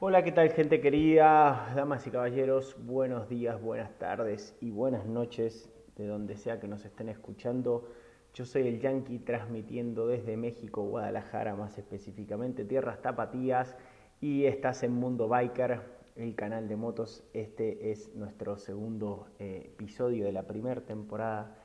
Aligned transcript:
Hola, 0.00 0.22
¿qué 0.22 0.30
tal 0.30 0.50
gente 0.50 0.80
querida? 0.80 1.72
Damas 1.74 2.06
y 2.06 2.12
caballeros, 2.12 2.76
buenos 2.86 3.28
días, 3.28 3.60
buenas 3.60 3.98
tardes 3.98 4.56
y 4.60 4.70
buenas 4.70 5.06
noches 5.06 5.68
de 5.96 6.06
donde 6.06 6.36
sea 6.36 6.60
que 6.60 6.68
nos 6.68 6.84
estén 6.84 7.08
escuchando. 7.08 7.88
Yo 8.32 8.44
soy 8.44 8.68
el 8.68 8.78
Yankee 8.78 9.18
transmitiendo 9.18 10.06
desde 10.06 10.36
México, 10.36 10.84
Guadalajara 10.84 11.56
más 11.56 11.78
específicamente, 11.78 12.64
tierras 12.64 13.02
tapatías 13.02 13.76
y 14.20 14.44
estás 14.44 14.84
en 14.84 14.92
Mundo 14.92 15.26
Biker, 15.26 15.80
el 16.14 16.36
canal 16.36 16.68
de 16.68 16.76
motos. 16.76 17.24
Este 17.32 17.90
es 17.90 18.14
nuestro 18.14 18.56
segundo 18.56 19.26
eh, 19.40 19.62
episodio 19.64 20.26
de 20.26 20.32
la 20.32 20.44
primera 20.44 20.80
temporada, 20.82 21.56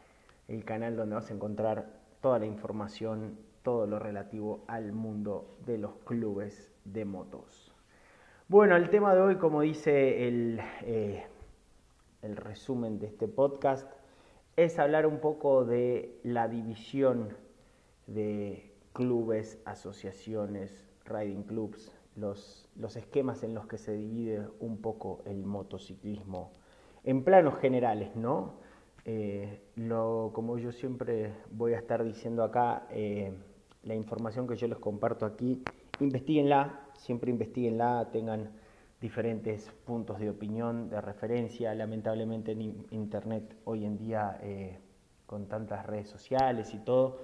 el 0.47 0.65
canal 0.65 0.95
donde 0.95 1.13
vas 1.13 1.29
a 1.29 1.35
encontrar 1.35 1.85
toda 2.19 2.39
la 2.39 2.47
información, 2.47 3.37
todo 3.61 3.85
lo 3.85 3.99
relativo 3.99 4.63
al 4.65 4.91
mundo 4.91 5.55
de 5.67 5.77
los 5.77 5.93
clubes 5.97 6.71
de 6.83 7.05
motos. 7.05 7.62
Bueno, 8.49 8.75
el 8.75 8.89
tema 8.89 9.15
de 9.15 9.21
hoy, 9.21 9.37
como 9.37 9.61
dice 9.61 10.27
el, 10.27 10.59
eh, 10.81 11.23
el 12.21 12.35
resumen 12.35 12.99
de 12.99 13.07
este 13.07 13.29
podcast, 13.29 13.89
es 14.57 14.79
hablar 14.79 15.07
un 15.07 15.19
poco 15.19 15.63
de 15.63 16.19
la 16.23 16.49
división 16.49 17.29
de 18.05 18.69
clubes, 18.91 19.61
asociaciones, 19.63 20.85
riding 21.05 21.43
clubs, 21.43 21.97
los, 22.17 22.67
esquemas 22.97 23.43
en 23.43 23.55
los 23.55 23.65
que 23.65 23.77
se 23.77 23.93
divide 23.93 24.45
un 24.59 24.81
poco 24.81 25.21
el 25.25 25.45
motociclismo 25.45 26.51
en 27.05 27.23
planos 27.23 27.57
generales, 27.59 28.13
¿no? 28.17 28.55
Eh, 29.05 29.61
como 30.33 30.57
yo 30.57 30.73
siempre 30.73 31.33
voy 31.49 31.73
a 31.73 31.77
estar 31.77 32.03
diciendo 32.03 32.43
acá, 32.43 32.87
eh, 32.91 33.33
la 33.83 33.95
información 33.95 34.47
que 34.47 34.57
yo 34.57 34.67
les 34.67 34.79
comparto 34.79 35.25
aquí, 35.25 35.63
investiguenla, 35.99 36.87
siempre 36.97 37.31
investiguenla, 37.31 38.09
tengan 38.11 38.51
diferentes 39.01 39.69
puntos 39.85 40.19
de 40.19 40.29
opinión, 40.29 40.89
de 40.89 41.01
referencia. 41.01 41.73
Lamentablemente 41.75 42.53
en 42.53 42.85
Internet 42.91 43.55
hoy 43.65 43.85
en 43.85 43.97
día, 43.97 44.39
eh, 44.41 44.79
con 45.25 45.47
tantas 45.47 45.85
redes 45.85 46.09
sociales 46.09 46.73
y 46.73 46.79
todo, 46.79 47.19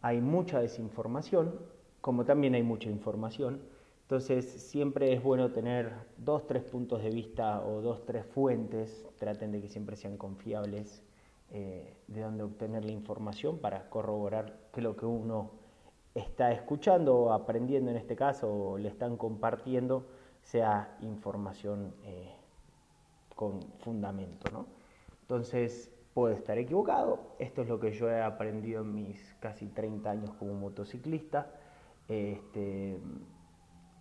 hay 0.00 0.20
mucha 0.20 0.60
desinformación, 0.60 1.60
como 2.00 2.24
también 2.24 2.54
hay 2.54 2.62
mucha 2.62 2.90
información. 2.90 3.62
Entonces 4.02 4.44
siempre 4.44 5.12
es 5.12 5.22
bueno 5.22 5.52
tener 5.52 5.92
dos, 6.18 6.46
tres 6.46 6.64
puntos 6.64 7.02
de 7.02 7.10
vista 7.10 7.64
o 7.64 7.80
dos, 7.80 8.04
tres 8.04 8.26
fuentes, 8.26 9.06
traten 9.16 9.52
de 9.52 9.62
que 9.62 9.68
siempre 9.68 9.96
sean 9.96 10.16
confiables, 10.16 11.04
eh, 11.50 11.94
de 12.08 12.20
dónde 12.20 12.42
obtener 12.42 12.84
la 12.84 12.92
información 12.92 13.58
para 13.58 13.88
corroborar 13.88 14.58
que 14.72 14.80
lo 14.80 14.96
que 14.96 15.06
uno 15.06 15.61
está 16.14 16.52
escuchando 16.52 17.16
o 17.16 17.32
aprendiendo 17.32 17.90
en 17.90 17.96
este 17.96 18.16
caso 18.16 18.52
o 18.52 18.78
le 18.78 18.88
están 18.88 19.16
compartiendo 19.16 20.06
sea 20.42 20.96
información 21.00 21.94
eh, 22.04 22.34
con 23.34 23.62
fundamento. 23.78 24.50
¿no? 24.50 24.66
Entonces, 25.22 25.90
puedo 26.14 26.34
estar 26.34 26.58
equivocado, 26.58 27.20
esto 27.38 27.62
es 27.62 27.68
lo 27.68 27.80
que 27.80 27.92
yo 27.92 28.10
he 28.10 28.20
aprendido 28.20 28.82
en 28.82 28.94
mis 28.94 29.34
casi 29.40 29.66
30 29.68 30.10
años 30.10 30.34
como 30.34 30.54
motociclista, 30.54 31.50
este, 32.08 32.98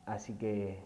así 0.05 0.33
que 0.37 0.83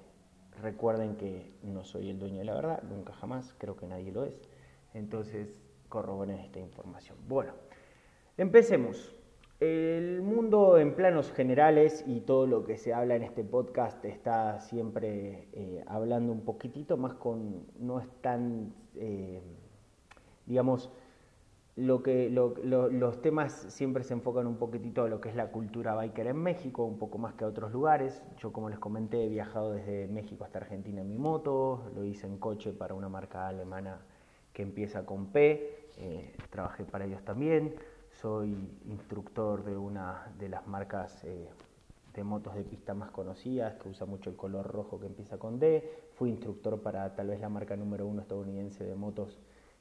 recuerden 0.61 1.15
que 1.15 1.51
no 1.63 1.83
soy 1.83 2.09
el 2.09 2.19
dueño 2.19 2.39
de 2.39 2.45
la 2.45 2.53
verdad, 2.53 2.83
nunca 2.83 3.13
jamás, 3.13 3.55
creo 3.57 3.75
que 3.75 3.87
nadie 3.87 4.11
lo 4.11 4.23
es, 4.23 4.39
entonces 4.93 5.55
corroboren 5.89 6.37
esta 6.37 6.59
información. 6.59 7.17
Bueno, 7.27 7.53
empecemos. 8.37 9.14
El 9.65 10.21
mundo 10.21 10.77
en 10.77 10.93
planos 10.93 11.31
generales 11.31 12.03
y 12.05 12.19
todo 12.19 12.45
lo 12.45 12.63
que 12.65 12.77
se 12.77 12.93
habla 12.93 13.15
en 13.15 13.23
este 13.23 13.43
podcast 13.43 14.05
está 14.05 14.59
siempre 14.59 15.47
eh, 15.53 15.83
hablando 15.87 16.31
un 16.31 16.41
poquitito 16.41 16.97
más 16.97 17.15
con, 17.15 17.65
no 17.79 17.99
es 17.99 18.07
tan, 18.21 18.75
eh, 18.93 19.41
digamos, 20.45 20.91
lo 21.75 22.03
que, 22.03 22.29
los 22.29 23.21
temas 23.23 23.53
siempre 23.69 24.03
se 24.03 24.13
enfocan 24.13 24.45
un 24.45 24.57
poquitito 24.57 25.03
a 25.03 25.09
lo 25.09 25.19
que 25.19 25.29
es 25.29 25.35
la 25.35 25.47
cultura 25.51 25.95
biker 25.95 26.27
en 26.27 26.37
México, 26.37 26.85
un 26.85 26.99
poco 26.99 27.17
más 27.17 27.33
que 27.33 27.43
a 27.43 27.47
otros 27.47 27.71
lugares. 27.71 28.21
Yo, 28.37 28.53
como 28.53 28.69
les 28.69 28.77
comenté, 28.77 29.25
he 29.25 29.29
viajado 29.29 29.73
desde 29.73 30.07
México 30.07 30.43
hasta 30.43 30.59
Argentina 30.59 31.01
en 31.01 31.09
mi 31.09 31.17
moto, 31.17 31.89
lo 31.95 32.03
hice 32.05 32.27
en 32.27 32.37
coche 32.37 32.71
para 32.71 32.93
una 32.93 33.09
marca 33.09 33.47
alemana 33.47 34.05
que 34.53 34.61
empieza 34.61 35.07
con 35.07 35.31
P, 35.31 35.89
eh, 35.97 36.35
trabajé 36.51 36.85
para 36.85 37.05
ellos 37.05 37.23
también 37.23 37.73
soy 38.25 38.57
instructor 38.87 39.63
de 39.63 39.77
una 39.77 40.33
de 40.39 40.49
las 40.49 40.65
marcas 40.65 41.23
eh, 41.25 41.47
de 42.11 42.23
motos 42.23 42.55
de 42.55 42.63
pista 42.63 42.95
más 42.95 43.11
conocidas, 43.11 43.75
que 43.75 43.87
usa 43.87 44.07
mucho 44.07 44.31
el 44.31 44.35
color 44.35 44.65
rojo 44.65 44.99
que 44.99 45.05
empieza 45.05 45.37
con 45.37 45.59
D. 45.59 46.07
Fui 46.15 46.31
instructor 46.31 46.81
para 46.81 47.15
tal 47.15 47.27
vez 47.27 47.39
la 47.39 47.49
marca 47.49 47.75
número 47.75 48.07
uno 48.07 48.23
estadounidense 48.23 48.83
de 48.83 48.95
motos 48.95 49.37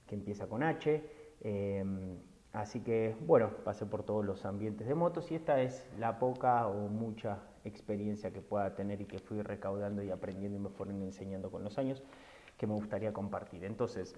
que 0.06 0.14
empieza 0.14 0.46
con 0.46 0.62
H. 0.62 1.02
Em, 1.40 2.18
así 2.52 2.80
que, 2.80 3.16
bueno, 3.26 3.48
pasé 3.64 3.86
por 3.86 4.02
todos 4.02 4.22
los 4.22 4.44
ambientes 4.44 4.86
de 4.86 4.94
motos 4.94 5.30
y 5.30 5.36
esta 5.36 5.62
es 5.62 5.88
la 5.98 6.18
poca 6.18 6.68
o 6.68 6.88
mucha 6.88 7.38
experiencia 7.64 8.30
que 8.30 8.42
pueda 8.42 8.74
tener 8.74 9.00
y 9.00 9.06
que 9.06 9.20
fui 9.20 9.40
recaudando 9.40 10.02
y 10.02 10.10
aprendiendo 10.10 10.58
y 10.58 10.60
me 10.60 10.68
fueron 10.68 11.00
enseñando 11.00 11.50
con 11.50 11.64
los 11.64 11.78
años 11.78 12.02
que 12.58 12.66
me 12.66 12.74
gustaría 12.74 13.10
compartir. 13.10 13.64
Entonces, 13.64 14.14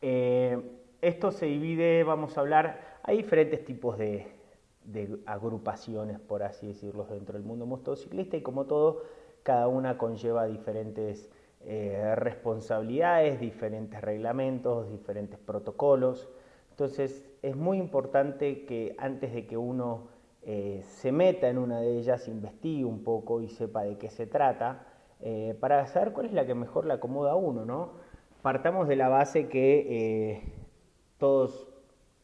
eh, 0.00 0.85
esto 1.00 1.30
se 1.30 1.46
divide, 1.46 2.04
vamos 2.04 2.36
a 2.36 2.40
hablar 2.40 2.96
hay 3.06 3.18
diferentes 3.18 3.64
tipos 3.64 3.96
de, 3.96 4.26
agrupaciones, 5.26 6.18
por 6.18 6.42
así 6.42 6.66
decirlo, 6.66 7.04
dentro 7.04 7.34
del 7.34 7.46
mundo 7.46 7.64
motociclista 7.64 8.36
y 8.36 8.42
como 8.42 8.66
todo, 8.66 9.02
cada 9.44 9.68
una 9.68 9.96
conlleva 9.96 10.46
diferentes 10.46 11.30
eh, 11.64 12.14
responsabilidades, 12.16 13.38
diferentes 13.38 14.00
reglamentos, 14.00 14.90
diferentes 14.90 15.38
protocolos. 15.38 16.28
Entonces 16.70 17.24
es 17.42 17.54
muy 17.54 17.78
importante 17.78 18.64
que 18.64 18.96
antes 18.98 19.32
de 19.32 19.46
que 19.46 19.56
uno 19.56 20.08
eh, 20.42 20.82
se 20.82 21.12
meta 21.12 21.48
en 21.48 21.58
una 21.58 21.80
de 21.80 21.98
ellas, 21.98 22.26
investigue 22.26 22.84
un 22.84 23.04
poco 23.04 23.40
y 23.40 23.48
sepa 23.48 23.84
de 23.84 23.98
qué 23.98 24.10
se 24.10 24.26
trata, 24.26 24.84
eh, 25.20 25.56
para 25.60 25.86
saber 25.86 26.12
cuál 26.12 26.26
es 26.26 26.32
la 26.32 26.44
que 26.44 26.56
mejor 26.56 26.86
le 26.86 26.94
acomoda 26.94 27.32
a 27.32 27.36
uno. 27.36 27.64
¿no? 27.64 27.92
Partamos 28.42 28.88
de 28.88 28.96
la 28.96 29.08
base 29.08 29.46
que 29.46 30.65
todos 31.18 31.68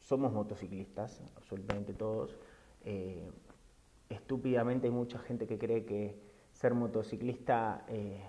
somos 0.01 0.33
motociclistas, 0.33 1.23
absolutamente 1.37 1.95
todos. 1.95 2.37
Eh, 2.85 3.31
estúpidamente 4.09 4.89
hay 4.89 4.93
mucha 4.93 5.19
gente 5.19 5.47
que 5.47 5.59
cree 5.59 5.85
que 5.85 6.21
ser 6.53 6.75
motociclista 6.75 7.85
eh, 7.89 8.21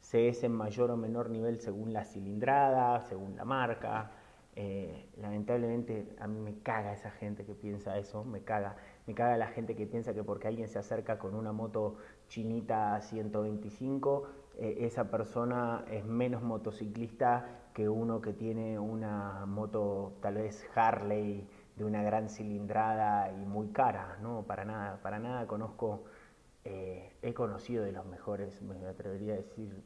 se 0.00 0.28
es 0.28 0.44
en 0.44 0.52
mayor 0.52 0.90
o 0.90 0.96
menor 0.96 1.30
nivel 1.30 1.58
según 1.58 1.92
la 1.92 2.04
cilindrada, 2.04 3.00
según 3.00 3.36
la 3.36 3.44
marca. 3.44 4.12
Eh, 4.56 5.08
lamentablemente 5.16 6.14
a 6.20 6.28
mí 6.28 6.38
me 6.38 6.60
caga 6.60 6.92
esa 6.92 7.10
gente 7.10 7.44
que 7.44 7.54
piensa 7.54 7.98
eso, 7.98 8.22
me 8.24 8.42
caga. 8.42 8.76
Me 9.06 9.14
caga 9.14 9.36
la 9.36 9.48
gente 9.48 9.74
que 9.74 9.86
piensa 9.86 10.14
que 10.14 10.22
porque 10.22 10.46
alguien 10.46 10.68
se 10.68 10.78
acerca 10.78 11.18
con 11.18 11.34
una 11.34 11.52
moto 11.52 11.96
chinita 12.28 13.00
125, 13.00 14.28
esa 14.58 15.10
persona 15.10 15.84
es 15.90 16.04
menos 16.04 16.42
motociclista 16.42 17.63
que 17.74 17.88
uno 17.88 18.20
que 18.20 18.32
tiene 18.32 18.78
una 18.78 19.44
moto 19.46 20.14
tal 20.22 20.36
vez 20.36 20.64
Harley 20.74 21.46
de 21.76 21.84
una 21.84 22.02
gran 22.02 22.28
cilindrada 22.28 23.32
y 23.32 23.44
muy 23.44 23.68
cara, 23.68 24.16
no, 24.22 24.44
para 24.46 24.64
nada, 24.64 25.00
para 25.02 25.18
nada 25.18 25.46
conozco, 25.48 26.04
eh, 26.64 27.12
he 27.20 27.34
conocido 27.34 27.84
de 27.84 27.90
los 27.90 28.06
mejores, 28.06 28.62
me 28.62 28.86
atrevería 28.86 29.34
a 29.34 29.36
decir, 29.38 29.82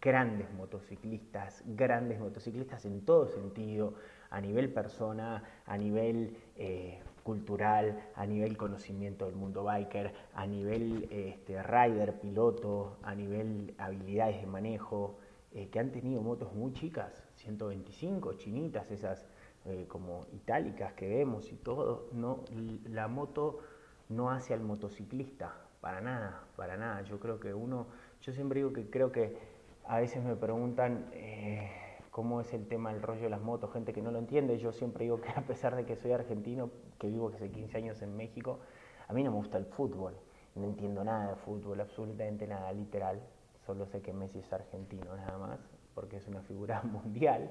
grandes 0.00 0.52
motociclistas, 0.52 1.62
grandes 1.64 2.18
motociclistas 2.18 2.84
en 2.84 3.04
todo 3.04 3.28
sentido, 3.28 3.94
a 4.30 4.40
nivel 4.40 4.72
persona, 4.72 5.44
a 5.64 5.78
nivel 5.78 6.36
eh, 6.56 7.00
cultural, 7.22 8.02
a 8.16 8.26
nivel 8.26 8.56
conocimiento 8.56 9.26
del 9.26 9.36
mundo 9.36 9.62
biker, 9.62 10.12
a 10.34 10.44
nivel 10.44 11.08
este, 11.10 11.62
rider, 11.62 12.18
piloto, 12.20 12.96
a 13.02 13.14
nivel 13.14 13.74
habilidades 13.78 14.40
de 14.40 14.46
manejo, 14.46 15.18
eh, 15.52 15.68
que 15.68 15.78
han 15.78 15.92
tenido 15.92 16.20
motos 16.20 16.52
muy 16.52 16.72
chicas, 16.72 17.27
125, 17.38 18.34
chinitas, 18.34 18.90
esas 18.90 19.26
eh, 19.64 19.86
como 19.88 20.26
itálicas 20.32 20.92
que 20.94 21.08
vemos 21.08 21.50
y 21.52 21.56
todo. 21.56 22.08
No, 22.12 22.44
la 22.84 23.08
moto 23.08 23.60
no 24.08 24.30
hace 24.30 24.54
al 24.54 24.60
motociclista, 24.60 25.54
para 25.80 26.00
nada, 26.00 26.44
para 26.56 26.76
nada. 26.76 27.02
Yo 27.02 27.18
creo 27.18 27.40
que 27.40 27.54
uno, 27.54 27.86
yo 28.22 28.32
siempre 28.32 28.60
digo 28.60 28.72
que 28.72 28.88
creo 28.90 29.12
que 29.12 29.36
a 29.84 30.00
veces 30.00 30.22
me 30.22 30.36
preguntan 30.36 31.08
eh, 31.12 31.70
cómo 32.10 32.40
es 32.40 32.52
el 32.52 32.66
tema 32.66 32.92
del 32.92 33.02
rollo 33.02 33.22
de 33.22 33.30
las 33.30 33.40
motos, 33.40 33.72
gente 33.72 33.92
que 33.92 34.02
no 34.02 34.10
lo 34.10 34.18
entiende. 34.18 34.58
Yo 34.58 34.72
siempre 34.72 35.04
digo 35.04 35.20
que 35.20 35.30
a 35.36 35.42
pesar 35.42 35.76
de 35.76 35.84
que 35.84 35.96
soy 35.96 36.12
argentino, 36.12 36.70
que 36.98 37.08
vivo 37.08 37.28
hace 37.28 37.50
15 37.50 37.76
años 37.76 38.02
en 38.02 38.16
México, 38.16 38.58
a 39.06 39.12
mí 39.12 39.22
no 39.22 39.30
me 39.30 39.36
gusta 39.36 39.58
el 39.58 39.66
fútbol. 39.66 40.14
No 40.54 40.64
entiendo 40.64 41.04
nada 41.04 41.30
de 41.30 41.36
fútbol, 41.36 41.80
absolutamente 41.80 42.46
nada, 42.46 42.72
literal. 42.72 43.20
Solo 43.64 43.86
sé 43.86 44.00
que 44.00 44.12
Messi 44.12 44.38
es 44.38 44.52
argentino, 44.52 45.14
nada 45.14 45.38
más, 45.38 45.60
porque 45.98 46.18
es 46.18 46.28
una 46.28 46.42
figura 46.42 46.80
mundial, 46.84 47.50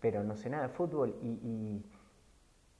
pero 0.00 0.22
no 0.22 0.36
sé 0.36 0.48
nada 0.48 0.68
de 0.68 0.70
fútbol. 0.72 1.16
Y, 1.20 1.82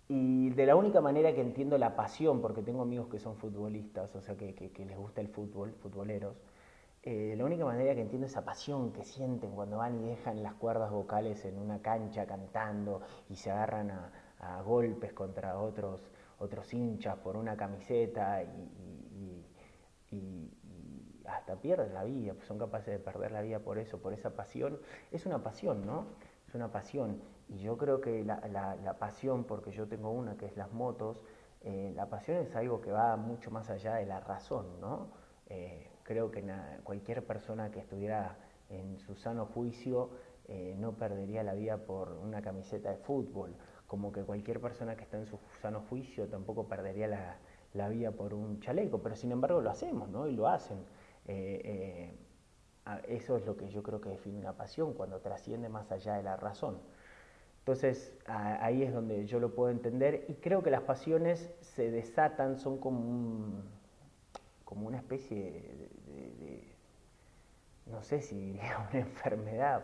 y, 0.09 0.51
de 0.51 0.65
la 0.65 0.77
única 0.77 1.01
manera 1.01 1.35
que 1.35 1.41
entiendo 1.41 1.77
la 1.77 1.97
pasión, 1.97 2.41
porque 2.41 2.63
tengo 2.63 2.83
amigos 2.83 3.09
que 3.09 3.19
son 3.19 3.37
futbolistas, 3.37 4.15
o 4.15 4.21
sea, 4.21 4.37
que, 4.37 4.71
les 4.77 4.97
gusta 4.97 5.21
el 5.21 5.27
fútbol, 5.27 5.75
futboleros, 5.83 6.37
eh, 7.03 7.35
la 7.37 7.45
única 7.45 7.65
manera 7.65 7.97
que 7.97 8.01
entiendo 8.01 8.29
esa 8.29 8.45
pasión 8.45 8.93
que 8.93 9.05
sienten 9.05 9.57
cuando 9.57 9.79
van 9.79 10.01
y 10.01 10.09
dejan 10.09 10.41
las 10.43 10.55
cuerdas 10.55 10.93
vocales 10.93 11.45
en 11.45 11.59
una 11.59 11.83
cancha 11.83 12.25
cantando 12.25 13.01
y 13.29 13.35
se 13.35 13.51
agarran 13.51 13.91
a, 13.91 14.63
golpes 14.63 15.13
contra 15.13 15.59
otros, 15.59 16.01
otros 16.39 16.73
hinchas 16.73 17.17
por 17.19 17.37
una 17.37 17.57
camiseta 17.57 18.45
y, 18.45 19.45
hasta 21.29 21.57
pierden 21.57 21.95
la 21.95 22.05
vida, 22.05 22.35
son 22.47 22.59
capaces 22.59 22.93
de 22.93 22.99
perder 22.99 23.33
la 23.33 23.43
vida 23.43 23.61
por 23.61 23.79
eso, 23.79 23.99
por 23.99 24.13
esa 24.13 24.31
pasión. 24.31 24.79
Es 25.13 25.27
una 25.27 25.43
pasión, 25.43 25.87
¿no? 25.87 26.07
Es 26.47 26.55
una 26.55 26.71
pasión. 26.73 27.21
Y 27.49 27.59
yo 27.59 27.77
creo 27.79 28.01
que 28.01 28.25
la, 28.25 28.97
pasión, 28.99 29.45
porque 29.45 29.73
yo 29.73 29.87
tengo 29.89 30.11
una 30.11 30.37
que 30.37 30.47
es 30.47 30.57
las 30.57 30.73
motos, 30.73 31.23
eh, 31.63 31.93
la 31.95 32.09
pasión 32.09 32.39
es 32.39 32.55
algo 32.55 32.81
que 32.81 32.91
va 32.91 33.17
mucho 33.17 33.51
más 33.51 33.71
allá 33.71 33.95
de 33.97 34.07
la 34.07 34.21
razón, 34.21 34.81
¿no? 34.81 35.09
Eh, 35.47 35.91
creo 36.03 36.31
que 36.31 36.45
cualquier 36.85 37.25
persona 37.25 37.71
que 37.71 37.81
estuviera 37.81 38.37
en 38.69 38.99
su 38.99 39.15
sano 39.15 39.47
juicio 39.47 40.11
eh, 40.47 40.75
no 40.79 40.93
perdería 40.93 41.43
la 41.43 41.53
vida 41.53 41.77
por 41.77 42.13
una 42.13 42.41
camiseta 42.41 42.91
de 42.91 42.97
fútbol, 42.97 43.55
como 43.87 44.13
que 44.13 44.23
cualquier 44.23 44.61
persona 44.61 44.97
que 44.97 45.05
está 45.05 45.19
en 45.19 45.27
su 45.27 45.39
sano 45.61 45.83
juicio 45.89 46.27
tampoco 46.29 46.67
perdería 46.67 47.39
la, 47.75 47.89
vida 47.91 48.11
por 48.13 48.33
un 48.33 48.59
chaleco, 48.61 49.03
pero 49.03 49.15
sin 49.15 49.31
embargo 49.31 49.61
lo 49.61 49.71
hacemos, 49.71 50.09
¿no? 50.09 50.27
Y 50.27 50.35
lo 50.35 50.49
hacen. 50.49 50.79
Eh, 51.29 51.61
eh, 51.65 52.15
eso 53.07 53.37
es 53.37 53.47
lo 53.47 53.57
que 53.57 53.69
yo 53.69 53.83
creo 53.83 54.01
que 54.01 54.09
define 54.09 54.39
una 54.39 54.55
pasión, 54.55 54.95
cuando 54.95 55.21
trasciende 55.21 55.69
más 55.69 55.93
allá 55.93 56.15
de 56.15 56.23
la 56.23 56.37
razón. 56.37 56.79
Entonces 57.61 58.17
ahí 58.27 58.83
es 58.83 58.95
donde 58.95 59.27
yo 59.27 59.39
lo 59.41 59.55
puedo 59.55 59.71
entender 59.71 60.25
y 60.29 60.35
creo 60.35 60.63
que 60.63 60.71
las 60.71 60.83
pasiones 60.83 61.51
se 61.61 61.91
desatan, 61.91 62.59
son 62.59 62.79
como 62.79 62.99
un 63.01 63.63
como 64.65 64.87
una 64.87 64.99
especie 64.99 65.51
de, 66.07 66.63
no 67.87 68.03
sé 68.03 68.21
si 68.21 68.39
diría 68.39 68.87
una 68.91 69.01
enfermedad, 69.01 69.83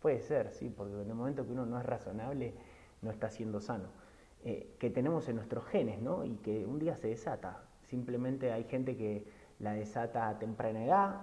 puede 0.00 0.20
ser, 0.20 0.52
sí, 0.52 0.68
porque 0.68 0.92
en 0.94 1.08
el 1.08 1.14
momento 1.14 1.46
que 1.46 1.52
uno 1.52 1.64
no 1.64 1.78
es 1.78 1.86
razonable, 1.86 2.52
no 3.00 3.12
está 3.12 3.30
siendo 3.30 3.60
sano, 3.60 3.88
eh, 4.44 4.74
que 4.80 4.90
tenemos 4.90 5.28
en 5.28 5.36
nuestros 5.36 5.64
genes, 5.66 6.02
¿no? 6.02 6.24
Y 6.24 6.34
que 6.38 6.66
un 6.66 6.80
día 6.80 6.96
se 6.96 7.08
desata. 7.08 7.62
Simplemente 7.84 8.50
hay 8.50 8.64
gente 8.64 8.96
que 8.96 9.24
la 9.64 9.72
desata 9.72 10.28
a 10.28 10.38
temprana 10.38 10.84
edad. 10.84 11.20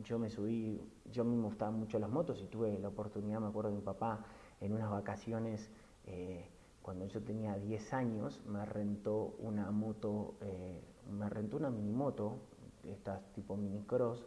Yo 0.00 0.18
me 0.18 0.28
subí, 0.28 0.80
yo 1.12 1.24
me 1.24 1.40
gustaban 1.40 1.78
mucho 1.78 1.98
las 2.00 2.10
motos 2.10 2.42
y 2.42 2.46
tuve 2.46 2.76
la 2.78 2.88
oportunidad, 2.88 3.40
me 3.40 3.46
acuerdo 3.46 3.70
de 3.70 3.76
mi 3.76 3.82
papá, 3.82 4.24
en 4.60 4.72
unas 4.72 4.90
vacaciones, 4.90 5.70
eh, 6.06 6.50
cuando 6.82 7.06
yo 7.06 7.22
tenía 7.22 7.56
10 7.56 7.94
años, 7.94 8.42
me 8.46 8.64
rentó 8.66 9.36
una 9.38 9.70
moto, 9.70 10.34
eh, 10.40 10.82
me 11.10 11.28
rentó 11.30 11.56
una 11.56 11.70
mini 11.70 11.92
moto 11.92 12.40
estas 12.82 13.22
tipo 13.32 13.56
minicross, 13.56 14.26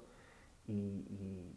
y, 0.65 0.73
y 0.73 1.53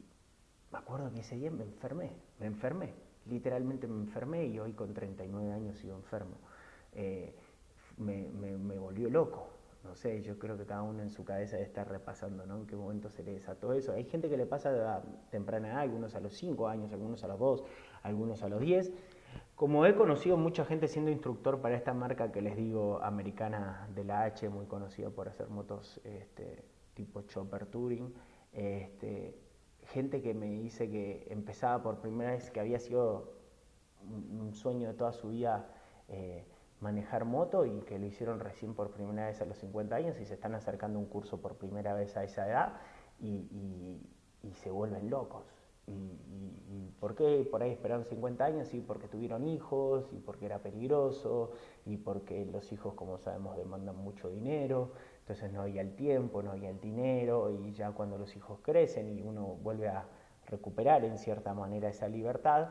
me 0.72 0.78
acuerdo 0.78 1.12
que 1.12 1.20
ese 1.20 1.36
día 1.36 1.52
me 1.52 1.62
enfermé, 1.62 2.10
me 2.40 2.46
enfermé, 2.46 2.92
literalmente 3.26 3.86
me 3.86 4.00
enfermé 4.00 4.46
y 4.46 4.58
hoy 4.58 4.72
con 4.72 4.92
39 4.92 5.52
años 5.52 5.78
sigo 5.78 5.94
enfermo. 5.94 6.36
Eh, 6.92 7.32
me, 7.98 8.78
volvió 8.78 9.08
loco, 9.08 9.48
no 9.82 9.94
sé, 9.94 10.22
yo 10.22 10.38
creo 10.38 10.58
que 10.58 10.66
cada 10.66 10.82
uno 10.82 11.02
en 11.02 11.10
su 11.10 11.24
cabeza 11.24 11.56
debe 11.56 11.66
estar 11.66 11.88
repasando, 11.88 12.44
¿no? 12.46 12.58
En 12.58 12.66
qué 12.66 12.76
momento 12.76 13.10
se 13.10 13.22
le 13.22 13.32
desató 13.32 13.72
eso. 13.72 13.92
Hay 13.92 14.04
gente 14.04 14.28
que 14.28 14.36
le 14.36 14.46
pasa 14.46 14.96
a 14.96 15.02
temprana 15.30 15.68
edad, 15.68 15.78
algunos 15.78 16.14
a 16.14 16.20
los 16.20 16.34
5 16.34 16.68
años, 16.68 16.92
algunos 16.92 17.24
a 17.24 17.28
los 17.28 17.38
2, 17.38 17.64
algunos 18.02 18.42
a 18.42 18.48
los 18.48 18.60
10. 18.60 18.92
Como 19.56 19.86
he 19.86 19.94
conocido 19.94 20.36
mucha 20.36 20.64
gente 20.64 20.88
siendo 20.88 21.10
instructor 21.10 21.60
para 21.60 21.76
esta 21.76 21.94
marca 21.94 22.30
que 22.30 22.42
les 22.42 22.56
digo, 22.56 23.00
americana 23.02 23.88
de 23.94 24.04
la 24.04 24.24
H, 24.24 24.48
muy 24.48 24.66
conocida 24.66 25.10
por 25.10 25.28
hacer 25.28 25.48
motos 25.48 26.00
este, 26.04 26.64
tipo 26.94 27.22
Chopper 27.22 27.66
Touring, 27.66 28.12
este, 28.52 29.38
gente 29.84 30.22
que 30.22 30.34
me 30.34 30.46
dice 30.46 30.90
que 30.90 31.26
empezaba 31.30 31.82
por 31.82 32.00
primera 32.00 32.32
vez, 32.32 32.50
que 32.50 32.60
había 32.60 32.78
sido 32.78 33.34
un, 34.08 34.54
sueño 34.54 34.88
de 34.88 34.94
toda 34.94 35.12
su 35.12 35.28
vida 35.28 35.68
eh, 36.08 36.44
manejar 36.80 37.24
moto 37.24 37.66
y 37.66 37.80
que 37.82 37.98
lo 37.98 38.06
hicieron 38.06 38.40
recién 38.40 38.74
por 38.74 38.90
primera 38.90 39.26
vez 39.26 39.40
a 39.40 39.44
los 39.44 39.58
50 39.58 39.94
años 39.94 40.20
y 40.20 40.24
se 40.24 40.34
están 40.34 40.54
acercando 40.54 40.98
un 40.98 41.06
curso 41.06 41.40
por 41.40 41.56
primera 41.56 41.94
vez 41.94 42.16
a 42.16 42.24
esa 42.24 42.48
edad 42.48 42.72
y 43.20 44.00
se 44.54 44.70
vuelven 44.70 45.10
locos 45.10 45.44
y, 45.90 46.90
por 47.00 47.14
qué 47.14 47.46
por 47.50 47.62
ahí 47.62 47.72
esperaron 47.72 48.04
50 48.04 48.44
años? 48.44 48.74
Y 48.74 48.80
porque 48.80 49.08
tuvieron 49.08 49.46
hijos, 49.46 50.12
y 50.12 50.18
porque 50.18 50.46
era 50.46 50.58
peligroso, 50.58 51.52
y 51.86 51.96
porque 51.96 52.44
los 52.46 52.72
hijos, 52.72 52.94
como 52.94 53.18
sabemos, 53.18 53.56
demandan 53.56 53.96
mucho 53.96 54.28
dinero, 54.28 54.92
entonces 55.20 55.52
no 55.52 55.62
había 55.62 55.80
el 55.80 55.94
tiempo, 55.96 56.42
no 56.42 56.52
había 56.52 56.70
el 56.70 56.80
dinero, 56.80 57.50
y 57.50 57.72
ya 57.72 57.92
cuando 57.92 58.18
los 58.18 58.36
hijos 58.36 58.60
crecen 58.62 59.08
y 59.08 59.22
uno 59.22 59.56
vuelve 59.62 59.88
a 59.88 60.06
recuperar 60.46 61.04
en 61.04 61.18
cierta 61.18 61.54
manera 61.54 61.88
esa 61.88 62.08
libertad, 62.08 62.68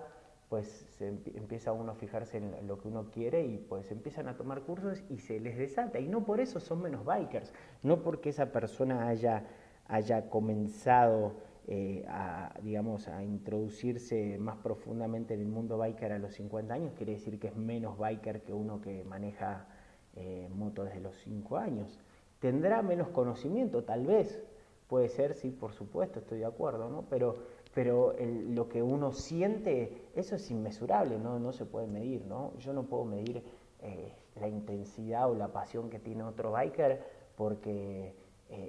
pues 0.50 0.88
se 0.98 1.08
empieza 1.08 1.72
uno 1.72 1.92
a 1.92 1.96
fijarse 1.96 2.38
en 2.38 2.68
lo 2.68 2.80
que 2.80 2.88
uno 2.88 3.12
quiere 3.12 3.46
y 3.46 3.58
pues 3.58 3.92
empiezan 3.92 4.28
a 4.28 4.36
tomar 4.36 4.62
cursos 4.62 5.04
y 5.10 5.20
se 5.20 5.40
les 5.40 5.58
desata. 5.58 6.00
Y 6.00 6.08
no 6.08 6.26
por 6.26 6.42
eso 6.42 6.60
son 6.60 6.82
menos 6.82 7.06
bikers, 7.06 7.54
no 7.84 8.02
porque 8.02 8.30
esa 8.30 8.52
persona 8.52 9.08
haya, 9.08 9.46
haya 9.88 10.30
comenzado 10.30 11.34
eh, 11.68 12.04
a, 12.08 12.52
digamos, 12.64 13.08
a 13.08 13.24
introducirse 13.24 14.40
más 14.40 14.58
profundamente 14.58 15.36
en 15.36 15.42
el 15.42 15.48
mundo 15.48 15.78
biker 15.78 16.14
a 16.14 16.18
los 16.18 16.34
50 16.34 16.74
años, 16.74 16.94
quiere 16.98 17.14
decir 17.14 17.40
que 17.40 17.50
es 17.50 17.56
menos 17.56 17.96
biker 18.00 18.42
que 18.42 18.52
uno 18.52 18.82
que 18.82 19.04
maneja 19.04 19.68
eh, 20.16 20.50
moto 20.52 20.84
desde 20.84 21.00
los 21.00 21.16
5 21.18 21.58
años. 21.58 22.00
¿Tendrá 22.40 22.82
menos 22.82 23.10
conocimiento? 23.10 23.84
Tal 23.84 24.08
vez. 24.08 24.42
Puede 24.88 25.10
ser, 25.10 25.36
sí, 25.36 25.52
por 25.52 25.74
supuesto, 25.74 26.18
estoy 26.18 26.40
de 26.40 26.46
acuerdo, 26.46 26.90
¿no? 26.90 27.04
Pero, 27.08 27.38
pero 27.74 28.16
lo 28.20 28.68
que 28.68 28.82
uno 28.82 29.12
siente, 29.12 30.10
eso 30.16 30.36
es 30.36 30.52
inmesurable, 30.52 31.18
¿no? 31.20 31.40
No 31.40 31.52
se 31.52 31.66
puede 31.66 31.88
medir, 31.88 32.26
¿no? 32.26 32.54
Yo 32.58 32.74
no 32.74 32.84
puedo 32.84 33.06
medir 33.06 33.44
eh, 33.82 34.14
la 34.36 34.48
intensidad 34.48 35.30
o 35.30 35.36
la 35.36 35.50
pasión 35.50 35.90
que 35.90 36.00
tiene 36.00 36.24
otro 36.24 36.52
biker 36.52 37.20
porque 37.36 38.16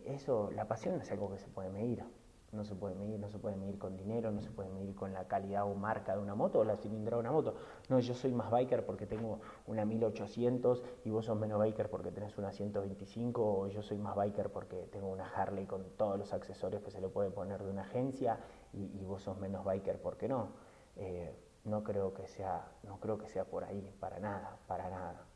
eso, 0.05 0.51
la 0.55 0.69
pasión 0.69 0.97
no 0.97 1.03
es 1.03 1.11
algo 1.11 1.31
que 1.31 1.39
se 1.39 1.49
puede 1.49 1.71
medir 1.71 2.05
no 2.53 2.65
se 2.65 2.75
puede 2.75 2.95
medir, 2.97 3.21
no 3.21 3.29
se 3.29 3.39
puede 3.39 3.57
medir 3.57 3.79
con 3.79 3.97
dinero, 3.97 4.33
no 4.33 4.41
se 4.41 4.51
puede 4.51 4.71
medir 4.71 4.95
con 4.95 5.13
la 5.13 5.29
calidad 5.29 5.65
o 5.65 5.75
marca 5.75 6.17
de 6.17 6.23
una 6.23 6.35
moto 6.35 6.61
o 6.61 6.65
la 6.65 6.77
cilindrada 6.77 7.23
de 7.23 7.29
una 7.29 7.33
moto. 7.33 7.55
No, 7.89 8.01
yo 8.01 8.15
soy 8.15 8.33
más 8.33 8.51
biker 8.51 8.85
porque 8.85 9.07
tengo 9.07 9.41
una 9.67 9.85
1800 9.85 10.83
y 11.05 11.11
vos 11.11 11.27
sos 11.27 11.39
menos 11.39 11.59
biker 11.61 11.89
porque 11.89 12.11
tenés 12.11 12.37
una 12.39 12.51
125 12.51 13.43
o 13.43 13.69
yo 13.69 13.83
soy 13.83 13.99
más 13.99 14.17
biker 14.17 14.51
porque 14.51 14.89
tengo 14.91 15.09
una 15.09 15.29
Harley 15.29 15.67
con 15.67 15.85
todos 15.97 16.19
los 16.19 16.33
accesorios 16.33 16.83
que 16.83 16.91
se 16.91 17.01
le 17.01 17.09
puede 17.09 17.31
poner 17.31 17.63
de 17.63 17.71
una 17.71 17.83
agencia 17.83 18.41
y, 18.73 19.05
vos 19.05 19.23
sos 19.23 19.39
menos 19.39 19.65
biker 19.65 20.01
porque 20.01 20.29
no. 20.29 20.51
Eh, 20.97 21.35
no 21.65 21.85
creo 21.85 22.15
que 22.15 22.27
sea, 22.27 22.73
no 22.85 22.99
creo 23.01 23.19
que 23.19 23.29
sea 23.29 23.45
por 23.45 23.65
ahí, 23.65 23.93
para 24.01 24.19
nada, 24.19 24.59
para 24.67 24.89
nada. 24.89 25.27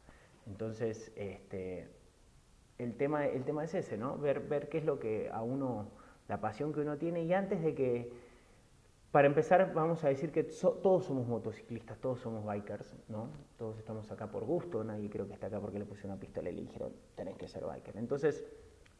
Entonces, 0.46 1.12
este, 1.16 1.88
el 2.78 2.96
tema, 2.96 3.26
el 3.26 3.44
tema 3.44 3.64
es 3.64 3.74
ese, 3.74 3.96
¿no? 3.96 4.16
Ver, 4.18 4.40
ver 4.40 4.68
qué 4.68 4.78
es 4.78 4.84
lo 4.84 4.98
que 4.98 5.30
a 5.30 5.42
uno 5.42 5.88
la 6.28 6.40
pasión 6.40 6.72
que 6.72 6.80
uno 6.80 6.96
tiene 6.96 7.22
y 7.24 7.32
antes 7.32 7.62
de 7.62 7.74
que, 7.74 8.12
para 9.10 9.26
empezar, 9.26 9.72
vamos 9.74 10.02
a 10.04 10.08
decir 10.08 10.32
que 10.32 10.42
todos 10.42 11.04
somos 11.04 11.28
motociclistas, 11.28 11.98
todos 11.98 12.20
somos 12.20 12.44
bikers, 12.44 12.96
¿no? 13.08 13.28
Todos 13.58 13.78
estamos 13.78 14.10
acá 14.10 14.26
por 14.26 14.44
gusto, 14.44 14.82
nadie 14.82 15.08
creo 15.08 15.26
que 15.26 15.34
está 15.34 15.46
acá 15.46 15.60
porque 15.60 15.78
le 15.78 15.84
puse 15.84 16.06
una 16.06 16.18
pistola 16.18 16.50
y 16.50 16.54
le 16.54 16.62
dijeron, 16.62 16.92
tenés 17.14 17.36
que 17.36 17.46
ser 17.46 17.64
biker. 17.64 17.96
Entonces, 17.96 18.44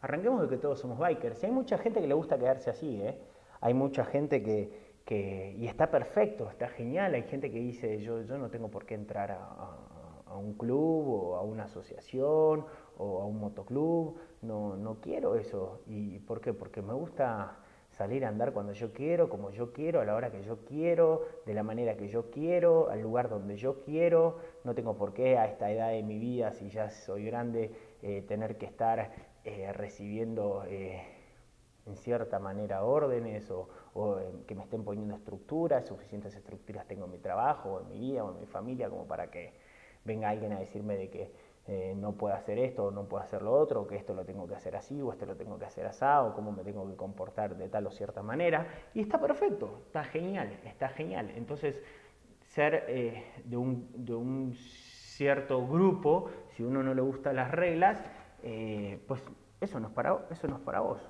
arranquemos 0.02 0.42
de 0.42 0.48
que 0.48 0.58
todos 0.58 0.78
somos 0.78 0.98
bikers. 0.98 1.42
Y 1.42 1.46
hay 1.46 1.52
mucha 1.52 1.78
gente 1.78 2.00
que 2.00 2.06
le 2.06 2.14
gusta 2.14 2.38
quedarse 2.38 2.70
así, 2.70 3.00
¿eh? 3.02 3.18
Hay 3.64 3.72
mucha 3.72 4.04
gente 4.04 4.42
que, 4.42 5.54
y 5.58 5.66
está 5.66 5.90
perfecto, 5.90 6.50
está 6.50 6.68
genial, 6.68 7.14
hay 7.14 7.22
gente 7.22 7.50
que 7.50 7.60
dice, 7.60 7.98
yo, 7.98 8.20
yo 8.20 8.36
no 8.36 8.50
tengo 8.50 8.70
por 8.70 8.84
qué 8.84 8.92
entrar 8.92 9.30
a, 9.30 9.78
a 10.26 10.36
un 10.36 10.52
club 10.52 11.08
o 11.08 11.36
a 11.36 11.40
una 11.40 11.64
asociación 11.64 12.66
o 12.98 13.22
a 13.22 13.24
un 13.24 13.40
motoclub, 13.40 14.18
no, 14.42 14.76
no 14.76 15.00
quiero 15.00 15.36
eso. 15.36 15.80
¿Y 15.86 16.18
por 16.18 16.42
qué? 16.42 16.52
Porque 16.52 16.82
me 16.82 16.92
gusta 16.92 17.56
salir 17.88 18.26
a 18.26 18.28
andar 18.28 18.52
cuando 18.52 18.74
yo 18.74 18.92
quiero, 18.92 19.30
como 19.30 19.50
yo 19.50 19.72
quiero, 19.72 20.02
a 20.02 20.04
la 20.04 20.14
hora 20.14 20.30
que 20.30 20.42
yo 20.42 20.66
quiero, 20.66 21.22
de 21.46 21.54
la 21.54 21.62
manera 21.62 21.96
que 21.96 22.08
yo 22.08 22.30
quiero, 22.30 22.90
al 22.90 23.00
lugar 23.00 23.30
donde 23.30 23.56
yo 23.56 23.80
quiero. 23.80 24.40
No 24.64 24.74
tengo 24.74 24.94
por 24.98 25.14
qué 25.14 25.38
a 25.38 25.46
esta 25.46 25.70
edad 25.70 25.88
de 25.88 26.02
mi 26.02 26.18
vida, 26.18 26.52
si 26.52 26.68
ya 26.68 26.90
soy 26.90 27.24
grande, 27.24 27.72
eh, 28.02 28.20
tener 28.28 28.58
que 28.58 28.66
estar 28.66 29.10
eh, 29.42 29.72
recibiendo 29.72 30.64
eh, 30.68 31.13
en 31.86 31.96
cierta 31.96 32.38
manera 32.38 32.84
órdenes 32.84 33.50
o, 33.50 33.68
o 33.94 34.18
que 34.46 34.54
me 34.54 34.62
estén 34.62 34.84
poniendo 34.84 35.14
estructuras, 35.14 35.86
suficientes 35.86 36.34
estructuras 36.34 36.86
tengo 36.86 37.04
en 37.04 37.10
mi 37.12 37.18
trabajo 37.18 37.72
o 37.72 37.80
en 37.80 37.88
mi 37.88 37.98
vida 37.98 38.24
o 38.24 38.32
en 38.32 38.40
mi 38.40 38.46
familia 38.46 38.88
como 38.88 39.06
para 39.06 39.30
que 39.30 39.52
venga 40.04 40.28
alguien 40.28 40.52
a 40.52 40.60
decirme 40.60 40.96
de 40.96 41.10
que 41.10 41.30
eh, 41.66 41.94
no 41.96 42.12
puedo 42.12 42.34
hacer 42.34 42.58
esto 42.58 42.84
o 42.84 42.90
no 42.90 43.04
puedo 43.04 43.22
hacer 43.22 43.40
lo 43.40 43.52
otro, 43.52 43.86
que 43.86 43.96
esto 43.96 44.12
lo 44.12 44.24
tengo 44.24 44.46
que 44.46 44.54
hacer 44.54 44.76
así 44.76 45.00
o 45.00 45.12
esto 45.12 45.24
lo 45.24 45.34
tengo 45.34 45.58
que 45.58 45.64
hacer 45.64 45.86
así, 45.86 46.04
o 46.04 46.34
cómo 46.34 46.52
me 46.52 46.62
tengo 46.62 46.86
que 46.86 46.94
comportar 46.94 47.56
de 47.56 47.68
tal 47.70 47.86
o 47.86 47.90
cierta 47.90 48.22
manera. 48.22 48.66
Y 48.92 49.00
está 49.00 49.18
perfecto, 49.18 49.80
está 49.86 50.04
genial, 50.04 50.60
está 50.64 50.90
genial. 50.90 51.30
Entonces, 51.34 51.82
ser 52.42 52.84
eh, 52.88 53.24
de, 53.44 53.56
un, 53.56 53.88
de, 53.94 54.14
un, 54.14 54.54
cierto 54.54 55.66
grupo, 55.66 56.28
si 56.48 56.64
uno 56.64 56.82
no 56.82 56.92
le 56.92 57.00
gustan 57.00 57.36
las 57.36 57.50
reglas, 57.50 58.02
eh, 58.42 59.02
pues 59.06 59.22
eso 59.60 59.80
no, 59.80 59.88
es 59.88 59.94
para, 59.94 60.26
eso 60.30 60.46
no 60.48 60.56
es 60.56 60.62
para 60.62 60.80
vos. 60.80 61.00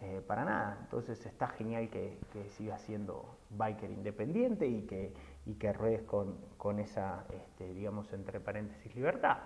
Eh, 0.00 0.22
para 0.26 0.44
nada. 0.44 0.78
Entonces 0.82 1.24
está 1.26 1.48
genial 1.48 1.90
que, 1.90 2.18
que 2.32 2.48
sigas 2.50 2.80
siendo 2.82 3.38
biker 3.50 3.90
independiente 3.90 4.66
y 4.66 4.82
que, 4.82 5.12
y 5.46 5.54
que 5.54 5.72
ruedes 5.72 6.02
con, 6.02 6.36
con 6.56 6.78
esa, 6.78 7.24
este, 7.34 7.72
digamos, 7.74 8.12
entre 8.12 8.40
paréntesis, 8.40 8.94
libertad. 8.94 9.38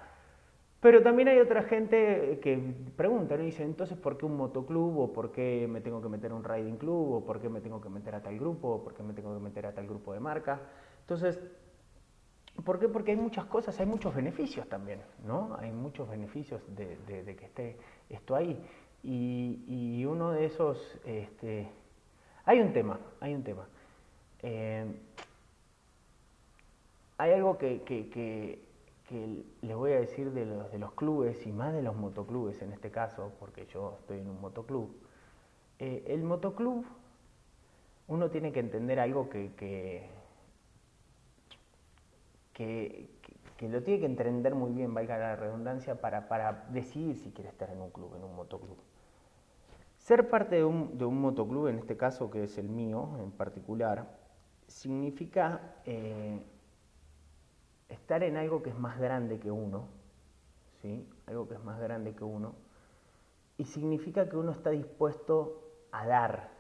Pero 0.83 1.01
también 1.01 1.29
hay 1.29 1.39
otra 1.39 1.63
gente 1.63 2.41
que 2.43 2.59
pregunta, 2.97 3.37
¿no? 3.37 3.45
dice, 3.45 3.63
entonces, 3.63 3.97
¿por 3.97 4.19
qué 4.19 4.27
un 4.27 4.37
motoclub? 4.37 4.99
¿O 4.99 5.13
por 5.13 5.31
qué 5.31 5.69
me 5.71 5.81
tengo 5.81 6.03
que 6.03 6.09
meter 6.09 6.33
a 6.33 6.35
un 6.35 6.43
riding 6.43 6.77
club? 6.77 7.13
¿O 7.13 7.25
por 7.25 7.41
qué 7.41 7.49
me 7.49 7.61
tengo 7.61 7.81
que 7.81 7.89
meter 7.89 8.17
a 8.17 8.21
tal 8.21 8.37
grupo? 8.37 8.69
¿O 8.69 8.83
por 8.83 8.93
qué 8.93 9.05
me 9.05 9.13
tengo 9.13 9.33
que 9.33 9.41
meter 9.41 9.65
a 9.65 9.73
tal 9.73 9.87
grupo 9.87 10.13
de 10.13 10.19
marca? 10.19 10.61
Entonces, 11.03 11.39
¿por 12.65 12.81
qué? 12.81 12.89
Porque 12.89 13.13
hay 13.13 13.17
muchas 13.17 13.45
cosas, 13.45 13.79
hay 13.79 13.87
muchos 13.87 14.13
beneficios 14.13 14.69
también, 14.69 15.01
¿no? 15.25 15.57
Hay 15.61 15.71
muchos 15.71 16.09
beneficios 16.09 16.61
de, 16.75 16.97
que 17.37 17.45
esté 17.45 17.79
esto 18.09 18.35
ahí. 18.35 18.61
Y, 19.05 20.05
uno 20.05 20.31
de 20.31 20.45
esos, 20.45 20.79
este, 21.05 21.69
hay 22.45 22.61
un 22.61 22.73
tema, 22.73 23.01
hay 23.21 23.35
un 23.35 23.43
tema. 23.43 23.67
Eh, 24.43 24.85
hay 27.19 27.33
algo 27.33 27.59
que, 27.59 27.83
que 27.83 28.61
que 29.13 29.45
les 29.61 29.77
voy 29.77 29.93
a 29.93 30.01
decir 30.01 30.33
de 30.33 30.47
los, 30.47 30.73
de 30.73 30.79
los 30.79 30.93
clubes 30.93 31.47
y 31.47 31.53
más 31.53 31.75
de 31.75 31.83
los 31.83 31.95
motoclubes 31.95 32.63
en 32.63 32.73
este 32.73 32.91
caso, 32.91 33.33
porque 33.39 33.67
yo 33.67 33.99
estoy 34.01 34.21
en 34.21 34.29
un 34.29 34.41
motoclub. 34.41 34.91
Eh, 35.79 36.05
el 36.09 36.23
motoclub, 36.23 36.87
uno 38.09 38.31
tiene 38.31 38.53
que 38.53 38.61
entender 38.61 38.99
algo 39.01 39.29
que, 39.29 39.53
que, 39.57 40.09
que, 42.55 43.69
lo 43.69 43.83
tiene 43.83 44.01
que 44.01 44.07
entender 44.07 44.55
muy 44.55 44.73
bien, 44.73 44.95
valga 44.95 45.19
la 45.19 45.37
redundancia, 45.37 46.01
para, 46.01 46.27
para 46.29 46.67
decidir 46.71 47.17
si 47.17 47.31
quiere 47.33 47.51
estar 47.51 47.71
en 47.71 47.81
un 47.81 47.91
club, 47.91 48.15
en 48.17 48.25
un 48.25 48.35
motoclub. 48.35 48.79
Ser 50.03 50.29
parte 50.29 50.57
de 50.57 50.65
un, 50.65 50.99
de 50.99 51.05
un 51.05 51.21
motoclub, 51.21 51.69
en 51.69 51.79
este 51.79 51.97
caso 51.97 52.29
que 52.29 52.43
es 52.43 52.59
el 52.59 52.69
mío 52.69 53.19
en 53.21 53.31
particular, 53.31 54.19
significa 54.67 55.77
eh, 55.85 56.43
estar 57.89 58.25
en 58.25 58.37
algo 58.37 58.65
que 58.65 58.71
es 58.71 58.79
más 58.79 58.99
grande 58.99 59.39
que 59.39 59.53
uno, 59.53 59.87
¿sí? 60.81 61.09
algo 61.27 61.47
que 61.47 61.55
es 61.55 61.63
más 61.63 61.79
grande 61.79 62.17
que 62.17 62.25
uno, 62.25 62.57
y 63.57 63.65
significa 63.65 64.29
que 64.29 64.37
uno 64.37 64.51
está 64.51 64.71
dispuesto 64.71 65.71
a 65.93 66.05
dar 66.05 66.51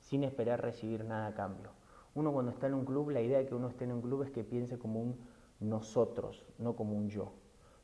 sin 0.00 0.24
esperar 0.24 0.60
recibir 0.60 1.04
nada 1.04 1.28
a 1.28 1.34
cambio. 1.34 1.70
Uno 2.16 2.32
cuando 2.32 2.50
está 2.50 2.66
en 2.66 2.74
un 2.74 2.84
club, 2.84 3.10
la 3.10 3.20
idea 3.20 3.38
de 3.38 3.46
que 3.46 3.54
uno 3.54 3.68
esté 3.68 3.84
en 3.84 3.92
un 3.92 4.02
club 4.02 4.24
es 4.24 4.32
que 4.32 4.42
piense 4.42 4.80
como 4.80 5.00
un 5.00 5.16
nosotros, 5.60 6.44
no 6.58 6.74
como 6.74 6.96
un 6.96 7.08
yo. 7.08 7.34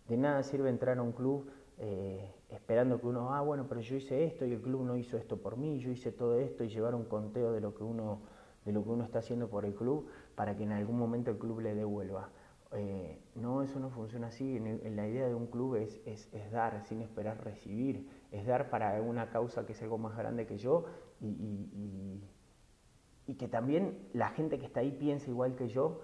De 0.08 0.16
nada 0.16 0.42
sirve 0.42 0.68
entrar 0.68 0.98
a 0.98 1.02
un 1.02 1.12
club 1.12 1.48
eh, 1.78 2.34
esperando 2.48 3.00
que 3.00 3.06
uno, 3.06 3.34
ah, 3.34 3.40
bueno, 3.40 3.66
pero 3.68 3.80
yo 3.80 3.96
hice 3.96 4.24
esto 4.24 4.44
y 4.44 4.52
el 4.52 4.60
club 4.60 4.84
no 4.84 4.96
hizo 4.96 5.16
esto 5.16 5.36
por 5.36 5.56
mí, 5.56 5.78
yo 5.78 5.90
hice 5.90 6.12
todo 6.12 6.38
esto 6.38 6.64
y 6.64 6.68
llevar 6.68 6.94
un 6.94 7.04
conteo 7.04 7.52
de 7.52 7.60
lo 7.60 7.74
que 7.74 7.82
uno, 7.82 8.20
de 8.64 8.72
lo 8.72 8.84
que 8.84 8.90
uno 8.90 9.04
está 9.04 9.18
haciendo 9.18 9.48
por 9.48 9.64
el 9.64 9.74
club 9.74 10.08
para 10.34 10.56
que 10.56 10.62
en 10.62 10.72
algún 10.72 10.98
momento 10.98 11.30
el 11.30 11.38
club 11.38 11.60
le 11.60 11.74
devuelva. 11.74 12.30
Eh, 12.72 13.18
no, 13.36 13.62
eso 13.62 13.78
no 13.78 13.90
funciona 13.90 14.28
así. 14.28 14.58
La 14.58 15.06
idea 15.06 15.28
de 15.28 15.34
un 15.34 15.46
club 15.46 15.76
es, 15.76 16.00
es, 16.04 16.50
dar 16.50 16.84
sin 16.84 17.00
esperar 17.00 17.42
recibir, 17.44 18.08
es 18.32 18.46
dar 18.46 18.70
para 18.70 19.00
una 19.00 19.30
causa 19.30 19.64
que 19.64 19.72
es 19.72 19.82
algo 19.82 19.98
más 19.98 20.16
grande 20.16 20.46
que 20.46 20.58
yo 20.58 20.84
y, 21.20 21.28
y, 21.28 22.22
y, 23.26 23.34
que 23.34 23.48
también 23.48 24.08
la 24.12 24.30
gente 24.30 24.58
que 24.58 24.66
está 24.66 24.80
ahí 24.80 24.92
piensa 24.92 25.30
igual 25.30 25.54
que 25.54 25.68
yo 25.68 26.00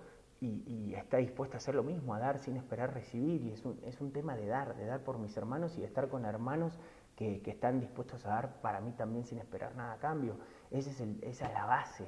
y, 0.46 0.94
está 0.94 1.18
dispuesta 1.18 1.56
a 1.56 1.58
hacer 1.58 1.74
lo 1.74 1.82
mismo, 1.82 2.14
a 2.14 2.18
dar 2.18 2.38
sin 2.38 2.56
esperar 2.56 2.92
recibir. 2.92 3.42
Y 3.42 3.52
es 3.52 3.64
un, 3.64 3.78
es 3.84 4.00
un 4.00 4.12
tema 4.12 4.36
de 4.36 4.46
dar, 4.46 4.76
de 4.76 4.86
dar 4.86 5.04
por 5.04 5.18
mis 5.18 5.36
hermanos 5.36 5.76
y 5.76 5.80
de 5.80 5.86
estar 5.86 6.08
con 6.08 6.24
hermanos 6.24 6.78
que, 7.16 7.40
que 7.42 7.50
están 7.50 7.80
dispuestos 7.80 8.26
a 8.26 8.30
dar 8.30 8.60
para 8.60 8.80
mí 8.80 8.92
también 8.92 9.24
sin 9.24 9.38
esperar 9.38 9.74
nada 9.76 9.94
a 9.94 9.98
cambio. 9.98 10.36
Ese 10.70 10.90
es 10.90 11.00
el, 11.00 11.22
esa 11.22 11.46
es 11.46 11.52
la 11.52 11.66
base 11.66 12.06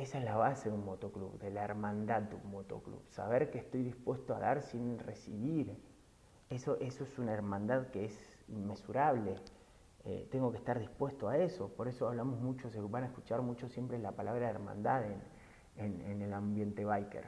esa 0.00 0.16
es 0.16 0.24
la 0.24 0.36
base 0.36 0.70
de 0.70 0.74
un 0.74 0.84
motoclub, 0.84 1.38
de 1.38 1.50
la 1.50 1.62
hermandad 1.62 2.22
de 2.22 2.34
un 2.34 2.50
motoclub. 2.50 3.02
Saber 3.10 3.50
que 3.50 3.58
estoy 3.58 3.82
dispuesto 3.82 4.34
a 4.34 4.38
dar 4.38 4.62
sin 4.62 4.98
recibir. 4.98 5.76
Eso, 6.48 6.78
eso 6.80 7.04
es 7.04 7.18
una 7.18 7.34
hermandad 7.34 7.88
que 7.88 8.06
es 8.06 8.38
inmesurable. 8.48 9.36
Eh, 10.04 10.26
tengo 10.30 10.50
que 10.50 10.56
estar 10.56 10.78
dispuesto 10.78 11.28
a 11.28 11.36
eso. 11.36 11.68
Por 11.68 11.86
eso 11.86 12.08
hablamos 12.08 12.40
mucho, 12.40 12.70
se 12.70 12.80
van 12.80 13.04
a 13.04 13.06
escuchar 13.08 13.42
mucho 13.42 13.68
siempre 13.68 13.98
la 13.98 14.12
palabra 14.12 14.48
hermandad 14.48 15.04
en, 15.04 15.20
en, 15.76 16.22
el 16.22 16.32
ambiente 16.32 16.84
biker. 16.84 17.24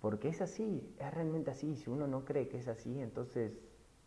Porque 0.00 0.28
es 0.28 0.40
así, 0.40 0.94
es 0.98 1.14
realmente 1.14 1.50
así. 1.50 1.76
Si 1.76 1.88
uno 1.88 2.06
no 2.06 2.24
cree 2.24 2.48
que 2.48 2.58
es 2.58 2.68
así, 2.68 3.00
entonces 3.00 3.52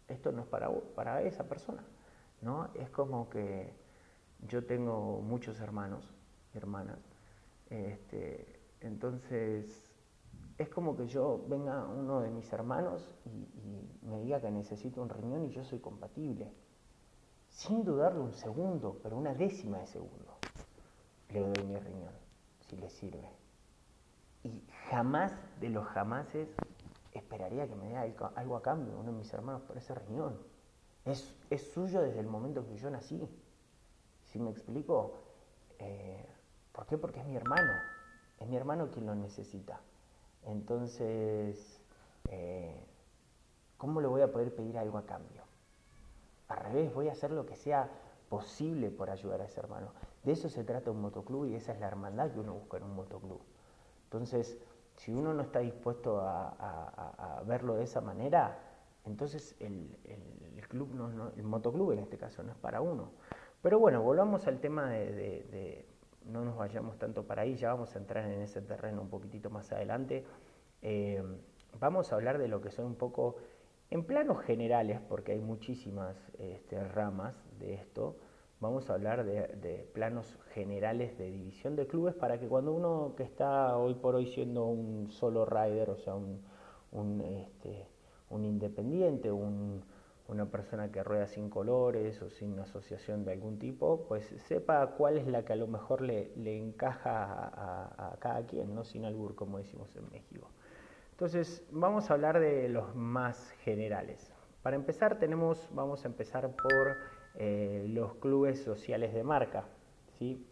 esto 0.07 0.31
no 0.31 0.41
es 0.41 0.47
para, 0.47 0.69
para 0.95 1.21
esa 1.21 1.47
persona. 1.47 1.83
¿no? 2.41 2.69
Es 2.75 2.89
como 2.89 3.29
que 3.29 3.73
yo 4.47 4.65
tengo 4.65 5.21
muchos 5.21 5.59
hermanos 5.61 6.13
y 6.53 6.57
hermanas 6.57 6.99
este, 7.69 8.59
entonces, 8.81 9.91
es 10.57 10.69
como 10.69 10.95
que 10.95 11.07
yo 11.07 11.43
venga 11.47 11.85
uno 11.85 12.21
de 12.21 12.29
mis 12.29 12.51
hermanos 12.53 13.03
y, 13.25 13.47
me 14.05 14.19
diga 14.19 14.39
que 14.39 14.51
necesito 14.51 15.01
un 15.01 15.09
riñón 15.09 15.45
y 15.45 15.49
yo 15.49 15.63
soy 15.63 15.79
compatible. 15.79 16.51
Sin 17.49 17.83
dudarlo 17.83 18.23
un 18.23 18.33
segundo, 18.33 18.99
pero 19.01 19.17
una 19.17 19.33
décima 19.33 19.79
de 19.79 19.87
segundo, 19.87 20.37
le 21.29 21.39
doy 21.39 21.65
mi 21.65 21.77
riñón, 21.77 22.13
si 22.67 22.77
le 22.77 22.89
sirve. 22.89 23.29
Y 24.45 24.63
jamás 24.91 25.33
de 25.59 25.69
los 25.69 25.87
jamases 25.87 26.47
esperaría 27.13 27.67
que 27.67 27.73
me 27.73 27.87
dé 27.87 27.97
algo 27.97 28.55
a 28.55 28.61
cambio 28.61 28.95
uno 28.95 29.11
de 29.11 29.17
mis 29.17 29.33
hermanos 29.33 29.63
por 29.63 29.75
ese 29.75 29.95
riñón. 29.95 30.37
Es, 31.03 31.35
es 31.49 31.71
suyo 31.71 32.03
desde 32.03 32.19
el 32.19 32.27
momento 32.27 32.63
que 32.67 32.77
yo 32.77 32.91
nací. 32.91 33.27
¿Sí 34.21 34.37
me 34.37 34.51
explico? 34.51 35.15
Eh, 35.79 36.23
¿Por 36.71 36.85
qué? 36.85 36.95
Porque 36.95 37.21
es 37.21 37.25
mi 37.25 37.35
hermano. 37.35 37.73
Es 38.39 38.47
mi 38.47 38.55
hermano 38.55 38.91
quien 38.91 39.07
lo 39.07 39.15
necesita. 39.15 39.81
Entonces, 40.43 41.81
eh, 42.29 42.85
¿cómo 43.77 43.99
le 43.99 44.07
voy 44.07 44.21
a 44.21 44.31
poder 44.31 44.53
pedir 44.53 44.77
algo 44.77 44.99
a 44.99 45.07
cambio? 45.07 45.41
Al 46.49 46.59
revés, 46.59 46.93
voy 46.93 47.09
a 47.09 47.13
hacer 47.13 47.31
lo 47.31 47.47
que 47.47 47.55
sea 47.55 47.89
posible 48.29 48.91
por 48.91 49.09
ayudar 49.09 49.41
a 49.41 49.45
ese 49.45 49.59
hermano. 49.59 49.91
De 50.23 50.33
eso 50.33 50.49
se 50.49 50.63
trata 50.63 50.91
un 50.91 51.01
motoclub 51.01 51.45
y 51.45 51.55
esa 51.55 51.71
es 51.71 51.79
la 51.79 51.87
hermandad 51.87 52.31
que 52.31 52.39
uno 52.39 52.53
busca 52.53 52.77
en 52.77 52.83
un 52.83 52.95
motoclub. 52.95 53.41
Entonces, 54.05 54.57
si 54.95 55.11
uno 55.11 55.33
no 55.33 55.41
está 55.41 55.59
dispuesto 55.59 56.21
a, 56.21 57.43
verlo 57.45 57.75
de 57.75 57.83
esa 57.83 58.01
manera, 58.01 58.57
entonces 59.05 59.55
el, 59.59 59.97
club 60.69 60.89
el 61.35 61.43
motoclub 61.43 61.91
en 61.91 61.99
este 61.99 62.17
caso 62.17 62.41
no 62.41 62.51
es 62.51 62.57
para 62.57 62.81
uno. 62.81 63.11
Pero 63.61 63.79
bueno, 63.79 64.01
volvamos 64.01 64.47
al 64.47 64.59
tema 64.59 64.89
de 64.89 65.85
no 66.25 66.43
nos 66.43 66.57
vayamos 66.57 66.97
tanto 66.97 67.25
para 67.25 67.43
ahí, 67.43 67.55
ya 67.55 67.69
vamos 67.73 67.95
a 67.95 67.99
entrar 67.99 68.25
en 68.25 68.41
ese 68.41 68.61
terreno 68.61 69.01
un 69.01 69.09
poquitito 69.09 69.49
más 69.49 69.71
adelante. 69.71 70.25
Eh, 70.81 71.23
vamos 71.79 72.11
a 72.11 72.15
hablar 72.15 72.37
de 72.37 72.47
lo 72.47 72.61
que 72.61 72.71
son 72.71 72.85
un 72.85 72.95
poco, 72.95 73.37
en 73.89 74.03
planos 74.03 74.41
generales, 74.43 74.99
porque 75.07 75.33
hay 75.33 75.39
muchísimas 75.39 76.31
este, 76.39 76.83
ramas 76.83 77.35
de 77.59 77.75
esto, 77.75 78.17
vamos 78.65 78.89
a 78.89 78.93
hablar 78.93 79.25
de, 79.25 79.89
planos 79.93 80.37
generales 80.53 81.17
de 81.17 81.31
división 81.31 81.75
de 81.75 81.87
clubes 81.87 82.15
para 82.15 82.39
que 82.39 82.47
cuando 82.47 82.73
uno 82.73 83.13
que 83.15 83.23
está 83.23 83.77
hoy 83.77 83.95
por 83.95 84.15
hoy 84.15 84.27
siendo 84.27 84.65
un 84.65 85.09
solo 85.09 85.45
rider, 85.45 85.89
o 85.89 85.97
sea, 85.97 86.15
un, 86.15 87.21
este, 87.21 87.87
un 88.29 88.45
independiente, 88.45 89.31
un 89.31 89.83
una 90.27 90.45
persona 90.49 90.91
que 90.91 91.03
rueda 91.03 91.27
sin 91.27 91.49
colores 91.49 92.21
o 92.21 92.29
sin 92.29 92.59
asociación 92.59 93.23
de 93.25 93.33
algún 93.33 93.59
tipo, 93.59 94.05
pues 94.07 94.25
sepa 94.47 94.87
cuál 94.97 95.17
es 95.17 95.27
la 95.27 95.45
que 95.45 95.53
a 95.53 95.55
lo 95.55 95.67
mejor 95.67 96.01
le, 96.01 96.31
encaja 96.45 97.23
a, 97.23 98.17
cada 98.19 98.45
quien, 98.45 98.73
¿no? 98.73 98.83
sin 98.83 99.05
albur, 99.05 99.35
como 99.35 99.59
decimos 99.59 99.95
en 99.95 100.09
México. 100.09 100.49
Entonces, 101.11 101.63
vamos 101.71 102.09
a 102.09 102.15
hablar 102.15 102.39
de 102.39 102.67
los 102.69 102.95
más 102.95 103.51
generales. 103.63 104.31
Para 104.63 104.75
empezar, 104.75 105.19
tenemos, 105.19 105.69
vamos 105.73 106.03
a 106.03 106.07
empezar 106.07 106.49
por 106.55 106.97
eh, 107.37 107.85
los 107.89 108.15
clubes 108.15 108.61
sociales 108.63 109.13
de 109.13 109.23
marca. 109.23 109.65
¿sí? 110.17 110.45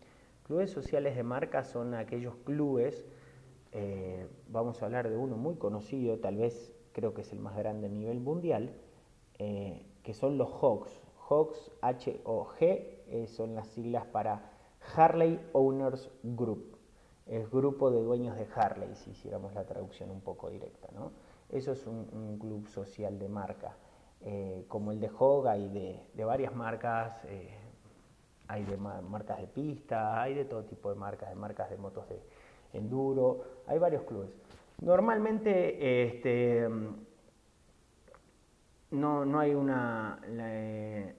Clubes 0.45 0.71
sociales 0.71 1.15
de 1.15 1.23
marca 1.23 1.63
son 1.63 1.93
aquellos 1.93 2.35
clubes, 2.43 3.05
eh, 3.71 4.27
vamos 4.49 4.81
a 4.81 4.85
hablar 4.85 5.09
de 5.09 5.17
uno 5.17 5.37
muy 5.37 5.55
conocido, 5.55 6.17
tal 6.19 6.37
vez 6.37 6.73
creo 6.91 7.13
que 7.13 7.21
es 7.21 7.31
el 7.31 7.39
más 7.39 7.55
grande 7.55 7.87
a 7.87 7.89
nivel 7.89 8.19
mundial, 8.19 8.73
eh, 9.39 9.85
que 10.03 10.13
son 10.13 10.37
los 10.37 10.49
HOGs. 10.49 11.01
HOGs, 11.29 11.71
H-O-G, 11.81 13.27
son 13.27 13.55
las 13.55 13.67
siglas 13.69 14.05
para 14.05 14.51
Harley 14.95 15.39
Owners 15.53 16.09
Group. 16.23 16.77
Es 17.25 17.49
grupo 17.49 17.89
de 17.89 18.01
dueños 18.01 18.35
de 18.35 18.47
Harley, 18.53 18.93
si 18.95 19.11
hiciéramos 19.11 19.53
la 19.53 19.65
traducción 19.65 20.11
un 20.11 20.21
poco 20.21 20.49
directa. 20.49 20.89
¿no? 20.93 21.11
Eso 21.49 21.71
es 21.71 21.85
un, 21.87 22.37
club 22.39 22.67
social 22.67 23.17
de 23.19 23.29
marca. 23.29 23.77
Eh, 24.25 24.65
como 24.67 24.91
el 24.91 24.99
de 24.99 25.09
HOG 25.09 25.47
hay 25.47 25.69
de, 26.13 26.25
varias 26.25 26.55
marcas, 26.55 27.25
hay 28.47 28.63
de 28.63 28.77
marcas 28.77 29.39
de 29.39 29.47
pista, 29.47 30.21
hay 30.21 30.33
de 30.33 30.45
todo 30.45 30.63
tipo 30.63 30.89
de 30.89 30.95
marcas, 30.95 31.29
de 31.29 31.35
marcas 31.35 31.69
de 31.69 31.77
motos 31.77 32.07
de 32.07 32.21
enduro, 32.73 33.43
hay 33.67 33.79
varios 33.79 34.03
clubes. 34.03 34.29
Normalmente 34.81 36.03
este, 36.03 36.67
no, 38.91 39.25
no 39.25 39.39
hay 39.39 39.53
una... 39.53 40.19
Eh, 40.25 41.15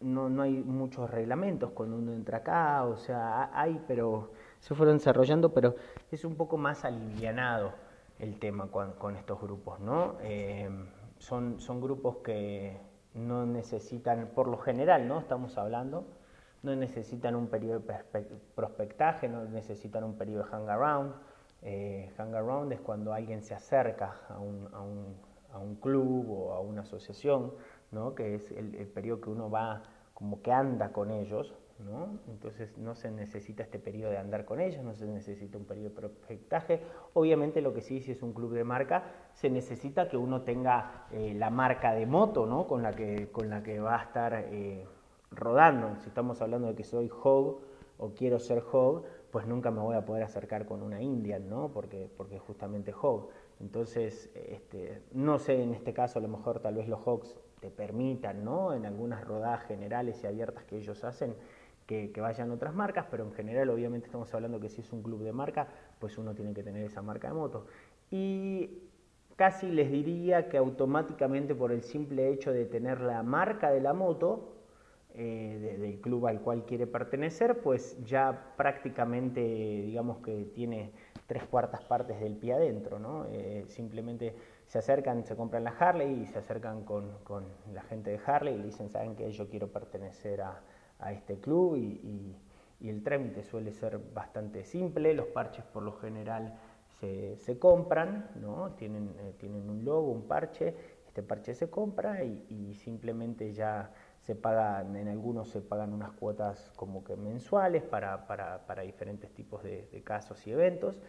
no, 0.00 0.28
no, 0.28 0.42
hay 0.42 0.52
muchos 0.52 1.08
reglamentos 1.10 1.70
cuando 1.70 1.96
uno 1.96 2.12
entra 2.12 2.38
acá, 2.38 2.84
o 2.84 2.98
sea, 2.98 3.50
hay, 3.58 3.82
pero 3.88 4.32
se 4.60 4.74
fueron 4.74 4.98
desarrollando, 4.98 5.54
pero 5.54 5.74
es 6.10 6.24
un 6.26 6.36
poco 6.36 6.58
más 6.58 6.84
alivianado 6.84 7.72
el 8.18 8.38
tema 8.38 8.70
con, 8.70 9.16
estos 9.16 9.40
grupos, 9.40 9.80
¿no? 9.80 10.16
Eh, 10.20 10.68
son, 11.18 11.60
son 11.60 11.80
grupos 11.80 12.18
que 12.18 12.78
no 13.14 13.46
necesitan, 13.46 14.30
por 14.34 14.48
lo 14.48 14.58
general, 14.58 15.08
¿no? 15.08 15.18
Estamos 15.18 15.56
hablando, 15.58 16.04
no 16.62 16.74
necesitan 16.76 17.34
un 17.34 17.48
periodo 17.48 17.80
de 17.80 18.26
prospectaje, 18.54 19.28
no 19.28 19.44
necesitan 19.44 20.04
un 20.04 20.14
periodo 20.14 20.44
de 20.44 20.50
hang 20.50 20.68
around. 20.68 21.14
Eh, 21.62 22.12
hang 22.18 22.34
around 22.34 22.72
es 22.72 22.80
cuando 22.80 23.12
alguien 23.12 23.42
se 23.42 23.54
acerca 23.54 24.20
a 24.28 24.38
un, 24.38 24.68
a 24.72 24.80
un, 24.80 25.16
a 25.52 25.58
un 25.58 25.76
club 25.76 26.30
o 26.30 26.52
a 26.52 26.60
una 26.60 26.82
asociación, 26.82 27.52
¿no? 27.90 28.14
que 28.14 28.34
es 28.34 28.50
el 28.52 28.86
periodo 28.88 29.20
que 29.20 29.30
uno 29.30 29.50
va 29.50 29.82
como 30.16 30.40
que 30.40 30.50
anda 30.50 30.92
con 30.92 31.10
ellos, 31.10 31.54
¿no? 31.80 32.18
Entonces 32.28 32.76
no 32.78 32.94
se 32.94 33.10
necesita 33.10 33.62
este 33.62 33.78
periodo 33.78 34.12
de 34.12 34.18
andar 34.18 34.44
con 34.44 34.60
ellos, 34.60 34.82
no 34.84 34.94
se 34.94 35.06
necesita 35.06 35.58
un 35.58 35.64
periodo 35.64 35.90
de 35.90 35.94
prospectaje. 35.94 36.80
Obviamente 37.14 37.60
lo 37.60 37.72
que 37.74 37.80
sí, 37.80 38.00
si 38.00 38.12
es 38.12 38.22
un 38.22 38.32
club 38.32 38.52
de 38.52 38.64
marca, 38.64 39.04
se 39.34 39.50
necesita 39.50 40.08
que 40.08 40.16
uno 40.16 40.42
tenga 40.42 41.06
eh, 41.10 41.34
la 41.34 41.50
marca 41.50 41.92
de 41.92 42.06
moto, 42.06 42.46
¿no? 42.46 42.66
Con 42.66 42.82
la 42.82 42.92
que, 42.92 43.28
con 43.30 43.50
la 43.50 43.62
que 43.62 43.80
va 43.80 44.00
a 44.00 44.02
estar 44.02 44.34
eh, 44.34 44.86
rodando. 45.30 45.96
Si 45.96 46.08
estamos 46.08 46.40
hablando 46.40 46.68
de 46.68 46.74
que 46.74 46.84
soy 46.84 47.10
Hog 47.22 47.60
o 47.98 48.10
quiero 48.14 48.38
ser 48.38 48.62
Hog, 48.72 49.04
pues 49.30 49.46
nunca 49.46 49.70
me 49.70 49.80
voy 49.80 49.96
a 49.96 50.04
poder 50.04 50.22
acercar 50.22 50.66
con 50.66 50.82
una 50.82 51.02
Indian, 51.02 51.48
¿no? 51.48 51.68
Porque, 51.72 52.10
porque 52.16 52.38
justamente 52.38 52.94
Hog. 53.00 53.28
Entonces, 53.60 54.30
este, 54.34 55.02
no 55.12 55.38
sé, 55.38 55.62
en 55.62 55.74
este 55.74 55.92
caso 55.92 56.18
a 56.18 56.22
lo 56.22 56.28
mejor 56.28 56.60
tal 56.60 56.74
vez 56.74 56.88
los 56.88 57.00
Hogs 57.06 57.36
te 57.60 57.70
permitan, 57.70 58.44
¿no? 58.44 58.74
En 58.74 58.84
algunas 58.84 59.24
rodadas 59.24 59.64
generales 59.64 60.22
y 60.22 60.26
abiertas 60.26 60.64
que 60.64 60.76
ellos 60.76 61.04
hacen, 61.04 61.34
que, 61.86 62.12
vayan 62.20 62.50
otras 62.50 62.74
marcas, 62.74 63.06
pero 63.10 63.24
en 63.24 63.32
general 63.32 63.70
obviamente 63.70 64.06
estamos 64.06 64.32
hablando 64.34 64.60
que 64.60 64.68
si 64.68 64.80
es 64.80 64.92
un 64.92 65.02
club 65.02 65.22
de 65.22 65.32
marca, 65.32 65.68
pues 66.00 66.18
uno 66.18 66.34
tiene 66.34 66.52
que 66.52 66.62
tener 66.62 66.84
esa 66.84 67.00
marca 67.00 67.28
de 67.28 67.34
moto. 67.34 67.66
Y 68.10 68.82
casi 69.36 69.70
les 69.70 69.90
diría 69.90 70.48
que 70.48 70.56
automáticamente 70.58 71.54
por 71.54 71.72
el 71.72 71.82
simple 71.82 72.30
hecho 72.30 72.52
de 72.52 72.64
tener 72.64 73.00
la 73.00 73.22
marca 73.22 73.70
de 73.70 73.80
la 73.80 73.92
moto, 73.92 74.52
eh, 75.14 75.78
del 75.80 76.00
club 76.00 76.26
al 76.26 76.40
cual 76.42 76.64
quiere 76.66 76.86
pertenecer, 76.86 77.60
pues 77.60 77.96
ya 78.04 78.52
prácticamente 78.56 79.40
digamos 79.40 80.18
que 80.18 80.44
tiene 80.54 80.92
tres 81.26 81.44
cuartas 81.44 81.82
partes 81.84 82.20
del 82.20 82.36
pie 82.36 82.52
adentro, 82.52 82.98
¿no? 82.98 83.26
Eh, 83.30 83.64
simplemente 83.68 84.34
se 84.66 84.78
acercan, 84.78 85.24
se 85.24 85.34
compran 85.34 85.64
la 85.64 85.70
Harley 85.70 86.22
y 86.22 86.26
se 86.26 86.38
acercan 86.38 86.84
con, 86.84 87.18
con 87.24 87.44
la 87.72 87.82
gente 87.82 88.10
de 88.10 88.20
Harley 88.26 88.56
y 88.56 88.62
dicen, 88.62 88.90
¿saben 88.90 89.16
que 89.16 89.30
yo 89.32 89.48
quiero 89.48 89.68
pertenecer 89.68 90.42
a, 90.42 90.60
a 90.98 91.12
este 91.12 91.38
club 91.38 91.76
y, 91.76 92.36
el 92.80 93.02
trámite 93.02 93.42
suele 93.42 93.72
ser 93.72 93.98
bastante 94.14 94.62
simple, 94.64 95.12
los 95.12 95.26
parches 95.26 95.64
por 95.64 95.82
lo 95.82 95.92
general 95.92 96.56
se, 97.00 97.58
compran, 97.58 98.30
¿no? 98.40 98.72
tienen, 98.72 99.12
eh, 99.18 99.34
tienen 99.38 99.68
un 99.68 99.84
logo, 99.84 100.12
un 100.12 100.28
parche, 100.28 100.74
este 101.16 101.22
parche 101.22 101.54
se 101.54 101.68
compra 101.70 102.22
y, 102.22 102.74
simplemente 102.74 103.52
ya 103.54 103.90
se 104.20 104.34
pagan, 104.34 104.94
en 104.96 105.08
algunos 105.08 105.48
se 105.48 105.62
pagan 105.62 105.94
unas 105.94 106.12
cuotas 106.12 106.70
como 106.76 107.02
que 107.02 107.16
mensuales 107.16 107.82
para, 107.82 108.26
para, 108.26 108.82
diferentes 108.82 109.32
tipos 109.32 109.62
de, 109.62 110.02
casos 110.04 110.46
y 110.46 110.52
eventos 110.52 111.00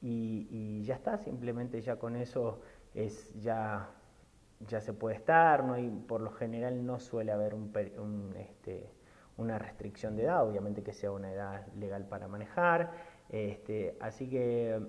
y, 0.00 0.46
y, 0.50 0.84
ya 0.84 0.94
está, 0.94 1.18
simplemente 1.18 1.80
ya 1.82 1.96
con 1.96 2.16
eso 2.16 2.60
es 2.94 3.34
ya, 3.42 3.90
ya 4.68 4.80
se 4.80 4.92
puede 4.92 5.16
estar, 5.16 5.64
no 5.64 5.74
hay, 5.74 5.90
por 6.06 6.20
lo 6.20 6.30
general 6.30 6.86
no 6.86 7.00
suele 7.00 7.32
haber 7.32 7.54
un, 7.54 7.72
un 7.98 8.34
este, 8.36 8.88
una 9.36 9.58
restricción 9.58 10.16
de 10.16 10.24
edad, 10.24 10.46
obviamente 10.46 10.82
que 10.82 10.92
sea 10.92 11.10
una 11.10 11.32
edad 11.32 11.66
legal 11.74 12.06
para 12.06 12.28
manejar. 12.28 12.92
Este, 13.28 13.96
así 14.00 14.28
que 14.28 14.80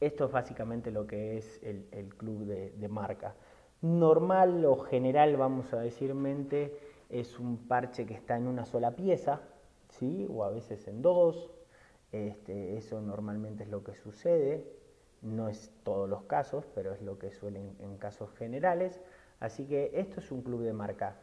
esto 0.00 0.26
es 0.26 0.32
básicamente 0.32 0.90
lo 0.90 1.06
que 1.06 1.38
es 1.38 1.60
el, 1.62 2.14
club 2.16 2.44
de, 2.46 2.88
marca. 2.88 3.34
Normal 3.82 4.64
o 4.64 4.76
general, 4.76 5.36
vamos 5.36 5.72
a 5.72 5.80
decir 5.80 6.14
mente, 6.14 6.78
es 7.08 7.38
un 7.38 7.66
parche 7.66 8.06
que 8.06 8.14
está 8.14 8.36
en 8.36 8.46
una 8.46 8.64
sola 8.64 8.94
pieza, 8.94 9.40
¿sí? 9.88 10.26
o 10.30 10.44
a 10.44 10.50
veces 10.50 10.86
en 10.88 11.02
dos. 11.02 11.50
Este, 12.12 12.76
eso 12.76 13.00
normalmente 13.00 13.62
es 13.64 13.68
lo 13.68 13.84
que 13.84 13.94
sucede, 13.94 14.66
no 15.22 15.48
es 15.48 15.72
todos 15.84 16.08
los 16.08 16.24
casos, 16.24 16.66
pero 16.74 16.92
es 16.92 17.00
lo 17.02 17.18
que 17.18 17.30
suelen 17.30 17.76
en 17.80 17.96
casos 17.98 18.30
generales. 18.34 19.00
Así 19.38 19.66
que 19.66 19.90
esto 19.94 20.20
es 20.20 20.30
un 20.32 20.42
club 20.42 20.62
de 20.62 20.72
marca. 20.72 21.16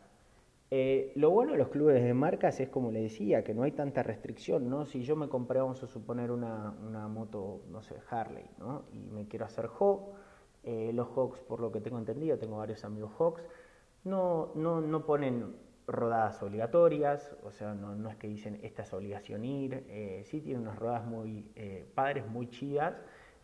Eh, 0.69 1.13
lo 1.15 1.29
bueno 1.29 1.53
de 1.53 1.57
los 1.57 1.69
clubes 1.69 2.03
de 2.03 2.13
marcas 2.13 2.59
es, 2.59 2.67
como 2.67 2.91
le 2.91 3.01
decía, 3.01 3.43
que 3.43 3.53
no 3.53 3.63
hay 3.63 3.71
tanta 3.71 4.03
restricción, 4.03 4.69
¿no? 4.69 4.85
Si 4.85 5.01
yo 5.01 5.15
me 5.15 5.29
compré, 5.29 5.59
vamos 5.59 5.81
a 5.83 5.87
suponer, 5.87 6.29
una, 6.29 6.73
moto, 7.07 7.61
no 7.71 7.81
sé, 7.81 7.95
Harley, 8.09 8.45
¿no? 8.57 8.83
Y 8.91 8.99
me 8.99 9.27
quiero 9.27 9.45
hacer 9.45 9.69
Hog, 9.79 10.13
eh, 10.63 10.91
los 10.93 11.07
Hogs, 11.15 11.39
por 11.39 11.61
lo 11.61 11.71
que 11.71 11.79
tengo 11.79 11.97
entendido, 11.97 12.37
tengo 12.37 12.57
varios 12.57 12.83
amigos 12.83 13.11
Hogs, 13.17 13.41
no, 14.03 14.51
no, 14.55 14.81
no 14.81 15.05
ponen 15.05 15.55
rodadas 15.87 16.43
obligatorias, 16.43 17.33
o 17.43 17.51
sea, 17.51 17.73
no, 17.73 18.09
es 18.09 18.17
que 18.17 18.27
dicen 18.27 18.59
esta 18.61 18.83
es 18.83 18.91
obligación 18.91 19.45
ir, 19.45 19.85
eh, 19.87 20.23
sí 20.25 20.41
tienen 20.41 20.63
unas 20.63 20.77
rodadas 20.77 21.05
muy 21.05 21.45
padres, 21.95 22.27
muy 22.27 22.49
chidas, 22.49 22.95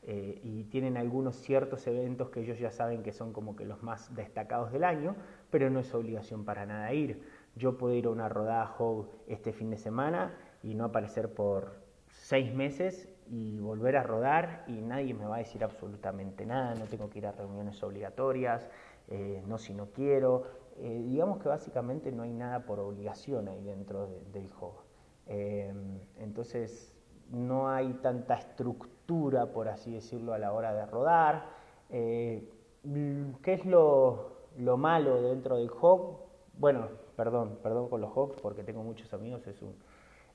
y 0.05 0.65
tienen 0.65 0.97
algunos 0.97 1.37
ciertos 1.37 1.87
eventos 1.87 2.29
que 2.29 2.41
ellos 2.41 2.59
ya 2.59 2.71
saben 2.71 3.03
que 3.03 3.13
son 3.13 3.31
como 3.31 3.55
que 3.55 3.63
los 3.63 3.81
más 3.81 4.13
destacados 4.13 4.73
del 4.73 4.83
año, 4.83 5.15
pero 5.53 5.69
no 5.69 5.81
es 5.81 5.93
obligación 5.93 6.45
para 6.45 6.65
nada 6.65 6.91
ir. 6.93 7.21
Yo 7.55 7.77
puedo 7.77 7.93
ir 7.93 8.07
a 8.07 8.09
una 8.09 8.27
rodada 8.27 8.73
Hog 8.79 9.07
este 9.27 9.53
fin 9.53 9.69
de 9.69 9.77
semana 9.77 10.35
y 10.63 10.73
no 10.73 10.83
aparecer 10.83 11.31
por 11.31 11.75
seis 12.09 12.51
meses 12.51 13.07
y 13.27 13.59
volver 13.59 13.97
a 13.97 14.01
rodar 14.01 14.63
y 14.65 14.81
nadie 14.81 15.13
me 15.13 15.25
va 15.27 15.35
a 15.35 15.37
decir 15.37 15.63
absolutamente 15.63 16.43
nada, 16.47 16.73
no 16.73 16.85
tengo 16.85 17.07
que 17.07 17.19
ir 17.19 17.27
a 17.27 17.33
reuniones 17.33 17.83
obligatorias, 17.83 18.67
eh, 19.09 19.43
no 19.45 19.59
si 19.59 19.75
no 19.75 19.91
quiero. 19.91 20.45
Eh, 20.77 21.03
digamos 21.05 21.37
que 21.37 21.49
básicamente 21.49 22.11
no 22.11 22.23
hay 22.23 22.33
nada 22.33 22.65
por 22.65 22.79
obligación 22.79 23.47
ahí 23.47 23.63
dentro 23.63 24.09
del 24.31 24.49
Hog. 24.59 24.81
Eh, 25.27 25.71
entonces 26.17 26.95
no 27.29 27.69
hay 27.69 27.93
tanta 28.01 28.33
estructura, 28.33 29.53
por 29.53 29.67
así 29.67 29.93
decirlo, 29.93 30.33
a 30.33 30.39
la 30.39 30.51
hora 30.51 30.73
de 30.73 30.87
rodar. 30.87 31.45
¿Qué 31.91 33.53
es 33.53 33.65
lo, 33.65 34.32
lo 34.57 34.77
malo 34.77 35.21
dentro 35.21 35.57
del 35.57 35.69
Hawk, 35.69 36.19
bueno, 36.57 36.87
perdón, 37.15 37.59
perdón 37.61 37.89
con 37.89 38.01
los 38.01 38.11
Hawks 38.13 38.39
porque 38.41 38.63
tengo 38.63 38.83
muchos 38.83 39.13
amigos, 39.13 39.45
es 39.47 39.61
un, 39.61 39.75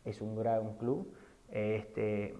es 0.04 0.20
un 0.20 0.36
gran 0.36 0.74
club. 0.74 1.12
Este, 1.50 2.36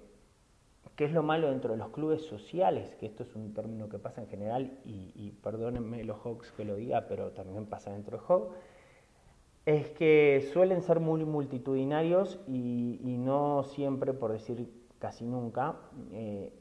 ¿Qué 0.96 1.04
es 1.04 1.12
lo 1.12 1.22
malo 1.22 1.48
dentro 1.48 1.72
de 1.72 1.78
los 1.78 1.90
clubes 1.90 2.22
sociales? 2.22 2.94
Que 2.96 3.06
esto 3.06 3.22
es 3.22 3.34
un 3.34 3.54
término 3.54 3.88
que 3.88 3.98
pasa 3.98 4.20
en 4.20 4.28
general 4.28 4.78
y, 4.84 5.30
perdónenme 5.42 6.02
los 6.04 6.18
Hawks 6.24 6.50
que 6.52 6.64
lo 6.64 6.74
diga, 6.74 7.06
pero 7.08 7.30
también 7.30 7.66
pasa 7.66 7.92
dentro 7.92 8.18
del 8.18 8.26
Hawk. 8.26 8.52
Es 9.64 9.90
que 9.90 10.48
suelen 10.52 10.82
ser 10.82 10.98
muy 10.98 11.24
multitudinarios 11.24 12.40
y, 12.48 13.16
no 13.18 13.62
siempre, 13.64 14.12
por 14.12 14.32
decir 14.32 14.68
casi 14.98 15.24
nunca, 15.24 15.76
eh, 16.12 16.52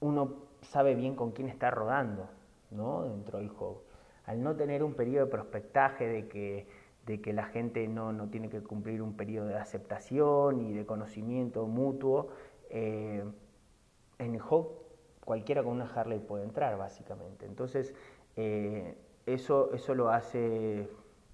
uno 0.00 0.34
sabe 0.60 0.94
bien 0.94 1.16
con 1.16 1.32
quién 1.32 1.48
está 1.48 1.70
rodando 1.70 2.28
¿no? 2.70 3.02
dentro 3.02 3.38
del 3.38 3.48
Hawk 3.48 3.91
al 4.26 4.42
no 4.42 4.56
tener 4.56 4.82
un 4.82 4.94
periodo 4.94 5.26
de 5.26 5.30
prospectaje 5.30 6.06
de 6.06 6.28
que, 6.28 6.66
de 7.06 7.20
que 7.20 7.32
la 7.32 7.44
gente 7.44 7.86
no, 7.88 8.12
no, 8.12 8.28
tiene 8.28 8.48
que 8.48 8.62
cumplir 8.62 9.02
un 9.02 9.16
periodo 9.16 9.48
de 9.48 9.56
aceptación 9.56 10.60
y 10.60 10.72
de 10.72 10.86
conocimiento 10.86 11.66
mutuo, 11.66 12.28
eh, 12.70 13.24
en 14.18 14.40
Hawk 14.40 14.82
cualquiera 15.24 15.62
con 15.62 15.72
una 15.74 15.86
Harley 15.86 16.18
puede 16.18 16.44
entrar, 16.44 16.76
básicamente. 16.76 17.46
Entonces, 17.46 17.94
eh, 18.36 18.96
eso, 19.26 19.72
eso 19.72 19.94
lo 19.94 20.10
hace 20.10 20.88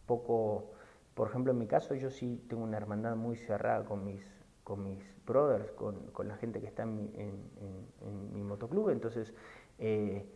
poco, 0.07 0.73
por 1.15 1.29
ejemplo, 1.29 1.53
en 1.53 1.59
mi 1.59 1.67
caso, 1.67 1.95
yo 1.95 2.11
sí 2.11 2.43
tengo 2.49 2.63
una 2.63 2.77
hermandad 2.77 3.17
muy 3.17 3.37
cerrada 3.37 3.85
con 3.85 4.05
mis, 4.05 4.23
con 4.65 4.83
mis 4.83 5.03
brothers, 5.27 5.71
con, 5.73 6.07
con 6.13 6.29
la 6.29 6.37
gente 6.37 6.61
que 6.61 6.67
está 6.67 6.83
en 6.83 6.97
mi, 6.97 7.11
en, 7.15 8.33
mi 8.33 8.43
motoclub, 8.43 8.91
entonces 8.91 9.35
eh, 9.79 10.27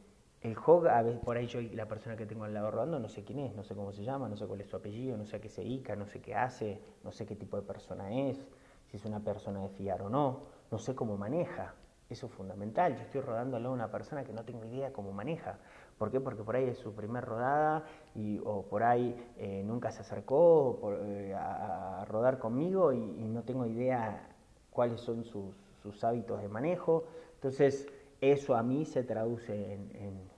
el 0.43 0.57
Hog, 0.57 0.89
a 0.89 1.03
veces 1.03 1.21
por 1.21 1.37
ahí 1.37 1.47
yo 1.47 1.61
la 1.61 1.87
persona 1.87 2.17
que 2.17 2.27
tengo 2.27 2.45
al 2.45 2.53
lado 2.53 2.71
rodando 2.71 2.99
no 2.99 3.09
sé 3.09 3.23
quién 3.23 3.39
es, 3.39 3.55
no 3.55 3.63
sé 3.63 3.75
cómo 3.75 3.93
se 3.93 4.03
llama, 4.03 4.29
no 4.29 4.37
sé 4.37 4.47
cuál 4.47 4.61
es 4.61 4.69
su 4.69 4.77
apellido, 4.77 5.17
no 5.17 5.25
sé 5.25 5.37
a 5.37 5.41
qué 5.41 5.49
se 5.49 5.63
dedica, 5.63 5.95
no 5.95 6.07
sé 6.07 6.21
qué 6.21 6.35
hace, 6.35 6.81
no 7.05 7.13
sé 7.13 7.27
qué 7.27 7.37
tipo 7.37 7.57
de 7.57 7.63
persona 7.63 8.13
es, 8.13 8.49
si 8.91 8.97
es 8.97 9.05
una 9.05 9.21
persona 9.21 9.63
de 9.63 9.69
fiar 9.69 10.03
o 10.03 10.11
no, 10.11 10.41
no 10.71 10.79
sé 10.79 10.95
cómo 10.95 11.17
maneja. 11.17 11.75
Eso 12.11 12.27
es 12.27 12.33
fundamental. 12.33 12.95
Yo 12.95 13.03
estoy 13.03 13.23
rodando 13.23 13.57
a 13.57 13.71
una 13.71 13.91
persona 13.91 14.23
que 14.23 14.35
no 14.35 14.45
tengo 14.45 14.67
idea 14.67 14.93
cómo 14.93 15.13
maneja. 15.13 15.59
¿Por 15.97 16.11
qué? 16.11 16.21
Porque 16.21 16.43
por 16.43 16.57
ahí 16.57 16.65
es 16.65 16.77
su 16.77 16.93
primer 16.93 17.25
rodada 17.25 17.85
y, 18.15 18.39
o 18.45 18.63
por 18.63 18.83
ahí 18.83 19.17
eh, 19.39 19.63
nunca 19.65 19.91
se 19.91 20.01
acercó 20.01 20.79
eh, 21.01 21.33
a, 21.35 22.05
rodar 22.07 22.39
conmigo 22.39 22.93
y, 22.93 22.99
no 22.99 23.45
tengo 23.45 23.65
idea 23.65 24.29
cuáles 24.71 25.01
son 25.01 25.25
sus, 25.25 25.55
sus 25.83 26.05
hábitos 26.05 26.43
de 26.43 26.49
manejo. 26.49 27.05
Entonces, 27.37 27.89
eso 28.21 28.55
a 28.55 28.63
mí 28.63 28.85
se 28.85 29.03
traduce 29.03 29.75
en, 29.75 29.81
peligro 29.93 30.32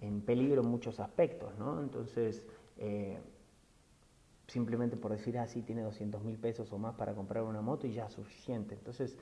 en 0.00 0.68
muchos 0.68 1.00
aspectos, 1.00 1.56
¿no? 1.58 1.80
Entonces, 1.80 2.46
eh, 2.76 3.18
simplemente 4.46 4.96
por 4.96 5.12
decir, 5.12 5.38
así 5.38 5.60
ah, 5.60 5.66
tiene 5.66 5.82
200 5.82 6.22
mil 6.24 6.38
pesos 6.38 6.72
o 6.72 6.78
más 6.78 6.94
para 6.94 7.14
comprar 7.14 7.44
una 7.44 7.60
moto 7.60 7.86
y 7.86 7.92
ya 7.92 8.06
es 8.06 8.12
suficiente. 8.12 8.74
Entonces, 8.74 9.18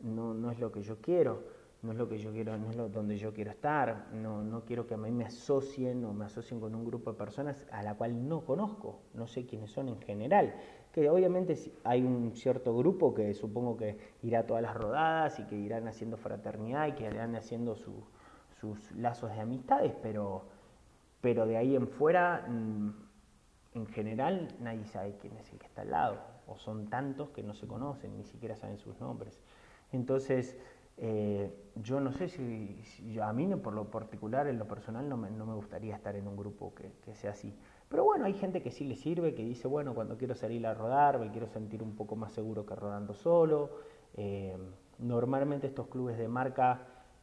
no, 0.00 0.34
no 0.34 0.50
es 0.50 0.58
lo 0.60 0.70
que 0.70 0.82
yo 0.82 1.00
quiero, 1.00 1.42
no 1.82 1.92
es 1.92 1.98
lo 1.98 2.08
que 2.08 2.18
yo 2.18 2.32
quiero, 2.32 2.56
no 2.56 2.70
es 2.70 2.76
lo, 2.76 2.88
donde 2.88 3.16
yo 3.16 3.32
quiero 3.32 3.50
estar, 3.50 4.08
no, 4.12 4.42
no 4.42 4.64
quiero 4.64 4.86
que 4.86 4.94
a 4.94 4.96
mí 4.96 5.10
me 5.10 5.24
asocien 5.24 6.04
o 6.04 6.12
me 6.12 6.24
asocien 6.24 6.60
con 6.60 6.74
un 6.74 6.84
grupo 6.84 7.12
de 7.12 7.18
personas 7.18 7.66
a 7.70 7.82
la 7.82 7.94
cual 7.94 8.28
no 8.28 8.44
conozco, 8.44 9.00
no 9.14 9.26
sé 9.26 9.46
quiénes 9.46 9.70
son 9.70 9.88
en 9.88 10.00
general. 10.00 10.54
Que 10.92 11.08
obviamente 11.10 11.56
hay 11.84 12.02
un 12.02 12.34
cierto 12.34 12.76
grupo 12.76 13.14
que 13.14 13.34
supongo 13.34 13.76
que 13.76 13.98
irá 14.22 14.40
a 14.40 14.46
todas 14.46 14.62
las 14.62 14.74
rodadas 14.74 15.38
y 15.38 15.44
que 15.44 15.56
irán 15.56 15.86
haciendo 15.86 16.16
fraternidad 16.16 16.88
y 16.88 16.92
que 16.92 17.04
irán 17.04 17.36
haciendo 17.36 17.76
sus 18.60 18.92
lazos 18.92 19.30
de 19.30 19.40
amistades, 19.40 19.94
pero, 20.02 20.44
pero 21.20 21.46
de 21.46 21.56
ahí 21.56 21.76
en 21.76 21.88
fuera... 21.88 22.46
Mm, 22.48 23.08
en 23.74 23.86
general 23.86 24.48
nadie 24.60 24.86
sabe 24.86 25.16
quién 25.20 25.36
es 25.36 25.52
el 25.52 25.58
que 25.58 25.66
está 25.66 25.82
al 25.82 25.90
lado, 25.90 26.18
o 26.46 26.56
son 26.56 26.88
tantos 26.88 27.30
que 27.30 27.42
no 27.42 27.54
se 27.54 27.66
conocen, 27.66 28.16
ni 28.16 28.24
siquiera 28.24 28.56
saben 28.56 28.78
sus 28.78 28.98
nombres. 29.00 29.40
Entonces, 29.92 30.56
eh, 30.96 31.52
yo 31.76 32.00
no 32.00 32.12
sé 32.12 32.28
si, 32.28 33.18
a 33.20 33.32
mí 33.32 33.46
por 33.56 33.72
lo 33.72 33.90
particular, 33.90 34.48
en 34.48 34.58
lo 34.58 34.66
personal, 34.66 35.08
no 35.08 35.16
me, 35.16 35.30
no 35.30 35.46
me 35.46 35.54
gustaría 35.54 35.94
estar 35.94 36.16
en 36.16 36.26
un 36.26 36.36
grupo 36.36 36.74
que, 36.74 37.14
sea 37.14 37.30
así. 37.30 37.54
Pero 37.88 38.04
bueno, 38.04 38.26
hay 38.26 38.34
gente 38.34 38.62
que 38.62 38.70
sí 38.70 38.84
le 38.84 38.96
sirve, 38.96 39.34
que 39.34 39.44
dice, 39.44 39.68
bueno, 39.68 39.94
cuando 39.94 40.18
quiero 40.18 40.34
salir 40.34 40.66
a 40.66 40.74
rodar, 40.74 41.18
me 41.18 41.30
quiero 41.30 41.46
sentir 41.48 41.82
un 41.82 41.94
poco 41.94 42.16
más 42.16 42.32
seguro 42.32 42.66
que 42.66 42.74
rodando 42.74 43.14
solo. 43.14 43.70
Eh, 44.14 44.56
normalmente 44.98 45.66
estos 45.66 45.86
clubes 45.86 46.18
de 46.18 46.28
marca 46.28 46.80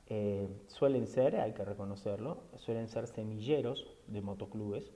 eh, 0.08 0.48
suelen 0.68 1.08
ser, 1.08 1.36
hay 1.38 1.54
que 1.54 1.65
reconocerlo, 1.65 2.38
suelen 2.58 2.88
ser 2.88 3.08
semilleros 3.08 3.88
de 4.08 4.22
motoclubes 4.22 4.91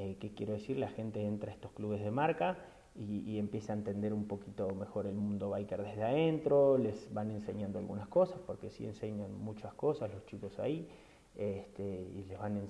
eh, 0.00 0.16
¿Qué 0.18 0.32
quiero 0.32 0.54
decir? 0.54 0.78
La 0.78 0.88
gente 0.88 1.26
entra 1.26 1.50
a 1.50 1.54
estos 1.54 1.72
clubes 1.72 2.02
de 2.02 2.10
marca 2.10 2.56
y, 2.94 3.38
empieza 3.38 3.74
a 3.74 3.76
entender 3.76 4.14
un 4.14 4.26
poquito 4.26 4.74
mejor 4.74 5.06
el 5.06 5.14
mundo 5.14 5.50
biker 5.50 5.82
desde 5.82 6.02
adentro, 6.02 6.78
les 6.78 7.12
van 7.12 7.30
enseñando 7.30 7.78
algunas 7.78 8.08
cosas, 8.08 8.40
porque 8.46 8.70
sí 8.70 8.86
enseñan 8.86 9.32
muchas 9.38 9.74
cosas 9.74 10.10
los 10.10 10.24
chicos 10.24 10.58
ahí, 10.58 10.88
este, 11.36 11.82
y 11.84 12.24
les 12.24 12.38
van 12.38 12.68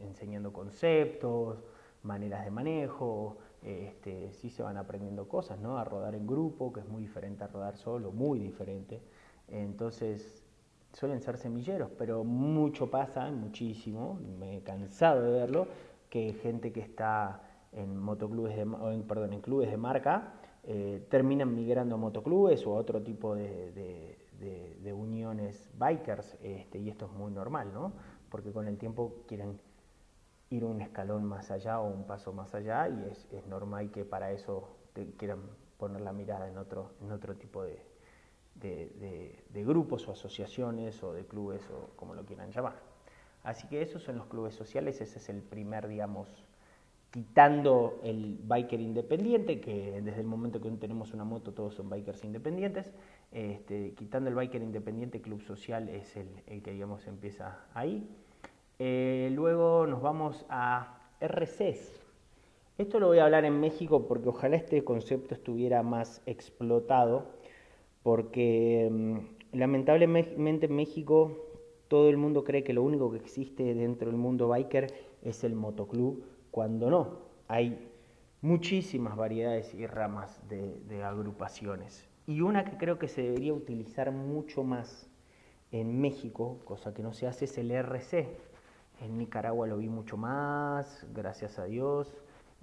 enseñando 0.00 0.52
conceptos, 0.52 1.64
maneras 2.02 2.44
de 2.44 2.50
manejo, 2.50 3.38
este, 3.62 4.32
sí 4.34 4.50
se 4.50 4.62
van 4.62 4.76
aprendiendo 4.76 5.26
cosas, 5.28 5.58
¿no? 5.58 5.78
A 5.78 5.84
rodar 5.84 6.14
en 6.14 6.26
grupo, 6.26 6.74
que 6.74 6.80
es 6.80 6.88
muy 6.88 7.02
diferente 7.02 7.42
a 7.42 7.46
rodar 7.46 7.78
solo, 7.78 8.12
muy 8.12 8.38
diferente. 8.38 9.00
Entonces, 9.48 10.45
suelen 10.92 11.20
ser 11.20 11.36
semilleros, 11.36 11.90
pero 11.98 12.24
mucho 12.24 12.90
pasa, 12.90 13.30
muchísimo, 13.30 14.18
me 14.38 14.58
he 14.58 14.62
cansado 14.62 15.22
de 15.22 15.30
verlo, 15.30 15.66
que 16.08 16.32
gente 16.34 16.72
que 16.72 16.80
está 16.80 17.42
en 17.72 17.96
motoclubes 17.98 18.56
de, 18.56 18.62
en, 18.62 19.02
perdón, 19.02 19.34
en 19.34 19.40
clubes 19.40 19.70
de 19.70 19.76
marca 19.76 20.34
eh, 20.62 21.06
terminan 21.08 21.54
migrando 21.54 21.94
a 21.94 21.98
motoclubes 21.98 22.66
o 22.66 22.74
a 22.74 22.78
otro 22.78 23.02
tipo 23.02 23.34
de, 23.34 24.16
uniones 24.92 25.70
bikers, 25.78 26.36
este, 26.42 26.78
y 26.78 26.88
esto 26.88 27.06
es 27.06 27.12
muy 27.12 27.30
normal, 27.30 27.72
¿no? 27.72 27.92
Porque 28.30 28.50
con 28.50 28.66
el 28.66 28.78
tiempo 28.78 29.22
quieren 29.28 29.60
ir 30.50 30.64
un 30.64 30.80
escalón 30.80 31.24
más 31.24 31.50
allá 31.50 31.80
o 31.80 31.86
un 31.88 32.04
paso 32.04 32.32
más 32.32 32.54
allá 32.54 32.88
y 32.88 33.04
es, 33.10 33.46
normal 33.46 33.90
que 33.90 34.04
para 34.04 34.32
eso 34.32 34.68
quieran 35.18 35.40
poner 35.76 36.00
la 36.00 36.12
mirada 36.12 36.48
en 36.48 36.56
otro, 36.56 36.92
en 37.02 37.12
otro 37.12 37.36
tipo 37.36 37.62
de, 37.62 37.80
de, 38.60 39.64
grupos 39.64 40.06
o 40.08 40.12
asociaciones 40.12 41.02
o 41.02 41.12
de 41.12 41.24
clubes 41.24 41.62
o 41.70 41.90
como 41.96 42.14
lo 42.14 42.24
quieran 42.24 42.50
llamar. 42.50 42.76
Así 43.42 43.68
que 43.68 43.80
esos 43.82 44.02
son 44.02 44.16
los 44.16 44.26
clubes 44.26 44.54
sociales, 44.54 45.00
ese 45.00 45.18
es 45.18 45.28
el 45.28 45.40
primer, 45.40 45.86
digamos, 45.86 46.28
quitando 47.10 48.00
el 48.02 48.38
biker 48.42 48.80
independiente, 48.80 49.60
que 49.60 50.02
desde 50.02 50.20
el 50.20 50.26
momento 50.26 50.60
que 50.60 50.70
tenemos 50.72 51.14
una 51.14 51.24
moto 51.24 51.52
todos 51.52 51.74
son 51.74 51.88
bikers 51.88 52.24
independientes, 52.24 52.92
este, 53.32 53.94
quitando 53.94 54.28
el 54.28 54.34
biker 54.34 54.62
independiente, 54.62 55.20
club 55.20 55.40
social 55.42 55.88
es 55.88 56.16
el, 56.16 56.62
que, 56.62 56.72
digamos, 56.72 57.06
empieza 57.06 57.66
ahí. 57.72 58.08
Eh, 58.78 59.30
luego 59.32 59.86
nos 59.86 60.02
vamos 60.02 60.44
a 60.50 60.98
RCs. 61.20 62.06
Esto 62.78 63.00
lo 63.00 63.06
voy 63.06 63.20
a 63.20 63.24
hablar 63.24 63.46
en 63.46 63.58
México 63.58 64.06
porque 64.06 64.28
ojalá 64.28 64.56
este 64.56 64.84
concepto 64.84 65.34
estuviera 65.34 65.82
más 65.82 66.20
explotado, 66.26 67.30
porque 68.06 68.88
mm, 68.88 69.56
lamentablemente 69.58 70.66
en 70.66 70.76
México 70.76 71.44
todo 71.88 72.08
el 72.08 72.16
mundo 72.16 72.44
cree 72.44 72.62
que 72.62 72.72
lo 72.72 72.84
único 72.84 73.10
que 73.10 73.16
existe 73.16 73.74
dentro 73.74 74.08
del 74.08 74.16
mundo 74.16 74.46
biker 74.46 74.94
es 75.22 75.42
el 75.42 75.56
motoclub, 75.56 76.22
cuando 76.52 76.88
no. 76.88 77.18
Hay 77.48 77.90
muchísimas 78.42 79.16
variedades 79.16 79.74
y 79.74 79.88
ramas 79.88 80.40
de, 80.48 81.02
agrupaciones. 81.02 82.06
Y 82.28 82.42
una 82.42 82.64
que 82.64 82.76
creo 82.76 83.00
que 83.00 83.08
se 83.08 83.22
debería 83.22 83.52
utilizar 83.52 84.12
mucho 84.12 84.62
más 84.62 85.10
en 85.72 86.00
México, 86.00 86.60
cosa 86.64 86.94
que 86.94 87.02
no 87.02 87.12
se 87.12 87.26
hace, 87.26 87.46
es 87.46 87.58
el 87.58 87.72
RC. 87.72 88.28
En 89.00 89.18
Nicaragua 89.18 89.66
lo 89.66 89.78
vi 89.78 89.88
mucho 89.88 90.16
más, 90.16 91.04
gracias 91.12 91.58
a 91.58 91.64
Dios. 91.64 92.14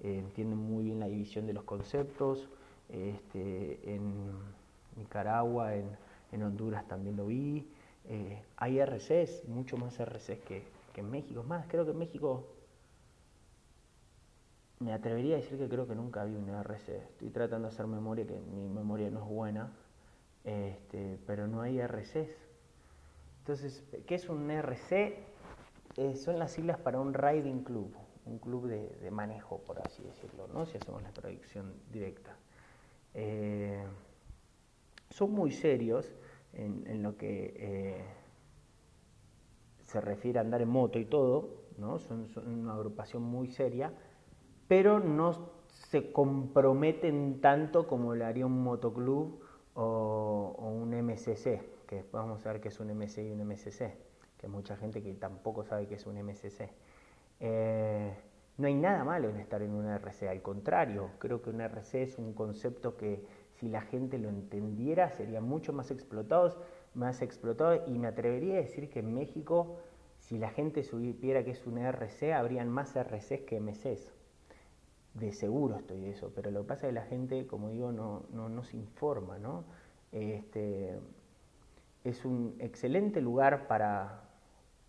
Eh, 0.04 0.20
entienden 0.20 0.60
muy 0.60 0.86
bien 0.86 1.02
la 1.02 1.08
división 1.08 1.48
de 1.48 1.52
los 1.52 1.66
conceptos. 1.66 2.48
Este, 2.88 3.94
en 3.94 4.63
Nicaragua, 4.98 5.76
en 5.76 6.44
Honduras 6.44 6.88
también 6.88 7.18
lo 7.18 7.28
vi. 7.28 7.68
Eh, 8.06 8.44
hay 8.58 8.80
RCs, 8.80 9.48
mucho 9.48 9.78
más 9.78 10.00
RCs 10.00 10.40
que, 10.40 10.64
en 10.96 11.10
México. 11.10 11.44
Más, 11.44 11.66
creo 11.68 11.86
que 11.86 11.92
en 11.92 11.98
México 11.98 12.48
me 14.80 14.94
atrevería 14.94 15.36
a 15.36 15.40
decir 15.40 15.58
que 15.58 15.70
creo 15.70 15.88
que 15.88 15.96
nunca 15.96 16.24
vi 16.26 16.36
un 16.36 16.50
RC. 16.50 16.98
Estoy 16.98 17.30
tratando 17.30 17.68
de 17.68 17.74
hacer 17.74 17.88
memoria, 17.88 18.28
que 18.28 18.38
mi 18.38 18.68
memoria 18.68 19.10
no 19.10 19.24
es 19.24 19.30
buena, 19.30 19.72
este, 20.44 21.18
pero 21.26 21.48
no 21.48 21.62
hay 21.62 21.80
RCs. 21.80 22.30
Entonces, 23.40 23.84
¿qué 24.06 24.16
es 24.16 24.30
un 24.30 24.50
RC? 24.52 25.18
Eh, 25.98 26.16
son 26.16 26.40
las 26.40 26.52
siglas 26.52 26.78
para 26.78 27.00
un 27.00 27.14
riding 27.14 27.64
club, 27.64 27.96
un 28.26 28.40
club 28.40 28.68
de, 28.68 29.12
manejo, 29.12 29.60
por 29.60 29.80
así 29.80 30.04
decirlo, 30.04 30.48
¿no? 30.48 30.66
si 30.66 30.78
hacemos 30.78 31.02
la 31.04 31.12
traducción 31.12 31.74
directa. 31.92 32.36
Eh, 33.14 33.86
son 35.14 35.32
muy 35.32 35.52
serios 35.52 36.12
en, 36.54 37.04
lo 37.04 37.18
que 37.18 37.54
eh, 37.56 38.06
se 39.84 40.02
refiere 40.02 40.40
a 40.40 40.42
andar 40.42 40.62
en 40.62 40.70
moto 40.70 40.98
y 41.00 41.06
todo, 41.06 41.66
¿no? 41.78 42.00
Son, 42.00 42.28
una 42.46 42.74
agrupación 42.74 43.22
muy 43.22 43.48
seria, 43.48 43.94
pero 44.68 45.00
no 45.00 45.52
se 45.68 46.12
comprometen 46.12 47.42
tanto 47.42 47.88
como 47.88 48.16
lo 48.16 48.26
haría 48.26 48.46
un 48.46 48.64
motoclub 48.64 49.40
o, 49.76 50.56
un 50.60 50.90
MCC, 50.90 51.86
que 51.86 51.98
después 51.98 52.24
vamos 52.24 52.46
a 52.46 52.52
ver 52.52 52.62
qué 52.62 52.70
es 52.70 52.80
un 52.80 52.90
MC 52.90 53.20
y 53.20 53.32
un 53.32 53.48
MCC, 53.48 53.78
que 54.38 54.48
hay 54.48 54.50
mucha 54.50 54.76
gente 54.78 55.04
que 55.04 55.14
tampoco 55.14 55.64
sabe 55.64 55.88
qué 55.88 55.96
es 55.96 56.06
un 56.08 56.18
MCC. 56.24 56.70
Eh, 57.40 58.14
no 58.58 58.68
hay 58.68 58.76
nada 58.76 59.04
malo 59.04 59.30
en 59.30 59.38
estar 59.38 59.62
en 59.62 59.72
un 59.72 59.86
RC, 59.88 60.28
al 60.30 60.42
contrario, 60.42 61.12
creo 61.20 61.42
que 61.42 61.50
un 61.50 61.62
RC 61.62 62.04
es 62.04 62.18
un 62.18 62.34
concepto 62.34 62.98
que 62.98 63.43
si 63.64 63.70
la 63.70 63.80
gente 63.80 64.18
lo 64.18 64.28
entendiera, 64.28 65.10
serían 65.10 65.46
mucho 65.46 65.72
más 65.72 65.90
explotados, 65.90 66.58
más 66.94 67.22
explotados, 67.22 67.80
y 67.88 67.98
me 67.98 68.08
atrevería 68.08 68.56
a 68.56 68.58
decir 68.58 68.90
que 68.90 69.00
en 69.00 69.14
México, 69.14 69.78
si 70.20 70.38
la 70.38 70.50
gente 70.50 70.84
supiera 70.84 71.46
que 71.46 71.52
es 71.52 71.66
un 71.66 71.78
RC, 71.78 72.34
habrían 72.34 72.68
más 72.68 72.94
RCs 72.94 73.44
que 73.48 73.62
MCs. 73.62 74.12
De 75.14 75.32
seguro 75.32 75.78
estoy 75.78 76.02
de 76.02 76.10
eso, 76.10 76.34
pero 76.36 76.52
lo 76.52 76.64
que 76.64 76.68
pasa 76.68 76.88
es 76.88 76.90
que 76.90 76.94
la 76.94 77.06
gente, 77.06 77.48
como 77.48 77.70
digo, 77.70 77.94
no, 77.94 78.26
no, 78.34 78.64
se 78.64 78.76
informa, 78.76 79.38
¿no? 79.40 79.64
Este, 80.12 81.00
es 82.04 82.26
un 82.26 82.58
excelente 82.60 83.22
lugar 83.22 83.68
para, 83.68 84.24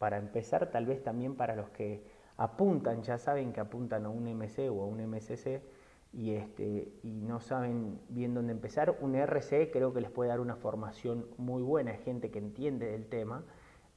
para 0.01 0.17
empezar, 0.17 0.73
tal 0.73 0.87
vez 0.87 1.01
también 1.05 1.37
para 1.37 1.55
los 1.55 1.71
que 1.71 2.03
apuntan, 2.39 3.05
ya 3.05 3.19
saben 3.19 3.53
que 3.53 3.61
apuntan 3.61 4.05
a 4.05 4.09
un 4.09 4.25
MC 4.25 4.69
o 4.69 4.83
a 4.83 4.87
un 4.87 5.01
MCC, 5.01 5.63
y, 6.17 6.35
este, 6.35 6.89
y 7.03 7.21
no 7.21 7.41
saben 7.41 7.99
bien 8.09 8.35
dónde 8.35 8.53
empezar, 8.53 8.97
un 9.01 9.15
RC 9.15 9.71
creo 9.73 9.93
que 9.93 10.01
les 10.01 10.11
puede 10.11 10.29
dar 10.31 10.41
una 10.41 10.57
formación 10.57 11.27
muy 11.39 11.63
buena, 11.63 11.93
es 11.93 12.01
gente 12.05 12.31
que 12.31 12.39
entiende 12.39 12.87
del 12.93 13.07
tema, 13.07 13.45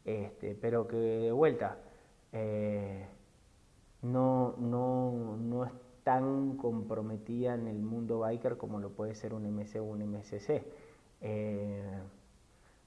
este, 0.06 0.56
pero 0.56 0.88
que 0.88 0.98
de 0.98 1.32
vuelta 1.32 1.78
eh, 2.32 3.06
no, 4.02 4.56
no, 4.58 5.38
no 5.38 5.66
es 5.66 5.72
tan 6.04 6.58
comprometida 6.58 7.54
en 7.54 7.68
el 7.68 7.80
mundo 7.80 8.20
biker 8.20 8.58
como 8.58 8.80
lo 8.80 8.92
puede 8.92 9.14
ser 9.14 9.34
un 9.34 9.44
MC 9.44 9.80
o 9.80 9.84
un 9.84 10.02
MCC. 10.02 10.64
Eh, 11.22 12.00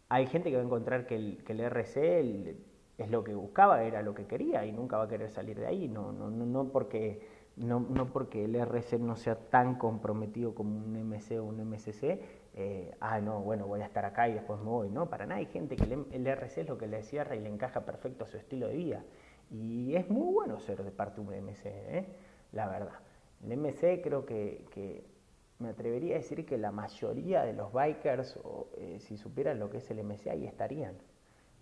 hay 0.08 0.26
gente 0.26 0.50
que 0.50 0.56
va 0.56 0.62
a 0.62 0.64
encontrar 0.64 1.06
que 1.06 1.16
el, 1.16 1.44
que 1.44 1.52
el 1.52 1.60
RC 1.60 2.56
es 2.98 3.10
lo 3.10 3.22
que 3.22 3.34
buscaba, 3.34 3.84
era 3.84 4.02
lo 4.02 4.14
que 4.14 4.26
quería 4.26 4.64
y 4.66 4.72
nunca 4.72 4.96
va 4.96 5.04
a 5.04 5.08
querer 5.08 5.30
salir 5.30 5.58
de 5.58 5.66
ahí, 5.66 5.88
no, 5.88 6.12
no, 6.12 6.30
no 6.30 6.68
porque 6.68 7.20
no, 7.56 7.80
no 7.80 8.06
porque 8.12 8.44
el 8.44 8.54
RC 8.54 8.98
no 8.98 9.16
sea 9.16 9.36
tan 9.36 9.76
comprometido 9.76 10.54
como 10.54 10.76
un 10.76 10.92
MC 10.92 11.38
o 11.38 11.44
un 11.44 11.60
MCC, 11.68 12.20
eh, 12.54 12.94
ah, 13.00 13.20
no, 13.20 13.40
bueno, 13.40 13.66
voy 13.66 13.80
a 13.80 13.86
estar 13.86 14.04
acá 14.04 14.28
y 14.28 14.34
después 14.34 14.60
me 14.60 14.66
voy. 14.66 14.90
No, 14.90 15.08
para 15.08 15.26
nada, 15.26 15.38
hay 15.38 15.46
gente 15.46 15.76
que 15.76 15.84
el, 15.84 16.26
RC 16.26 16.62
es 16.62 16.68
lo 16.68 16.78
que 16.78 16.86
le 16.86 17.02
cierra 17.02 17.36
y 17.36 17.40
le 17.40 17.48
encaja 17.48 17.84
perfecto 17.84 18.24
a 18.24 18.26
su 18.26 18.36
estilo 18.36 18.68
de 18.68 18.76
vida. 18.76 19.04
Y 19.50 19.94
es 19.94 20.08
muy 20.08 20.32
bueno 20.32 20.58
ser 20.60 20.82
de 20.82 20.90
parte 20.90 21.20
de 21.20 21.26
un 21.26 21.44
MC, 21.44 21.66
¿eh? 21.66 22.06
la 22.52 22.68
verdad. 22.68 22.98
El 23.44 23.56
MC 23.56 24.02
creo 24.02 24.26
que, 24.26 25.04
me 25.58 25.68
atrevería 25.68 26.14
a 26.14 26.18
decir 26.18 26.46
que 26.46 26.56
la 26.56 26.72
mayoría 26.72 27.44
de 27.44 27.52
los 27.52 27.72
bikers, 27.72 28.38
o, 28.42 28.68
eh, 28.78 28.98
si 29.00 29.16
supieran 29.16 29.58
lo 29.58 29.70
que 29.70 29.78
es 29.78 29.90
el 29.90 30.02
MC, 30.02 30.30
ahí 30.30 30.46
estarían. 30.46 30.96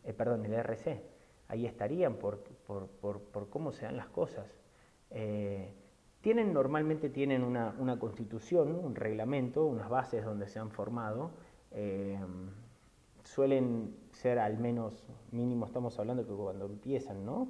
Eh, 0.04 0.12
perdón, 0.12 0.44
el 0.44 0.54
RC, 0.54 1.02
ahí 1.48 1.66
estarían 1.66 2.14
por, 2.16 2.44
por, 3.00 3.48
cómo 3.50 3.72
se 3.72 3.86
dan 3.86 3.96
las 3.96 4.08
cosas. 4.08 4.46
Eh, 5.10 5.72
tienen, 6.20 6.52
normalmente 6.52 7.08
tienen 7.08 7.42
una, 7.44 7.98
constitución, 7.98 8.74
un 8.74 8.94
reglamento, 8.94 9.64
unas 9.64 9.88
bases 9.88 10.24
donde 10.24 10.46
se 10.48 10.58
han 10.58 10.70
formado. 10.70 11.30
suelen 13.24 13.94
ser 14.10 14.38
al 14.38 14.58
menos 14.58 15.04
mínimo, 15.30 15.66
estamos 15.66 15.98
hablando 15.98 16.26
que 16.26 16.32
cuando 16.32 16.66
empiezan, 16.66 17.24
¿no? 17.24 17.48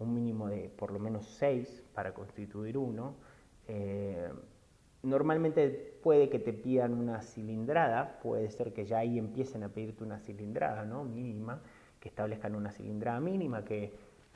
un 0.00 0.14
mínimo 0.14 0.48
de 0.48 0.70
por 0.70 0.90
lo 0.90 0.98
menos 0.98 1.26
seis 1.26 1.84
para 1.94 2.12
constituir 2.12 2.76
uno. 2.76 3.14
Eh, 3.68 4.28
normalmente 5.02 5.98
puede 6.02 6.28
que 6.28 6.38
te 6.38 6.52
pidan 6.52 6.94
una 6.94 7.22
cilindrada, 7.22 8.18
puede 8.22 8.50
ser 8.50 8.72
que 8.72 8.86
ya 8.86 8.98
ahí 8.98 9.18
empiecen 9.18 9.62
a 9.62 9.68
pedirte 9.68 10.02
una 10.02 10.18
cilindrada 10.18 10.84
¿no? 10.84 11.04
mínima, 11.04 11.60
que 12.00 12.08
establezcan 12.08 12.54
una 12.54 12.72
cilindrada 12.72 13.20
mínima 13.20 13.64
que 13.64 13.92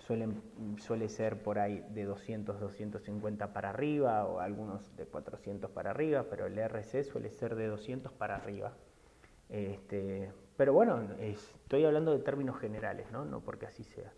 suelen, 0.07 0.43
suele 0.79 1.09
ser 1.09 1.43
por 1.43 1.59
ahí 1.59 1.85
de 1.91 2.05
200, 2.05 2.61
250 2.61 3.53
para 3.53 3.71
arriba 3.71 4.25
o 4.27 4.41
algunos 4.41 4.95
de 4.97 5.07
400 5.07 5.71
para 5.71 5.91
arriba, 5.91 6.27
pero 6.29 6.47
el 6.47 6.59
RC 6.59 7.05
suele 7.05 7.31
ser 7.31 7.55
de 7.55 7.67
200 7.67 8.13
para 8.13 8.37
arriba. 8.37 8.73
Este, 9.49 10.33
pero 10.57 10.73
bueno, 10.73 11.01
estoy 11.19 11.85
hablando 11.85 12.13
de 12.13 12.19
términos 12.21 12.59
generales, 12.59 13.11
no, 13.13 13.25
no 13.25 13.41
porque 13.41 13.67
así 13.67 13.85
sea. 13.85 14.13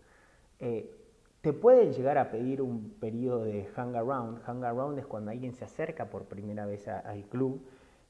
Eh, 0.59 0.93
te 1.41 1.53
pueden 1.53 1.93
llegar 1.93 2.17
a 2.17 2.31
pedir 2.31 2.61
un 2.61 2.91
periodo 2.99 3.45
de 3.45 3.65
hang 3.75 3.95
around. 3.95 4.41
Hang 4.43 4.63
around 4.63 4.99
es 4.99 5.05
cuando 5.05 5.31
alguien 5.31 5.53
se 5.53 5.65
acerca 5.65 6.09
por 6.09 6.25
primera 6.25 6.65
vez 6.65 6.87
al 6.87 7.23
club 7.25 7.65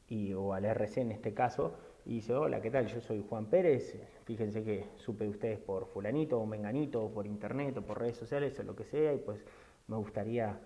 y, 0.08 0.34
o 0.34 0.54
al 0.54 0.66
RC 0.66 1.02
en 1.02 1.12
este 1.12 1.34
caso 1.34 1.76
y 2.06 2.16
dice, 2.16 2.34
hola, 2.34 2.62
¿qué 2.62 2.72
tal? 2.72 2.88
Yo 2.88 3.02
soy 3.02 3.24
Juan 3.30 3.48
Pérez, 3.48 3.96
fíjense 4.28 4.62
que 4.62 4.86
supe 4.98 5.24
de 5.24 5.30
ustedes 5.30 5.58
por 5.58 5.88
fulanito 5.88 6.38
o 6.38 6.46
menganito 6.46 7.02
o 7.02 7.10
por 7.10 7.26
internet 7.26 7.78
o 7.78 7.82
por 7.82 7.98
redes 8.00 8.18
sociales 8.18 8.60
o 8.60 8.64
lo 8.64 8.76
que 8.76 8.84
sea 8.84 9.14
y 9.14 9.20
pues 9.20 9.42
me 9.88 9.96
gustaría 9.96 10.60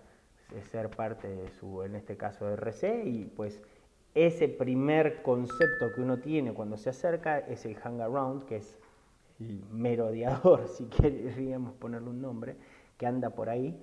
ser 0.70 0.90
parte 0.90 1.28
de 1.28 1.48
su, 1.52 1.84
en 1.84 1.94
este 1.94 2.16
caso, 2.16 2.48
RC 2.48 3.04
y 3.06 3.24
pues 3.24 3.62
ese 4.14 4.48
primer 4.48 5.22
concepto 5.22 5.92
que 5.94 6.00
uno 6.02 6.18
tiene 6.18 6.52
cuando 6.52 6.76
se 6.76 6.90
acerca 6.90 7.38
es 7.38 7.64
el 7.64 7.76
hang 7.76 8.00
around, 8.00 8.46
que 8.46 8.56
es 8.56 8.78
merodeador, 9.70 10.66
si 10.76 10.86
queríamos 10.86 11.72
ponerle 11.74 12.10
un 12.10 12.20
nombre, 12.20 12.56
que 12.98 13.06
anda 13.06 13.30
por 13.30 13.48
ahí. 13.48 13.80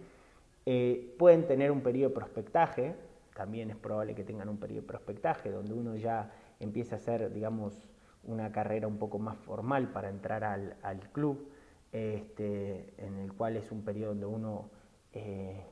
Eh, 0.66 1.16
pueden 1.18 1.48
tener 1.48 1.72
un 1.72 1.82
periodo 1.82 2.10
de 2.10 2.16
prospectaje, 2.16 2.96
también 3.34 3.72
es 3.72 3.78
probable 3.78 4.14
que 4.14 4.26
tengan 4.26 4.50
un 4.50 4.58
periodo 4.58 4.82
de 4.82 4.88
prospectaje, 4.88 5.50
donde 5.50 5.74
uno 5.74 5.96
ya 5.96 6.32
empieza 6.60 6.96
a 6.96 6.98
hacer, 6.98 7.34
digamos, 7.34 7.89
una 8.24 8.52
carrera 8.52 8.88
un 8.88 8.98
poco 8.98 9.20
más 9.20 9.38
formal 9.38 9.92
para 9.92 10.10
entrar 10.10 10.44
al, 10.44 11.10
club, 11.12 11.50
este, 11.92 12.94
en 12.98 13.18
el 13.20 13.34
cual 13.34 13.58
es 13.58 13.72
un 13.72 13.84
periodo 13.84 14.10
donde 14.10 14.26
uno 14.26 14.70
eh, 15.14 15.66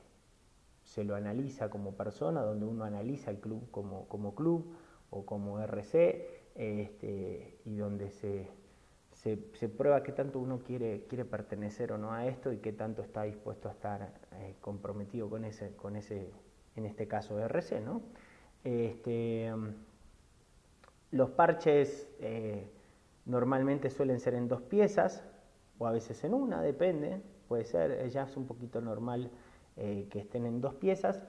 se 0.82 1.04
lo 1.04 1.14
analiza 1.14 1.70
como 1.70 1.92
persona, 1.92 2.42
donde 2.42 2.66
uno 2.66 2.84
analiza 2.84 3.30
el 3.30 3.38
club 3.38 3.70
como, 3.70 4.06
como 4.08 4.34
club 4.34 4.74
o 5.10 5.24
como 5.24 5.60
RC, 5.60 6.26
este, 6.54 7.60
y 7.64 7.76
donde 7.76 8.10
se 8.10 8.48
se, 9.22 9.68
prueba 9.68 10.02
qué 10.02 10.12
tanto 10.12 10.38
uno 10.38 10.60
quiere, 10.60 11.04
quiere 11.08 11.24
pertenecer 11.24 11.92
o 11.92 11.98
no 11.98 12.12
a 12.12 12.26
esto 12.26 12.52
y 12.52 12.58
qué 12.58 12.72
tanto 12.72 13.02
está 13.02 13.24
dispuesto 13.24 13.68
a 13.68 13.72
estar 13.72 14.12
eh, 14.36 14.54
comprometido 14.60 15.28
con 15.28 15.44
ese, 15.44 15.74
con 15.74 15.96
ese, 15.96 16.30
en 16.76 16.86
este 16.86 17.08
caso, 17.08 17.38
RC, 17.40 17.80
¿no? 17.80 18.02
Este, 18.62 19.52
los 21.10 21.30
parches 21.30 22.08
eh, 22.20 22.68
normalmente 23.26 23.90
suelen 23.90 24.20
ser 24.20 24.34
en 24.34 24.48
dos 24.48 24.62
piezas 24.62 25.24
o 25.78 25.86
a 25.86 25.92
veces 25.92 26.22
en 26.24 26.34
una, 26.34 26.60
depende, 26.62 27.20
puede 27.46 27.64
ser, 27.64 28.08
ya 28.10 28.24
es 28.24 28.36
un 28.36 28.46
poquito 28.46 28.80
normal 28.80 29.30
eh, 29.76 30.08
que 30.10 30.18
estén 30.18 30.44
en 30.44 30.60
dos 30.60 30.74
piezas 30.74 31.26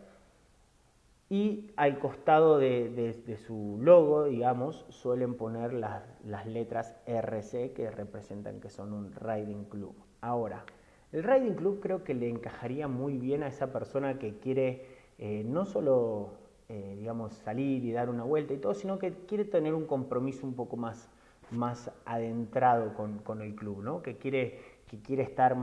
y 1.29 1.69
al 1.75 1.99
costado 1.99 2.57
de, 2.57 3.37
su 3.45 3.77
logo, 3.79 4.25
digamos, 4.25 4.85
suelen 4.89 5.35
poner 5.35 5.73
las, 5.73 6.03
letras 6.47 6.95
RC 7.05 7.73
que 7.73 7.91
representan 7.91 8.59
que 8.59 8.69
son 8.69 8.93
un 8.93 9.13
riding 9.13 9.65
club. 9.65 9.93
Ahora, 10.21 10.65
el 11.11 11.23
riding 11.23 11.53
club 11.53 11.79
creo 11.81 12.03
que 12.03 12.15
le 12.15 12.29
encajaría 12.29 12.87
muy 12.87 13.19
bien 13.19 13.43
a 13.43 13.47
esa 13.47 13.71
persona 13.71 14.17
que 14.17 14.39
quiere 14.39 14.87
eh, 15.19 15.43
no 15.45 15.65
solo, 15.65 16.31
eh, 16.69 16.95
digamos, 16.97 17.33
salir 17.33 17.83
y 17.83 17.91
dar 17.91 18.09
una 18.09 18.23
vuelta 18.23 18.53
y 18.53 18.57
todo, 18.57 18.73
sino 18.73 18.99
que 18.99 19.13
quiere 19.27 19.45
tener 19.45 19.73
un 19.73 19.85
compromiso 19.85 20.45
un 20.45 20.53
poco 20.53 20.77
más, 20.77 21.09
más 21.51 21.91
adentrado 22.05 22.93
con, 22.93 23.19
con 23.19 23.41
el 23.41 23.55
club, 23.55 23.83
¿no? 23.83 24.01
Que 24.01 24.17
quiere 24.17 24.79
que 24.89 24.99
quiere 24.99 25.21
estar 25.21 25.55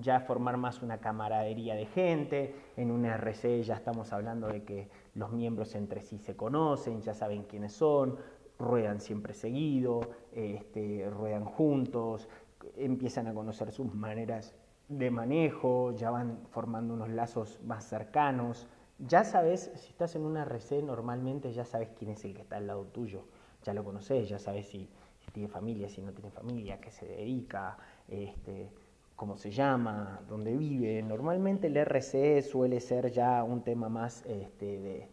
ya 0.00 0.20
formar 0.20 0.56
más 0.56 0.82
una 0.82 0.98
camaradería 0.98 1.76
de 1.76 1.86
gente. 1.86 2.54
En 2.76 2.90
un 2.90 3.06
RC 3.06 3.62
ya 3.62 3.76
estamos 3.76 4.12
hablando 4.12 4.48
de 4.48 4.64
que 4.64 4.88
los 5.14 5.30
miembros 5.30 5.76
entre 5.76 6.00
sí 6.00 6.18
se 6.18 6.34
conocen, 6.34 7.00
ya 7.00 7.14
saben 7.14 7.44
quiénes 7.44 7.72
son, 7.72 8.16
ruedan 8.58 9.00
siempre 9.00 9.34
seguido, 9.34 10.00
este, 10.32 11.08
ruedan 11.10 11.44
juntos, 11.44 12.28
empiezan 12.76 13.28
a 13.28 13.34
conocer 13.34 13.70
sus 13.70 13.94
maneras 13.94 14.52
de 14.88 15.10
manejo, 15.12 15.92
ya 15.92 16.10
van 16.10 16.40
formando 16.50 16.92
unos 16.94 17.08
lazos 17.08 17.60
más 17.64 17.84
cercanos. 17.84 18.66
Ya 18.98 19.24
sabes, 19.24 19.70
si 19.74 19.90
estás 19.90 20.14
en 20.14 20.24
una 20.24 20.42
RC 20.42 20.82
normalmente 20.82 21.52
ya 21.52 21.64
sabes 21.64 21.90
quién 21.98 22.10
es 22.12 22.24
el 22.24 22.34
que 22.34 22.42
está 22.42 22.56
al 22.56 22.66
lado 22.66 22.84
tuyo, 22.86 23.24
ya 23.64 23.74
lo 23.74 23.84
conoces, 23.84 24.28
ya 24.28 24.38
sabes 24.38 24.66
si, 24.68 24.88
tiene 25.32 25.48
familia, 25.48 25.88
si 25.88 26.02
no 26.02 26.12
tiene 26.12 26.30
familia, 26.30 26.80
qué 26.80 26.90
se 26.90 27.06
dedica, 27.06 27.78
este, 28.08 28.70
cómo 29.16 29.36
se 29.36 29.50
llama, 29.50 30.20
dónde 30.28 30.56
vive. 30.56 31.02
Normalmente 31.02 31.68
el 31.68 31.76
RCE 31.76 32.42
suele 32.42 32.80
ser 32.80 33.10
ya 33.10 33.42
un 33.44 33.62
tema 33.62 33.88
más 33.88 34.24
este, 34.26 35.08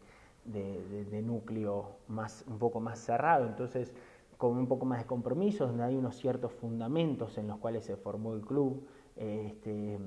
de, 0.45 1.21
núcleo 1.21 1.97
más, 2.07 2.43
un 2.47 2.57
poco 2.57 2.79
más 2.79 2.99
cerrado, 2.99 3.45
entonces 3.45 3.93
con 4.37 4.57
un 4.57 4.67
poco 4.67 4.85
más 4.85 4.99
de 4.99 5.05
compromiso, 5.05 5.67
donde 5.67 5.83
hay 5.83 5.95
unos 5.95 6.15
ciertos 6.15 6.53
fundamentos 6.53 7.37
en 7.37 7.47
los 7.47 7.57
cuales 7.57 7.85
se 7.85 7.97
formó 7.97 8.33
el 8.33 8.41
club. 8.41 8.87
Este, 9.15 9.99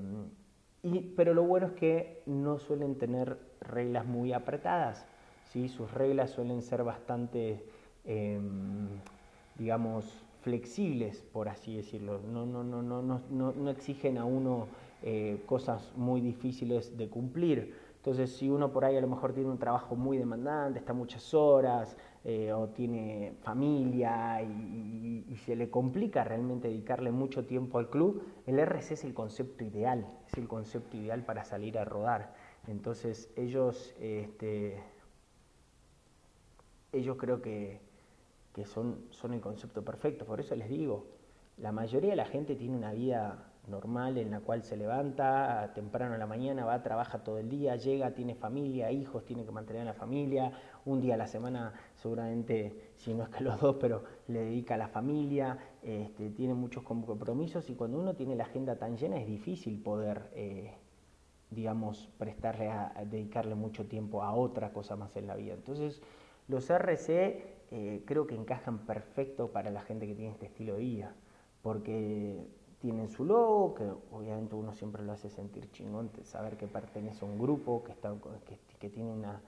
y, 0.81 0.99
pero 1.15 1.33
lo 1.33 1.43
bueno 1.43 1.67
es 1.67 1.73
que 1.73 2.23
no 2.25 2.59
suelen 2.59 2.97
tener 2.97 3.37
reglas 3.63 4.05
muy 4.05 4.33
apretadas, 4.33 5.05
¿sí? 5.51 5.69
sus 5.69 5.91
reglas 5.91 6.31
suelen 6.31 6.61
ser 6.61 6.83
bastante, 6.83 7.63
em, 8.05 8.87
digamos, 9.57 10.23
flexibles, 10.41 11.23
por 11.31 11.49
así 11.49 11.75
decirlo. 11.75 12.19
No, 12.31 12.45
no, 12.45 12.63
no, 12.63 12.81
no, 12.81 13.01
no, 13.01 13.51
no 13.53 13.69
exigen 13.69 14.17
a 14.17 14.25
uno 14.25 14.67
eh, 15.01 15.41
cosas 15.45 15.91
muy 15.95 16.21
difíciles 16.21 16.97
de 16.97 17.09
cumplir. 17.09 17.75
Entonces, 17.97 18.35
si 18.35 18.49
uno 18.49 18.71
por 18.71 18.83
ahí 18.83 18.97
a 18.97 19.01
lo 19.01 19.07
mejor 19.07 19.33
tiene 19.33 19.49
un 19.49 19.57
trabajo 19.57 19.95
muy 19.95 20.17
demandante, 20.17 20.79
está 20.79 20.93
muchas 20.93 21.33
horas, 21.33 21.97
eh, 22.25 22.53
o 22.53 22.69
tiene 22.69 23.33
familia 23.41 24.41
y, 24.41 25.25
y, 25.29 25.35
se 25.37 25.57
le 25.57 25.69
complica 25.69 26.23
realmente 26.23 26.69
dedicarle 26.69 27.11
mucho 27.11 27.45
tiempo 27.45 27.79
al 27.79 27.89
club, 27.89 28.23
el 28.45 28.59
RC 28.59 28.93
es 28.93 29.03
el 29.03 29.13
concepto 29.13 29.65
ideal, 29.65 30.05
es 30.27 30.37
el 30.37 30.47
concepto 30.47 30.95
ideal 30.95 31.25
para 31.25 31.43
salir 31.43 31.77
a 31.77 31.83
rodar. 31.83 32.33
Entonces, 32.67 33.29
ellos, 33.35 33.93
este, 33.99 34.81
ellos 36.91 37.17
creo 37.17 37.41
que, 37.41 37.79
que 38.53 38.65
son, 38.65 39.05
son 39.11 39.33
el 39.33 39.41
concepto 39.41 39.83
perfecto. 39.83 40.25
Por 40.25 40.39
eso 40.39 40.55
les 40.55 40.69
digo, 40.69 41.05
la 41.57 41.71
mayoría 41.71 42.11
de 42.11 42.15
la 42.15 42.25
gente 42.25 42.55
tiene 42.55 42.75
una 42.75 42.93
vida 42.93 43.53
normal 43.67 44.17
en 44.17 44.31
la 44.31 44.41
cual 44.41 44.63
se 44.63 44.75
levanta 44.75 45.71
temprano 45.73 46.13
en 46.13 46.19
la 46.19 46.27
mañana, 46.27 46.65
va, 46.65 46.83
trabaja 46.83 47.23
todo 47.23 47.37
el 47.39 47.49
día, 47.49 47.75
llega, 47.75 48.13
tiene 48.13 48.35
familia, 48.35 48.91
hijos, 48.91 49.23
tiene 49.25 49.45
que 49.45 49.51
mantener 49.51 49.83
a 49.83 49.85
la 49.85 49.93
familia, 49.93 50.51
un 50.85 50.99
día 50.99 51.13
a 51.13 51.17
la 51.17 51.27
semana 51.27 51.73
seguramente, 51.95 52.91
si 52.97 53.13
no 53.13 53.23
es 53.23 53.29
que 53.29 53.43
los 53.43 53.59
dos, 53.61 53.77
pero 53.79 54.03
le 54.27 54.39
dedica 54.39 54.75
a 54.75 54.77
la 54.77 54.89
familia, 54.89 55.57
este, 55.81 56.29
tiene 56.31 56.53
muchos 56.53 56.83
compromisos 56.83 57.69
y 57.69 57.75
cuando 57.75 57.99
uno 57.99 58.15
tiene 58.15 58.35
la 58.35 58.43
agenda 58.43 58.77
tan 58.77 58.97
llena 58.97 59.17
es 59.17 59.27
difícil 59.27 59.81
poder, 59.81 60.29
eh, 60.33 60.73
digamos, 61.53 62.09
prestarle 62.17 62.69
a, 62.69 62.93
dedicarle 63.05 63.55
mucho 63.55 63.85
tiempo 63.85 64.23
a 64.23 64.33
otra 64.33 64.71
cosa 64.71 64.95
más 64.95 65.15
en 65.15 65.27
la 65.27 65.35
vida. 65.35 65.53
Entonces, 65.53 66.01
los 66.47 66.69
RC 66.69 67.53
eh, 67.71 68.03
creo 68.05 68.27
que 68.27 68.35
encajan 68.35 68.79
perfecto 68.79 69.51
para 69.51 69.71
la 69.71 69.81
gente 69.81 70.07
que 70.07 70.15
tiene 70.15 70.31
este 70.31 70.47
estilo 70.47 70.73
de 70.73 70.79
vida, 70.79 71.15
porque 71.61 72.47
tienen 72.79 73.07
su 73.09 73.23
logo, 73.23 73.73
que 73.75 73.89
obviamente 74.11 74.55
uno 74.55 74.73
siempre 74.73 75.03
lo 75.03 75.13
hace 75.13 75.29
sentir 75.29 75.71
chingón, 75.71 76.11
saber 76.23 76.57
que 76.57 76.67
pertenece 76.67 77.23
a 77.23 77.27
un 77.29 77.39
grupo, 77.39 77.81
que, 77.83 77.93
está, 77.93 78.13
que, 78.79 78.89
tiene 78.89 79.09
una 79.09 79.41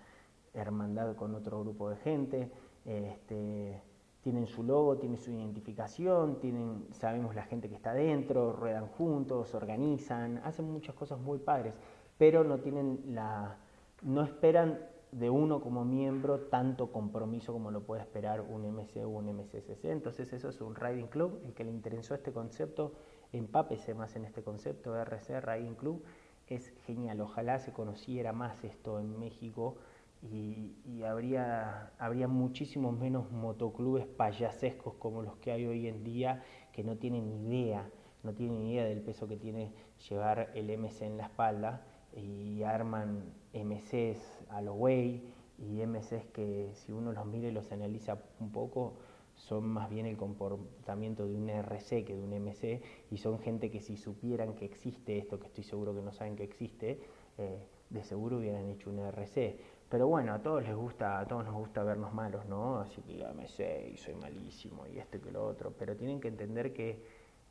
hermandad 0.53 1.15
con 1.17 1.35
otro 1.35 1.59
grupo 1.59 1.89
de 1.89 1.97
gente, 1.97 2.49
este, 2.85 3.81
tienen 4.21 4.47
su 4.47 4.63
logo, 4.63 4.97
tienen 4.97 5.19
su 5.19 5.31
identificación, 5.31 6.39
tienen, 6.39 6.87
sabemos 6.93 7.35
la 7.35 7.43
gente 7.43 7.69
que 7.69 7.75
está 7.75 7.93
dentro, 7.93 8.53
ruedan 8.53 8.87
juntos, 8.87 9.53
organizan, 9.53 10.39
hacen 10.43 10.71
muchas 10.71 10.95
cosas 10.95 11.19
muy 11.19 11.37
padres, 11.37 11.75
pero 12.17 12.43
no 12.43 12.59
tienen 12.59 13.01
la, 13.07 13.57
no 14.01 14.21
esperan 14.21 14.79
de 15.11 15.29
uno 15.29 15.61
como 15.61 15.85
miembro 15.85 16.41
tanto 16.41 16.91
compromiso 16.91 17.53
como 17.53 17.71
lo 17.71 17.83
puede 17.83 18.01
esperar 18.01 18.41
un 18.41 18.65
MC 18.65 19.05
un 19.05 19.27
MCCC. 19.33 19.85
Entonces 19.85 20.33
eso 20.33 20.49
es 20.49 20.59
un 20.59 20.75
Riding 20.75 21.07
Club. 21.07 21.41
El 21.45 21.53
que 21.53 21.63
le 21.63 21.71
interesó 21.71 22.15
este 22.15 22.33
concepto, 22.33 22.93
empápese 23.31 23.93
más 23.93 24.15
en 24.15 24.25
este 24.25 24.43
concepto 24.43 24.93
de 24.93 25.01
RC 25.01 25.39
Riding 25.39 25.75
Club. 25.75 26.03
Es 26.47 26.73
genial. 26.85 27.21
Ojalá 27.21 27.59
se 27.59 27.71
conociera 27.71 28.33
más 28.33 28.63
esto 28.65 28.99
en 28.99 29.17
México 29.17 29.77
y, 30.21 31.03
habría, 31.03 31.91
habría 31.97 32.27
muchísimos 32.27 32.97
menos 32.97 33.31
motoclubes 33.31 34.05
payasescos 34.05 34.95
como 34.95 35.21
los 35.21 35.37
que 35.37 35.51
hay 35.51 35.65
hoy 35.65 35.87
en 35.87 36.03
día 36.03 36.43
que 36.73 36.83
no 36.83 36.97
tienen 36.97 37.29
idea, 37.45 37.89
no 38.23 38.33
tienen 38.33 38.61
idea 38.63 38.83
del 38.85 39.01
peso 39.01 39.27
que 39.27 39.37
tiene 39.37 39.71
llevar 40.09 40.51
el 40.55 40.69
MC 40.77 41.03
en 41.03 41.17
la 41.17 41.25
espalda 41.25 41.85
y 42.15 42.63
arman 42.63 43.33
MCs 43.53 44.43
a 44.49 44.61
lo 44.61 44.73
way 44.73 45.23
y 45.57 45.85
MCs 45.85 46.25
que 46.33 46.71
si 46.73 46.91
uno 46.91 47.13
los 47.13 47.25
mira 47.25 47.47
y 47.47 47.51
los 47.51 47.71
analiza 47.71 48.19
un 48.39 48.51
poco 48.51 48.93
son 49.35 49.67
más 49.67 49.89
bien 49.89 50.05
el 50.05 50.17
comportamiento 50.17 51.27
de 51.27 51.35
un 51.35 51.49
RC 51.49 52.05
que 52.05 52.15
de 52.15 52.23
un 52.23 52.33
MC 52.33 52.81
y 53.11 53.17
son 53.17 53.39
gente 53.39 53.69
que 53.69 53.81
si 53.81 53.97
supieran 53.97 54.53
que 54.53 54.65
existe 54.65 55.17
esto, 55.17 55.39
que 55.39 55.47
estoy 55.47 55.63
seguro 55.63 55.93
que 55.93 56.01
no 56.01 56.11
saben 56.11 56.35
que 56.35 56.43
existe, 56.43 56.99
eh, 57.37 57.67
de 57.89 58.03
seguro 58.03 58.37
hubieran 58.37 58.69
hecho 58.69 58.89
un 58.89 58.99
RC. 58.99 59.59
Pero 59.89 60.07
bueno, 60.07 60.33
a 60.33 60.41
todos 60.41 60.63
les 60.63 60.75
gusta, 60.75 61.19
a 61.19 61.27
todos 61.27 61.45
nos 61.45 61.53
gusta 61.53 61.83
vernos 61.83 62.13
malos, 62.13 62.45
¿no? 62.47 62.79
Así 62.79 63.01
que 63.01 63.17
ya 63.17 63.33
me 63.33 63.47
sé 63.47 63.91
y 63.93 63.97
soy 63.97 64.15
malísimo 64.15 64.87
y 64.87 64.97
esto 64.97 65.21
que 65.21 65.31
lo 65.31 65.45
otro. 65.45 65.73
Pero 65.77 65.95
tienen 65.95 66.19
que 66.19 66.29
entender 66.29 66.73
que 66.73 67.03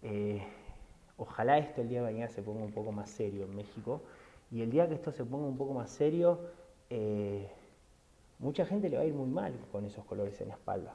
eh, 0.03 0.42
ojalá 1.16 1.59
esto 1.59 1.83
el 1.83 1.88
día 1.88 2.00
de 2.00 2.12
mañana 2.12 2.29
se 2.29 2.42
ponga 2.42 2.64
un 2.64 2.72
poco 2.72 2.92
más 2.92 3.11
serio 3.11 3.44
en 3.44 3.55
México 3.55 4.03
y 4.50 4.62
el 4.62 4.70
día 4.70 4.88
que 4.88 4.94
esto 4.94 5.12
se 5.12 5.24
ponga 5.24 5.46
un 5.46 5.57
poco 5.57 5.74
más 5.74 5.90
serio, 5.90 6.40
eh, 6.90 7.50
mucha 8.38 8.66
gente 8.66 8.88
le 8.88 8.96
va 8.96 9.02
a 9.02 9.07
ir 9.07 9.14
muy 9.14 9.28
mal 9.28 9.54
con 9.72 9.85
esos 9.85 10.04
colores 10.04 10.40
en 10.40 10.48
la 10.48 10.54
espalda. 10.54 10.94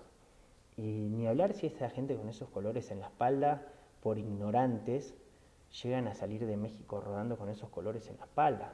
Y 0.78 1.10
ni 1.10 1.28
hablar 1.28 1.54
si 1.54 1.68
esa 1.68 1.90
gente 1.90 2.16
con 2.16 2.30
esos 2.30 2.50
colores 2.50 2.90
en 2.92 3.00
la 3.00 3.08
espalda, 3.08 3.68
por 4.02 4.18
ignorantes, 4.18 5.14
llegan 5.84 6.08
a 6.08 6.16
salir 6.16 6.46
de 6.46 6.58
México 6.58 7.02
rodando 7.02 7.38
con 7.38 7.50
esos 7.50 7.70
colores 7.70 8.08
en 8.08 8.18
la 8.18 8.24
espalda. 8.24 8.74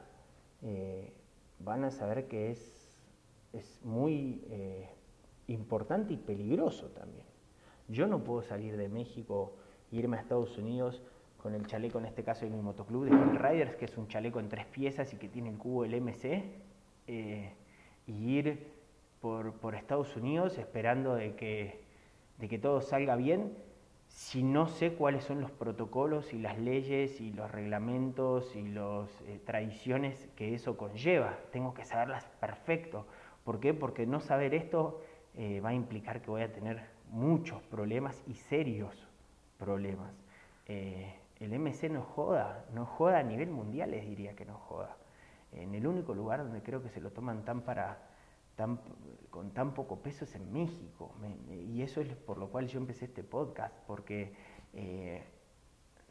Eh, 0.62 1.12
van 1.58 1.84
a 1.84 1.90
saber 1.90 2.28
que 2.28 2.50
es, 2.50 2.90
es 3.52 3.80
muy 3.82 4.44
eh, 4.50 4.88
importante 5.48 6.14
y 6.14 6.16
peligroso 6.16 6.86
también. 6.88 7.26
Yo 7.88 8.06
no 8.06 8.24
puedo 8.24 8.42
salir 8.42 8.76
de 8.76 8.88
México 8.88 9.54
irme 9.90 10.16
a 10.16 10.20
Estados 10.20 10.58
Unidos 10.58 11.02
con 11.46 11.54
el 11.54 11.64
chaleco, 11.64 12.00
en 12.00 12.06
este 12.06 12.24
caso 12.24 12.44
de 12.44 12.50
mi 12.50 12.60
motoclub 12.60 13.04
de 13.04 13.10
Hill 13.12 13.38
Riders, 13.38 13.76
que 13.76 13.84
es 13.84 13.96
un 13.96 14.08
chaleco 14.08 14.40
en 14.40 14.48
tres 14.48 14.66
piezas 14.66 15.12
y 15.12 15.16
que 15.16 15.28
tiene 15.28 15.50
el 15.50 15.56
cubo 15.56 15.84
del 15.84 16.00
MC, 16.00 16.42
eh, 17.06 17.52
y 18.04 18.30
ir 18.36 18.66
por, 19.20 19.52
por, 19.52 19.76
Estados 19.76 20.16
Unidos 20.16 20.58
esperando 20.58 21.14
de 21.14 21.36
que, 21.36 21.84
de 22.38 22.48
que 22.48 22.58
todo 22.58 22.80
salga 22.80 23.14
bien, 23.14 23.56
si 24.08 24.42
no 24.42 24.66
sé 24.66 24.94
cuáles 24.94 25.22
son 25.22 25.40
los 25.40 25.52
protocolos 25.52 26.34
y 26.34 26.38
las 26.40 26.58
leyes 26.58 27.20
y 27.20 27.32
los 27.32 27.48
reglamentos 27.48 28.56
y 28.56 28.66
las 28.66 29.08
eh, 29.28 29.40
tradiciones 29.46 30.28
que 30.34 30.52
eso 30.52 30.76
conlleva. 30.76 31.38
Tengo 31.52 31.74
que 31.74 31.84
saberlas 31.84 32.26
perfecto. 32.40 33.06
¿Por 33.44 33.60
qué? 33.60 33.72
Porque 33.72 34.04
no 34.04 34.18
saber 34.18 34.52
esto 34.52 35.00
eh, 35.36 35.60
va 35.60 35.68
a 35.68 35.74
implicar 35.74 36.22
que 36.22 36.28
voy 36.28 36.42
a 36.42 36.52
tener 36.52 36.82
muchos 37.08 37.62
problemas 37.62 38.20
y 38.26 38.34
serios 38.34 39.06
problemas 39.58 40.12
el 41.40 41.58
MC 41.58 41.90
no 41.90 42.02
joda, 42.02 42.64
no 42.72 42.86
joda 42.86 43.18
a 43.18 43.22
nivel 43.22 43.50
mundial, 43.50 43.90
les 43.90 44.06
diría 44.06 44.34
que 44.34 44.44
no 44.44 44.54
joda. 44.54 44.96
En 45.52 45.74
el 45.74 45.86
único 45.86 46.14
lugar 46.14 46.42
donde 46.42 46.62
creo 46.62 46.82
que 46.82 46.88
se 46.88 47.00
lo 47.00 47.10
toman 47.10 47.44
tan 47.44 47.62
para, 47.62 47.98
tan, 48.56 48.80
con 49.30 49.50
tan 49.50 49.74
poco 49.74 50.00
peso 50.00 50.24
es 50.24 50.34
en 50.34 50.52
México. 50.52 51.14
y 51.50 51.82
eso 51.82 52.00
es 52.00 52.08
por 52.14 52.38
lo 52.38 52.48
cual 52.48 52.66
yo 52.66 52.78
empecé 52.80 53.04
este 53.04 53.22
podcast, 53.22 53.74
porque 53.86 54.34
eh, 54.72 55.22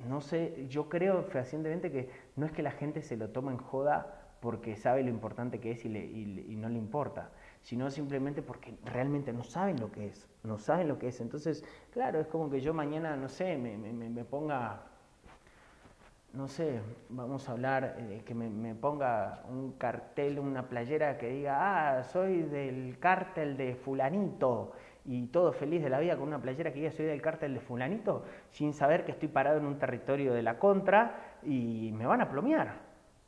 no 0.08 0.22
sé, 0.22 0.68
yo 0.70 0.90
creo 0.90 1.24
fehacientemente 1.24 1.92
que 1.92 2.10
no 2.36 2.46
es 2.46 2.52
que 2.52 2.62
la 2.62 2.72
gente 2.72 3.02
se 3.02 3.18
lo 3.18 3.30
toma 3.30 3.52
en 3.52 3.58
joda 3.58 4.22
porque 4.42 4.76
sabe 4.76 5.02
lo 5.02 5.10
importante 5.10 5.60
que 5.60 5.72
es 5.72 5.86
y, 5.86 5.88
y, 5.88 6.56
no 6.56 6.70
le 6.70 6.78
importa, 6.78 7.32
sino 7.62 7.90
simplemente 7.90 8.44
porque 8.44 8.78
realmente 8.84 9.34
no 9.34 9.44
saben 9.44 9.80
lo 9.80 9.92
que 9.92 10.08
es, 10.08 10.28
no 10.44 10.60
saben 10.60 10.88
lo 10.88 11.00
que 11.00 11.08
es. 11.08 11.20
Entonces, 11.20 11.64
claro, 11.92 12.20
es 12.20 12.28
como 12.28 12.50
que 12.52 12.62
yo 12.62 12.74
mañana, 12.74 13.16
no 13.16 13.28
sé, 13.28 13.58
me, 13.58 13.76
me 13.78 14.24
ponga 14.24 14.84
no 16.36 16.48
sé, 16.48 16.82
vamos 17.10 17.48
a 17.48 17.54
hablar, 17.54 17.96
eh, 17.98 18.22
que 18.26 18.34
me, 18.36 18.76
ponga 18.76 19.44
un 19.50 19.74
cartel, 19.74 20.40
una 20.40 20.68
playera 20.68 21.18
que 21.18 21.30
diga, 21.30 21.98
ah, 21.98 22.04
soy 22.04 22.44
del 22.44 23.00
cártel 23.00 23.56
de 23.58 23.76
fulanito, 23.76 24.74
y 25.06 25.28
todo 25.28 25.54
feliz 25.54 25.84
de 25.84 25.90
la 25.90 26.00
vida 26.00 26.18
con 26.18 26.28
una 26.28 26.42
playera 26.42 26.74
que 26.74 26.80
diga 26.80 26.92
soy 26.92 27.06
del 27.06 27.22
cártel 27.22 27.54
de 27.54 27.60
fulanito, 27.60 28.26
sin 28.50 28.74
saber 28.74 29.06
que 29.06 29.12
estoy 29.12 29.30
parado 29.30 29.60
en 29.60 29.66
un 29.66 29.78
territorio 29.78 30.34
de 30.34 30.42
la 30.42 30.60
contra 30.60 31.38
y 31.44 31.92
me 31.94 32.06
van 32.06 32.22
a 32.22 32.30
plomear. 32.30 32.86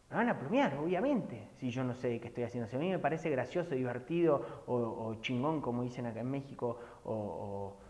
Me 0.10 0.16
van 0.16 0.30
a 0.30 0.40
plomear, 0.40 0.78
obviamente, 0.78 1.50
si 1.58 1.70
yo 1.70 1.84
no 1.84 1.94
sé 1.94 2.20
qué 2.20 2.30
estoy 2.30 2.46
haciendo. 2.46 2.70
Si 2.70 2.78
a 2.78 2.80
mí 2.80 2.90
me 2.90 2.98
parece 2.98 3.30
gracioso, 3.30 3.76
divertido 3.76 4.64
o, 4.66 5.16
chingón, 5.22 5.62
como 5.62 5.84
dicen 5.84 6.06
acá 6.06 6.22
en 6.22 6.32
México, 6.32 6.80
o 7.04 7.14
o 7.14 7.87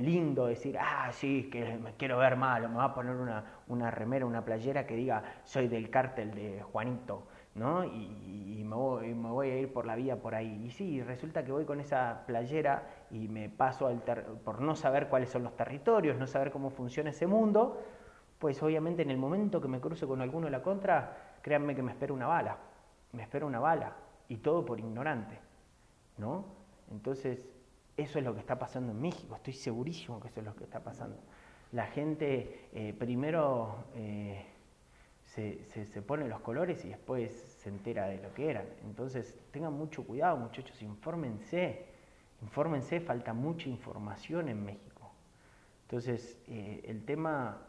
lindo 0.00 0.46
decir, 0.46 0.78
ah, 0.80 1.10
sí, 1.12 1.50
que 1.50 1.76
me 1.76 1.92
quiero 1.94 2.18
ver 2.18 2.36
malo, 2.36 2.68
me 2.68 2.76
va 2.76 2.84
a 2.84 2.94
poner 2.94 3.14
una, 3.14 3.44
una 3.66 3.90
remera, 3.90 4.24
una 4.24 4.44
playera 4.44 4.86
que 4.86 4.94
diga, 4.94 5.22
soy 5.44 5.68
del 5.68 5.90
cártel 5.90 6.32
de 6.34 6.62
Juanito, 6.62 7.26
¿no? 7.54 7.84
Y, 7.84 8.64
me, 8.64 8.74
voy, 8.76 9.14
me, 9.14 9.28
voy, 9.28 9.50
a 9.50 9.58
ir 9.58 9.72
por 9.72 9.86
la 9.86 9.96
vía 9.96 10.16
por 10.20 10.34
ahí. 10.34 10.64
Y 10.64 10.70
sí, 10.70 11.02
resulta 11.02 11.44
que 11.44 11.52
voy 11.52 11.64
con 11.64 11.80
esa 11.80 12.24
playera 12.26 12.86
y 13.10 13.28
me 13.28 13.48
paso 13.48 13.86
al 13.86 14.00
por 14.44 14.60
no 14.60 14.74
saber 14.74 15.08
cuáles 15.08 15.30
son 15.30 15.42
los 15.42 15.56
territorios, 15.56 16.16
no 16.16 16.26
saber 16.26 16.50
cómo 16.50 16.70
funciona 16.70 17.10
ese 17.10 17.26
mundo, 17.26 17.82
pues 18.38 18.62
obviamente 18.62 19.02
en 19.02 19.10
el 19.10 19.18
momento 19.18 19.60
que 19.60 19.68
me 19.68 19.80
cruce 19.80 20.06
con 20.06 20.20
alguno 20.22 20.46
de 20.46 20.52
la 20.52 20.62
contra, 20.62 21.36
créanme 21.42 21.74
que 21.74 21.82
me 21.82 21.92
espera 21.92 22.12
una 22.12 22.26
bala, 22.26 22.56
me 23.12 23.22
espera 23.22 23.46
una 23.46 23.60
bala, 23.60 23.96
y 24.28 24.36
todo 24.38 24.64
por 24.64 24.78
ignorante, 24.78 25.38
¿no? 26.18 26.44
Entonces, 26.90 27.40
eso 27.98 28.20
es 28.20 28.24
lo 28.24 28.32
que 28.32 28.40
está 28.40 28.58
pasando 28.58 28.92
en 28.92 29.00
México, 29.00 29.34
estoy 29.34 29.52
segurísimo 29.52 30.20
que 30.20 30.28
eso 30.28 30.38
es 30.38 30.46
lo 30.46 30.54
que 30.54 30.64
está 30.64 30.82
pasando. 30.82 31.16
La 31.72 31.86
gente 31.88 32.68
eh, 32.72 32.94
primero 32.96 33.86
eh, 33.96 34.46
se, 35.24 36.02
pone 36.02 36.28
los 36.28 36.40
colores 36.40 36.84
y 36.84 36.88
después 36.88 37.32
se 37.58 37.68
entera 37.68 38.06
de 38.06 38.22
lo 38.22 38.32
que 38.32 38.48
eran. 38.50 38.66
Entonces 38.84 39.36
tengan 39.50 39.74
mucho 39.74 40.04
cuidado 40.04 40.36
muchachos, 40.36 40.80
infórmense, 40.80 41.86
infórmense, 42.40 43.00
falta 43.00 43.34
mucha 43.34 43.68
información 43.68 44.48
en 44.48 44.64
México. 44.64 45.10
Entonces 45.82 46.40
eh, 46.46 46.82
el 46.84 47.04
tema 47.04 47.66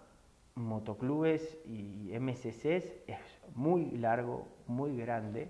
motoclubes 0.53 1.57
y 1.65 2.11
MCCs 2.19 2.93
es 3.07 3.19
muy 3.55 3.91
largo, 3.97 4.47
muy 4.67 4.95
grande. 4.95 5.49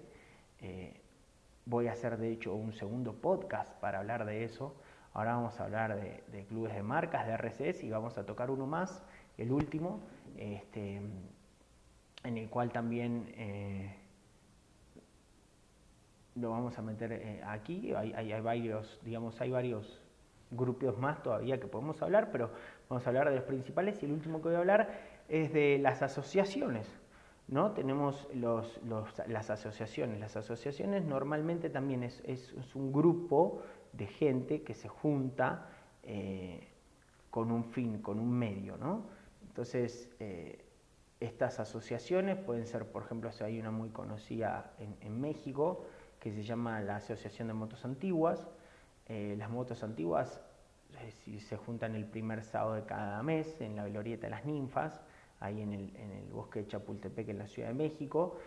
Voy 1.69 1.85
a 1.85 1.91
hacer 1.91 2.17
de 2.17 2.31
hecho 2.31 2.55
un 2.55 2.73
segundo 2.73 3.13
podcast 3.13 3.71
para 3.79 3.99
hablar 3.99 4.25
de 4.25 4.43
eso. 4.43 4.75
Ahora 5.13 5.35
vamos 5.35 5.59
a 5.59 5.65
hablar 5.65 6.01
de, 6.01 6.45
clubes 6.45 6.73
de 6.73 6.81
marcas, 6.81 7.27
de 7.27 7.33
RCS 7.33 7.83
y 7.83 7.91
vamos 7.91 8.17
a 8.17 8.25
tocar 8.25 8.49
uno 8.49 8.65
más, 8.65 9.03
el 9.37 9.51
último, 9.51 9.99
este, 10.35 10.99
en 12.23 12.37
el 12.39 12.49
cual 12.49 12.71
también 12.71 13.31
eh, 13.37 13.95
lo 16.33 16.49
vamos 16.49 16.75
a 16.79 16.81
meter 16.81 17.11
eh, 17.11 17.43
aquí. 17.45 17.93
Hay, 17.93 18.41
varios, 18.41 18.99
digamos, 19.05 19.39
hay 19.39 19.51
varios 19.51 20.01
grupos 20.49 20.97
más 20.97 21.21
todavía 21.21 21.59
que 21.59 21.67
podemos 21.67 22.01
hablar, 22.01 22.31
pero 22.31 22.49
vamos 22.89 23.05
a 23.05 23.09
hablar 23.11 23.29
de 23.29 23.35
los 23.35 23.43
principales 23.43 24.01
y 24.01 24.07
el 24.07 24.13
último 24.13 24.41
que 24.41 24.47
voy 24.47 24.55
a 24.55 24.59
hablar 24.61 24.89
es 25.27 25.53
de 25.53 25.77
las 25.77 26.01
asociaciones. 26.01 26.98
¿No? 27.49 27.71
Tenemos 27.71 28.27
las 28.33 29.49
asociaciones. 29.49 30.19
Las 30.19 30.37
asociaciones 30.37 31.03
normalmente 31.03 31.69
también 31.69 32.03
es, 32.03 32.53
un 32.75 32.91
grupo 32.91 33.61
de 33.93 34.07
gente 34.07 34.61
que 34.61 34.73
se 34.73 34.87
junta 34.87 35.67
eh, 36.03 36.67
con 37.29 37.51
un 37.51 37.63
fin, 37.63 38.01
con 38.01 38.19
un 38.19 38.31
medio. 38.31 38.77
Entonces, 39.47 40.09
eh, 40.19 40.63
estas 41.19 41.59
asociaciones 41.59 42.37
pueden 42.37 42.65
ser, 42.65 42.85
por 42.85 43.03
ejemplo, 43.03 43.29
hay 43.41 43.59
una 43.59 43.71
muy 43.71 43.89
conocida 43.89 44.73
en, 44.79 45.19
México 45.19 45.85
que 46.19 46.31
se 46.31 46.43
llama 46.43 46.81
la 46.81 46.97
Asociación 46.97 47.47
de 47.47 47.53
Motos 47.55 47.83
Antiguas. 47.83 48.47
Eh, 49.07 49.35
las 49.37 49.49
motos 49.49 49.83
antiguas 49.83 50.41
se 51.39 51.57
juntan 51.57 51.95
el 51.95 52.05
primer 52.05 52.43
sábado 52.43 52.75
de 52.75 52.83
cada 52.83 53.21
mes 53.23 53.59
en 53.59 53.75
la 53.75 53.87
Glorieta 53.87 54.27
de 54.27 54.31
las 54.31 54.45
Ninfas 54.45 55.01
ahí 55.39 55.61
en 55.61 55.73
el, 55.73 55.89
bosque 56.31 56.59
de 56.59 56.67
Chapultepec, 56.67 57.29
en 57.29 57.39
la 57.39 57.47
Ciudad 57.47 57.69
de 57.69 57.75
México. 57.75 58.37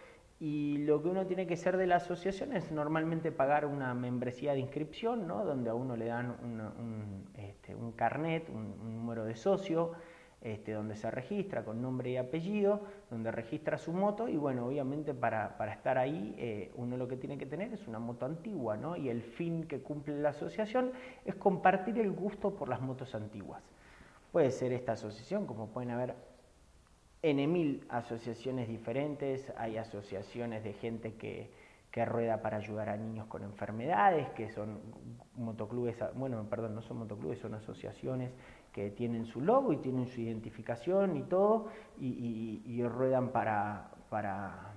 Y 0.41 0.79
lo 0.79 1.03
que 1.03 1.09
uno 1.09 1.27
tiene 1.27 1.47
que 1.47 1.55
hacer 1.55 1.77
de 1.77 1.87
la 1.87 1.97
asociación 1.97 2.53
es 2.53 2.73
normalmente 2.73 3.31
pagar 3.31 3.65
una 3.65 3.95
membresía 3.95 4.55
de 4.55 4.59
inscripción, 4.59 5.29
¿no? 5.29 5.45
donde 5.45 5.71
a 5.71 5.75
uno 5.75 5.97
le 5.97 6.07
dan 6.07 6.37
un, 6.43 7.29
este, 7.37 7.75
un 7.77 7.93
carnet, 7.93 8.49
un, 8.49 8.97
número 8.97 9.25
de 9.25 9.37
socio, 9.37 9.93
este, 10.41 10.73
donde 10.73 10.97
se 10.97 11.09
registra 11.13 11.65
con 11.65 11.81
nombre 11.81 12.11
y 12.11 12.17
apellido, 12.17 12.83
donde 13.09 13.31
registra 13.31 13.79
su 13.79 13.93
moto 13.93 14.29
y 14.29 14.37
bueno, 14.37 14.67
obviamente 14.67 15.15
para, 15.15 15.55
estar 15.73 15.97
ahí 15.97 16.35
eh, 16.37 16.73
uno 16.75 16.97
lo 16.97 17.07
que 17.07 17.17
tiene 17.17 17.39
que 17.39 17.47
tener 17.47 17.73
es 17.73 17.87
una 17.87 18.01
moto 18.01 18.27
antigua, 18.27 18.77
¿no? 18.77 18.97
Y 18.97 19.09
el 19.09 19.23
fin 19.23 19.69
que 19.69 19.81
cumple 19.81 20.21
la 20.21 20.31
asociación 20.31 20.91
es 21.25 21.37
compartir 21.37 22.01
el 22.01 22.11
gusto 22.11 22.57
por 22.57 22.69
las 22.69 22.81
motos 22.81 23.15
antiguas. 23.15 23.63
Puede 24.33 24.51
ser 24.51 24.73
esta 24.73 24.93
asociación, 24.93 25.47
como 25.47 25.69
pueden 25.69 25.93
haber 25.93 26.17
N 27.23 27.47
mil 27.47 27.87
asociaciones 27.89 28.69
diferentes, 28.69 29.53
hay 29.57 29.77
asociaciones 29.77 30.65
de 30.65 30.73
gente 30.73 31.15
que, 31.15 31.51
que 31.93 32.05
rueda 32.05 32.41
para 32.41 32.57
ayudar 32.57 32.89
a 32.89 32.97
niños 32.97 33.27
con 33.27 33.45
enfermedades, 33.45 34.29
que 34.31 34.49
son 34.51 34.81
motoclubes, 35.37 35.97
bueno, 36.15 36.45
perdón, 36.49 36.75
no 36.75 36.83
son 36.83 36.99
motoclubes, 36.99 37.39
son 37.39 37.55
asociaciones 37.55 38.33
que 38.73 38.91
tienen 38.91 39.27
su 39.27 39.43
logo 39.43 39.73
y 39.73 39.77
tienen 39.77 40.07
su 40.07 40.23
identificación 40.23 41.17
y 41.17 41.23
todo, 41.25 41.69
y, 42.01 42.83
ruedan 42.85 43.29
para, 43.29 43.91
para, 44.09 44.73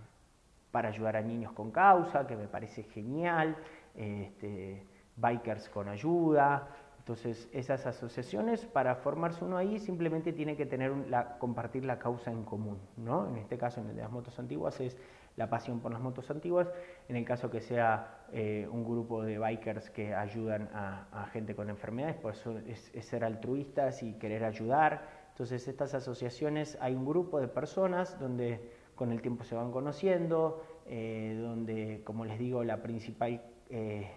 para, 0.72 0.90
ayudar 0.90 1.16
a 1.16 1.22
niños 1.22 1.54
con 1.54 1.72
causa, 1.72 2.28
que 2.28 2.36
me 2.36 2.48
parece 2.48 2.84
genial, 2.84 3.56
este, 3.96 4.86
bikers 5.16 5.70
con 5.70 5.88
ayuda. 5.88 6.68
Entonces, 7.06 7.48
esas 7.54 7.86
asociaciones, 7.86 8.66
para 8.66 8.96
formarse 8.96 9.46
uno 9.46 9.58
ahí, 9.58 9.78
simplemente 9.78 10.34
tiene 10.34 10.58
que 10.58 10.66
tener 10.66 10.92
la, 11.08 11.38
compartir 11.38 11.86
la 11.86 12.00
causa 12.00 12.32
en 12.32 12.44
común. 12.44 12.80
¿no? 12.98 13.30
En 13.30 13.38
este 13.38 13.60
caso, 13.60 13.80
en 13.80 13.90
el 13.90 13.96
de 13.96 14.02
las 14.02 14.12
motos 14.12 14.40
antiguas, 14.40 14.80
es 14.82 14.98
la 15.36 15.48
pasión 15.48 15.82
por 15.82 15.92
las 15.92 16.02
motos 16.02 16.32
antiguas. 16.32 16.68
En 17.08 17.16
el 17.16 17.24
caso 17.24 17.52
que 17.52 17.62
sea 17.62 18.26
eh, 18.32 18.68
un 18.72 18.84
grupo 18.84 19.22
de 19.22 19.38
bikers 19.38 19.92
que 19.92 20.16
ayudan 20.16 20.68
a, 20.74 21.28
gente 21.32 21.56
con 21.56 21.70
enfermedades, 21.70 22.16
pues 22.20 22.44
es, 22.66 23.06
ser 23.06 23.24
altruistas 23.24 24.02
y 24.02 24.14
querer 24.14 24.44
ayudar. 24.44 25.08
Entonces 25.30 25.68
estas 25.68 25.94
asociaciones, 25.94 26.76
hay 26.82 26.96
un 26.96 27.06
grupo 27.06 27.40
de 27.40 27.48
personas 27.48 28.20
donde 28.20 28.68
con 28.96 29.12
el 29.12 29.22
tiempo 29.22 29.44
se 29.44 29.54
van 29.54 29.72
conociendo, 29.72 30.64
eh, 30.88 31.38
donde, 31.40 32.02
como 32.04 32.26
les 32.26 32.40
digo, 32.40 32.64
la 32.64 32.82
principal 32.82 33.44
eh, 33.70 34.10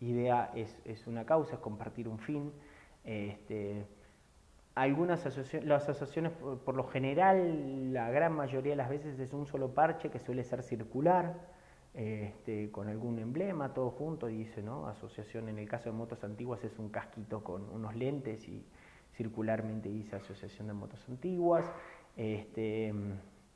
idea 0.00 0.50
es, 0.54 0.78
es, 0.84 1.06
una 1.06 1.24
causa, 1.24 1.54
es 1.54 1.60
compartir 1.60 2.08
un 2.08 2.18
fin. 2.18 2.52
Este, 3.04 3.86
algunas 4.74 5.24
asociaciones, 5.24 5.68
las 5.68 5.88
asociaciones 5.88 6.32
por, 6.32 6.74
lo 6.74 6.84
general, 6.84 7.92
la 7.92 8.10
gran 8.10 8.32
mayoría 8.34 8.72
de 8.72 8.76
las 8.76 8.90
veces 8.90 9.18
es 9.18 9.32
un 9.32 9.46
solo 9.46 9.72
parche 9.72 10.10
que 10.10 10.18
suele 10.18 10.44
ser 10.44 10.62
circular, 10.62 11.34
este, 11.94 12.70
con 12.70 12.88
algún 12.88 13.18
emblema, 13.18 13.72
todo 13.72 13.90
junto, 13.90 14.26
dice, 14.26 14.62
¿no? 14.62 14.86
Asociación, 14.86 15.48
en 15.48 15.58
el 15.58 15.66
caso 15.66 15.90
de 15.90 15.96
motos 15.96 16.22
antiguas 16.24 16.62
es 16.62 16.78
un 16.78 16.90
casquito 16.90 17.42
con 17.42 17.70
unos 17.70 17.96
lentes 17.96 18.46
y 18.48 18.66
circularmente 19.14 19.88
dice 19.88 20.16
Asociación 20.16 20.66
de 20.66 20.74
Motos 20.74 21.02
Antiguas, 21.08 21.64
este, 22.16 22.92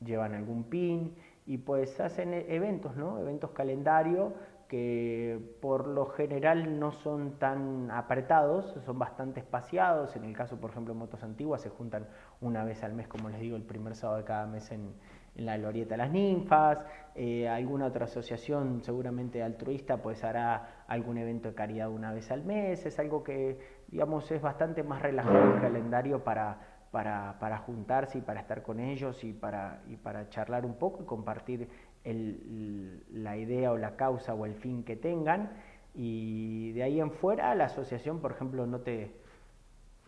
llevan 0.02 0.34
algún 0.34 0.64
pin 0.64 1.14
y 1.46 1.58
pues 1.58 2.00
hacen 2.00 2.32
e-, 2.32 2.54
eventos, 2.54 2.96
¿no? 2.96 3.18
Eventos 3.18 3.50
calendario 3.50 4.32
que 4.70 5.36
por 5.60 5.88
lo 5.88 6.06
general 6.06 6.78
no 6.78 6.92
son 6.92 7.40
tan 7.40 7.90
apretados, 7.90 8.78
son 8.86 9.00
bastante 9.00 9.40
espaciados. 9.40 10.14
En 10.14 10.22
el 10.22 10.32
caso, 10.32 10.60
por 10.60 10.70
ejemplo, 10.70 10.94
de 10.94 11.00
motos 11.00 11.24
antiguas 11.24 11.60
se 11.60 11.70
juntan 11.70 12.06
una 12.40 12.62
vez 12.62 12.84
al 12.84 12.94
mes, 12.94 13.08
como 13.08 13.30
les 13.30 13.40
digo, 13.40 13.56
el 13.56 13.64
primer 13.64 13.96
sábado 13.96 14.18
de 14.18 14.24
cada 14.24 14.46
mes 14.46 14.70
en, 14.70 14.94
la 15.34 15.56
Glorieta 15.56 15.94
de 15.94 15.96
las 15.96 16.10
Ninfas. 16.10 16.84
Eh, 17.16 17.48
alguna 17.48 17.86
otra 17.86 18.04
asociación, 18.04 18.82
seguramente 18.84 19.42
altruista, 19.42 19.96
pues 19.96 20.22
hará 20.22 20.84
algún 20.86 21.18
evento 21.18 21.48
de 21.48 21.54
caridad 21.56 21.90
una 21.90 22.12
vez 22.12 22.30
al 22.30 22.44
mes. 22.44 22.86
Es 22.86 22.96
algo 23.00 23.24
que, 23.24 23.58
digamos, 23.88 24.30
es 24.30 24.40
bastante 24.40 24.84
más 24.84 25.02
relajado 25.02 25.54
el 25.54 25.60
calendario 25.60 26.22
para, 26.22 26.60
para, 26.92 27.38
para, 27.40 27.58
juntarse 27.58 28.18
y 28.18 28.20
para 28.20 28.40
estar 28.40 28.62
con 28.62 28.78
ellos 28.78 29.24
y 29.24 29.32
para, 29.32 29.82
y 29.88 29.96
para 29.96 30.28
charlar 30.28 30.64
un 30.64 30.74
poco 30.74 31.02
y 31.02 31.06
compartir 31.06 31.68
la 32.04 33.36
idea 33.36 33.72
o 33.72 33.76
la 33.76 33.96
causa 33.96 34.34
o 34.34 34.46
el 34.46 34.54
fin 34.54 34.84
que 34.84 34.96
tengan. 34.96 35.52
Y 35.94 36.72
de 36.72 36.82
ahí 36.82 37.00
en 37.00 37.10
fuera 37.10 37.54
la 37.54 37.66
asociación, 37.66 38.20
por 38.20 38.32
ejemplo, 38.32 38.66
no 38.66 38.80
te 38.80 39.12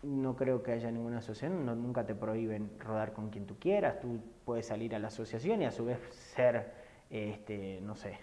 no 0.03 0.35
creo 0.35 0.63
que 0.63 0.73
haya 0.73 0.91
ninguna 0.91 1.19
asociación, 1.19 1.65
nunca 1.65 2.05
te 2.05 2.15
prohíben 2.15 2.73
rodar 2.81 3.13
con 3.13 3.31
quien 3.31 3.47
tú 3.47 3.57
quieras, 3.59 4.01
tú 4.01 4.21
puedes 4.45 4.67
salir 4.67 4.95
a 4.95 4.99
la 4.99 5.09
asociación 5.09 5.63
y 5.63 5.65
a 5.65 5.71
su 5.71 5.85
vez 5.85 5.99
ser, 6.11 6.73
este, 7.09 7.81
no 7.83 7.95
sé, 7.95 8.19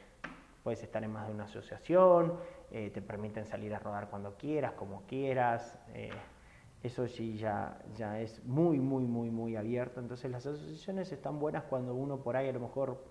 puedes 0.64 0.84
estar 0.84 1.04
en 1.04 1.12
más 1.12 1.28
de 1.28 1.34
una 1.34 1.46
asociación, 1.46 2.34
eh, 2.72 2.92
te 2.94 3.02
permiten 3.02 3.46
salir 3.46 3.74
a 3.74 3.80
rodar 3.80 4.10
cuando 4.10 4.36
quieras, 4.36 4.74
como 4.74 5.04
quieras, 5.04 5.80
eh, 5.94 6.12
eso 6.84 7.08
sí 7.08 7.38
ya, 7.38 7.78
ya 7.96 8.20
es 8.20 8.44
muy, 8.46 8.80
muy, 8.80 9.06
muy, 9.06 9.30
muy 9.30 9.56
abierto, 9.56 10.02
entonces 10.02 10.30
las 10.30 10.46
asociaciones 10.46 11.12
están 11.14 11.40
buenas 11.40 11.64
cuando 11.64 11.94
uno 11.94 12.18
por 12.18 12.36
ahí 12.36 12.50
a 12.50 12.54
lo 12.54 12.60
mejor 12.60 13.02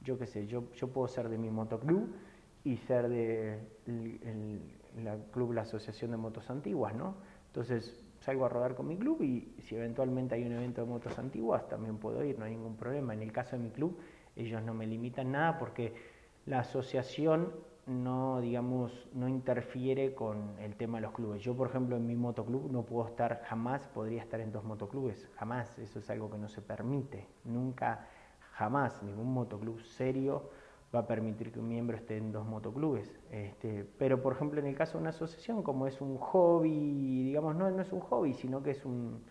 yo 0.00 0.18
qué 0.18 0.26
sé, 0.26 0.46
yo, 0.46 0.70
yo 0.72 0.88
puedo 0.88 1.08
ser 1.08 1.28
de 1.28 1.38
mi 1.38 1.50
motoclub 1.50 2.08
y 2.64 2.76
ser 2.76 3.08
de 3.08 3.60
la 5.02 5.16
club, 5.32 5.52
la 5.52 5.62
Asociación 5.62 6.10
de 6.10 6.16
Motos 6.16 6.50
Antiguas, 6.50 6.94
¿no? 6.94 7.14
Entonces 7.46 8.04
salgo 8.20 8.44
a 8.44 8.48
rodar 8.48 8.74
con 8.74 8.88
mi 8.88 8.96
club 8.96 9.22
y 9.22 9.54
si 9.60 9.76
eventualmente 9.76 10.34
hay 10.34 10.44
un 10.44 10.52
evento 10.52 10.80
de 10.82 10.88
motos 10.88 11.18
antiguas 11.18 11.68
también 11.68 11.98
puedo 11.98 12.24
ir, 12.24 12.38
no 12.38 12.44
hay 12.44 12.52
ningún 12.52 12.76
problema. 12.76 13.14
En 13.14 13.22
el 13.22 13.32
caso 13.32 13.56
de 13.56 13.62
mi 13.62 13.70
club 13.70 13.98
ellos 14.36 14.62
no 14.62 14.74
me 14.74 14.86
limitan 14.86 15.32
nada 15.32 15.58
porque 15.58 15.94
la 16.46 16.60
asociación 16.60 17.52
no, 17.86 18.40
digamos, 18.40 19.08
no 19.14 19.28
interfiere 19.28 20.14
con 20.14 20.58
el 20.58 20.76
tema 20.76 20.98
de 20.98 21.02
los 21.02 21.12
clubes. 21.12 21.42
Yo, 21.42 21.56
por 21.56 21.68
ejemplo, 21.68 21.96
en 21.96 22.06
mi 22.06 22.14
motoclub 22.14 22.70
no 22.70 22.82
puedo 22.82 23.08
estar, 23.08 23.42
jamás 23.46 23.86
podría 23.88 24.22
estar 24.22 24.40
en 24.40 24.52
dos 24.52 24.62
motoclubes, 24.62 25.26
jamás, 25.36 25.78
eso 25.78 25.98
es 25.98 26.10
algo 26.10 26.30
que 26.30 26.36
no 26.36 26.48
se 26.48 26.60
permite, 26.60 27.26
nunca 27.44 28.06
jamás 28.58 29.00
ningún 29.04 29.32
motoclub 29.32 29.80
serio 29.82 30.50
va 30.92 31.00
a 31.00 31.06
permitir 31.06 31.52
que 31.52 31.60
un 31.60 31.68
miembro 31.68 31.96
esté 31.96 32.16
en 32.16 32.32
dos 32.32 32.44
motoclubes. 32.44 33.08
Este, 33.30 33.84
pero, 33.98 34.20
por 34.20 34.32
ejemplo, 34.32 34.58
en 34.60 34.66
el 34.66 34.74
caso 34.74 34.94
de 34.98 35.02
una 35.02 35.10
asociación, 35.10 35.62
como 35.62 35.86
es 35.86 36.00
un 36.00 36.18
hobby, 36.18 37.24
digamos, 37.24 37.54
no, 37.54 37.70
no 37.70 37.82
es 37.82 37.92
un 37.92 38.00
hobby, 38.00 38.34
sino 38.34 38.62
que 38.62 38.72
es 38.72 38.84
un, 38.84 39.22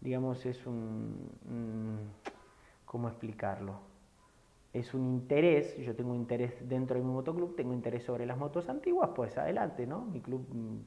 digamos, 0.00 0.44
es 0.44 0.66
un, 0.66 1.30
¿cómo 2.84 3.08
explicarlo? 3.08 3.78
Es 4.72 4.92
un 4.92 5.06
interés, 5.06 5.78
yo 5.78 5.94
tengo 5.96 6.14
interés 6.14 6.68
dentro 6.68 6.98
de 6.98 7.04
mi 7.04 7.10
motoclub, 7.10 7.56
tengo 7.56 7.72
interés 7.72 8.04
sobre 8.04 8.26
las 8.26 8.36
motos 8.36 8.68
antiguas, 8.68 9.10
pues 9.14 9.38
adelante, 9.38 9.86
¿no? 9.86 10.04
Mi 10.04 10.20
club, 10.20 10.44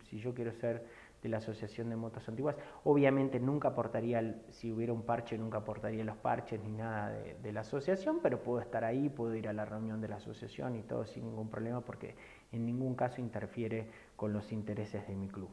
si 0.09 0.19
yo 0.19 0.35
quiero 0.35 0.51
ser 0.51 0.85
de 1.21 1.29
la 1.29 1.37
Asociación 1.37 1.89
de 1.89 1.95
Motos 1.95 2.27
Antiguas. 2.29 2.55
Obviamente 2.83 3.39
nunca 3.39 3.69
aportaría, 3.69 4.41
si 4.49 4.71
hubiera 4.71 4.93
un 4.93 5.03
parche, 5.03 5.37
nunca 5.37 5.59
aportaría 5.59 6.03
los 6.03 6.17
parches 6.17 6.61
ni 6.63 6.71
nada 6.71 7.09
de, 7.09 7.51
la 7.51 7.61
asociación, 7.61 8.19
pero 8.21 8.41
puedo 8.41 8.61
estar 8.61 8.83
ahí, 8.83 9.09
puedo 9.09 9.35
ir 9.35 9.47
a 9.47 9.53
la 9.53 9.65
reunión 9.65 9.99
de 10.01 10.07
la 10.07 10.17
asociación 10.17 10.75
y 10.75 10.83
todo 10.83 11.05
sin 11.05 11.25
ningún 11.25 11.49
problema 11.49 11.81
porque 11.81 12.15
en 12.51 12.65
ningún 12.65 12.95
caso 12.95 13.21
interfiere 13.21 13.87
con 14.15 14.33
los 14.33 14.51
intereses 14.51 15.07
de 15.07 15.15
mi 15.15 15.27
club. 15.27 15.49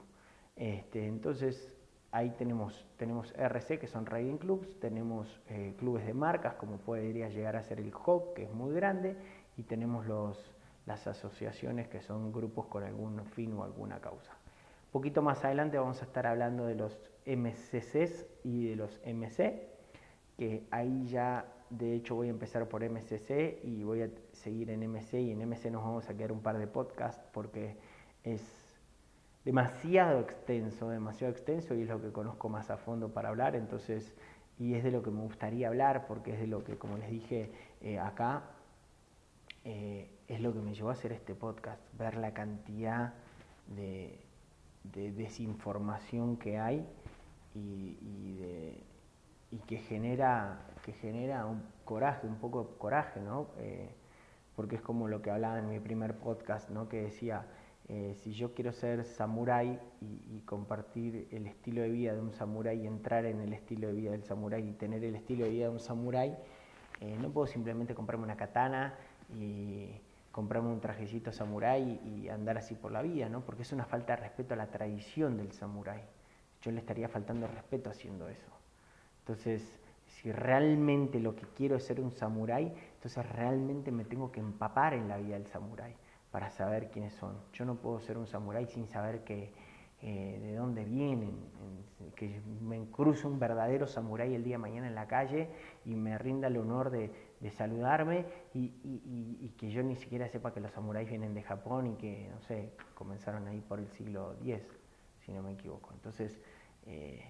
Este, 0.57 1.07
entonces, 1.07 1.75
ahí 2.13 2.31
tenemos, 2.31 2.87
tenemos 2.97 3.33
RC, 3.37 3.79
que 3.79 3.87
son 3.87 4.07
riding 4.07 4.39
clubs, 4.39 4.79
tenemos 4.79 5.41
eh, 5.49 5.75
clubes 5.79 6.07
de 6.07 6.15
marcas, 6.15 6.55
como 6.55 6.79
podría 6.79 7.29
llegar 7.29 7.57
a 7.57 7.63
ser 7.63 7.81
el 7.81 7.93
HOC, 7.93 8.35
que 8.35 8.45
es 8.45 8.53
muy 8.53 8.75
grande, 8.75 9.17
y 9.57 9.63
tenemos 9.65 10.07
los, 10.07 10.55
las 10.87 11.07
asociaciones, 11.07 11.89
que 11.89 12.03
son 12.03 12.33
grupos 12.33 12.67
con 12.67 12.85
algún 12.85 13.25
fin 13.25 13.53
o 13.55 13.65
alguna 13.65 14.01
causa 14.01 14.36
poquito 14.97 15.21
más 15.21 15.45
adelante 15.45 15.77
vamos 15.77 16.01
a 16.01 16.07
estar 16.07 16.27
hablando 16.27 16.65
de 16.65 16.75
los 16.75 16.99
MCCs 17.27 18.25
y 18.45 18.71
de 18.71 18.77
los 18.77 18.99
MC, 19.05 19.69
que 20.39 20.67
ahí 20.71 21.07
ya 21.07 21.45
de 21.69 21.95
hecho 21.95 22.15
voy 22.15 22.29
a 22.29 22.31
empezar 22.31 22.67
por 22.67 22.83
MCC 22.83 23.63
y 23.63 23.85
voy 23.85 24.01
a 24.01 24.09
seguir 24.33 24.71
en 24.71 24.91
MC 24.91 25.21
y 25.21 25.33
en 25.33 25.47
MC 25.47 25.71
nos 25.71 25.83
vamos 25.83 26.09
a 26.09 26.17
quedar 26.17 26.33
un 26.33 26.41
par 26.41 26.57
de 26.57 26.67
podcasts 26.67 27.23
porque 27.35 27.77
es 28.25 28.41
demasiado 29.45 30.21
extenso, 30.21 30.89
demasiado 30.89 31.31
extenso 31.31 31.75
y 31.75 31.83
es 31.83 31.89
lo 31.91 32.01
que 32.01 32.11
conozco 32.11 32.49
más 32.49 32.71
a 32.71 32.79
fondo 32.79 33.13
para 33.13 33.29
hablar, 33.29 33.55
entonces, 33.55 34.15
y 34.59 34.77
es 34.77 34.83
de 34.83 34.93
lo 34.93 35.03
que 35.03 35.11
me 35.11 35.21
gustaría 35.21 35.69
hablar 35.69 36.07
porque 36.07 36.33
es 36.33 36.41
de 36.41 36.47
lo 36.47 36.65
que, 36.65 36.79
como 36.79 36.97
les 36.97 37.11
dije 37.11 37.51
eh, 37.83 37.99
acá, 37.99 38.45
eh, 39.63 40.09
es 40.27 40.41
lo 40.41 40.55
que 40.55 40.61
me 40.61 40.73
llevó 40.73 40.89
a 40.89 40.93
hacer 40.95 41.13
este 41.13 41.35
podcast, 41.35 41.83
ver 41.99 42.17
la 42.17 42.33
cantidad 42.33 43.13
de, 43.67 44.26
de 44.93 45.13
desinformación 45.13 46.37
que 46.37 46.59
hay 46.59 46.87
y, 47.55 47.97
que, 49.67 49.79
genera, 49.79 50.61
que 50.85 50.93
genera 50.93 51.47
un 51.47 51.63
coraje, 51.85 52.27
un 52.27 52.37
poco 52.37 52.65
de 52.65 52.79
coraje, 52.79 53.21
¿no? 53.21 53.49
Eh, 53.59 53.89
porque 54.57 54.77
es 54.77 54.83
como 54.83 55.07
lo 55.07 55.23
que 55.23 55.31
hablaba 55.31 55.59
en 55.59 55.69
mi 55.69 55.79
primer 55.79 56.17
podcast, 56.17 56.71
¿no? 56.71 56.89
que 56.89 57.03
decía, 57.03 57.47
eh, 57.89 58.15
si 58.17 58.33
yo 58.33 58.55
quiero 58.55 58.73
ser 58.73 59.05
samurái 59.05 59.79
y, 60.01 60.41
compartir 60.41 61.29
el 61.31 61.47
estilo 61.47 61.83
de 61.83 61.91
vida 61.91 62.15
de 62.15 62.21
un 62.21 62.33
samurái 62.33 62.81
y 62.83 62.87
entrar 62.87 63.27
en 63.27 63.41
el 63.41 63.53
estilo 63.53 63.89
de 63.89 63.95
vida 63.95 64.11
del 64.13 64.25
samurái 64.25 64.69
y 64.69 64.73
tener 64.73 65.05
el 65.05 65.15
estilo 65.15 65.45
de 65.45 65.51
vida 65.51 65.67
de 65.67 65.73
un 65.73 65.81
samurái, 65.81 66.37
eh, 67.01 67.17
no 67.21 67.31
puedo 67.31 67.47
simplemente 67.47 67.95
comprarme 67.95 68.25
una 68.25 68.37
katana 68.37 68.95
y 69.35 69.91
comprarme 70.37 70.69
un 70.69 70.81
trajecito 70.83 71.33
samurái 71.33 71.99
y 72.05 72.29
andar 72.29 72.59
así 72.59 72.75
por 72.75 72.93
la 72.93 73.01
vida, 73.01 73.27
¿no? 73.31 73.41
Porque 73.41 73.63
es 73.63 73.73
una 73.73 73.87
falta 73.87 74.15
de 74.15 74.21
respeto 74.21 74.53
a 74.53 74.59
la 74.59 74.67
tradición 74.67 75.39
del 75.39 75.51
samurái. 75.53 76.03
Yo 76.61 76.73
le 76.73 76.81
estaría 76.81 77.09
faltando 77.09 77.47
respeto 77.47 77.89
haciendo 77.89 78.29
eso. 78.29 78.51
Entonces, 79.21 79.63
si 80.05 80.31
realmente 80.31 81.21
lo 81.21 81.35
que 81.35 81.47
quiero 81.57 81.77
es 81.77 81.87
ser 81.87 82.03
un 82.03 82.13
samurái, 82.13 82.71
entonces 82.97 83.27
realmente 83.33 83.91
me 83.91 84.05
tengo 84.05 84.31
que 84.31 84.41
empapar 84.41 84.93
en 84.93 85.09
la 85.09 85.17
vida 85.17 85.39
del 85.39 85.47
samurái 85.47 85.95
para 86.31 86.51
saber 86.51 86.91
quiénes 86.91 87.15
son. 87.15 87.39
Yo 87.55 87.65
no 87.65 87.77
puedo 87.77 87.99
ser 88.01 88.19
un 88.19 88.27
samurái 88.27 88.67
sin 88.67 88.89
saber 88.89 89.25
que, 89.25 89.55
eh, 90.03 90.39
de 90.39 90.55
dónde 90.55 90.85
vienen, 90.85 91.33
que 92.15 92.43
me 92.61 92.85
cruce 92.91 93.27
un 93.27 93.39
verdadero 93.39 93.87
samurái 93.87 94.35
el 94.35 94.45
día 94.45 94.57
de 94.57 94.59
mañana 94.59 94.87
en 94.87 94.95
la 94.97 95.09
calle 95.09 95.49
y 95.87 95.95
me 95.95 96.19
rinda 96.19 96.49
el 96.49 96.59
honor 96.59 96.91
de, 96.91 97.11
saludarme 97.51 98.27
y, 98.55 99.49
que 99.57 99.71
yo 99.71 99.83
ni 99.83 99.97
siquiera 99.97 100.29
sepa 100.29 100.53
que 100.53 100.61
los 100.61 100.73
samuráis 100.73 101.09
vienen 101.09 101.35
de 101.35 101.43
Japón 101.43 101.87
y 101.87 101.95
que, 101.97 102.29
no 102.31 102.41
sé, 102.43 102.73
comenzaron 102.95 103.47
ahí 103.47 103.61
por 103.61 103.79
el 103.79 103.89
siglo 103.89 104.35
X, 104.45 104.63
si 105.25 105.33
no 105.33 105.43
me 105.43 105.53
equivoco. 105.53 105.91
Entonces, 105.95 106.41
eh, 106.87 107.25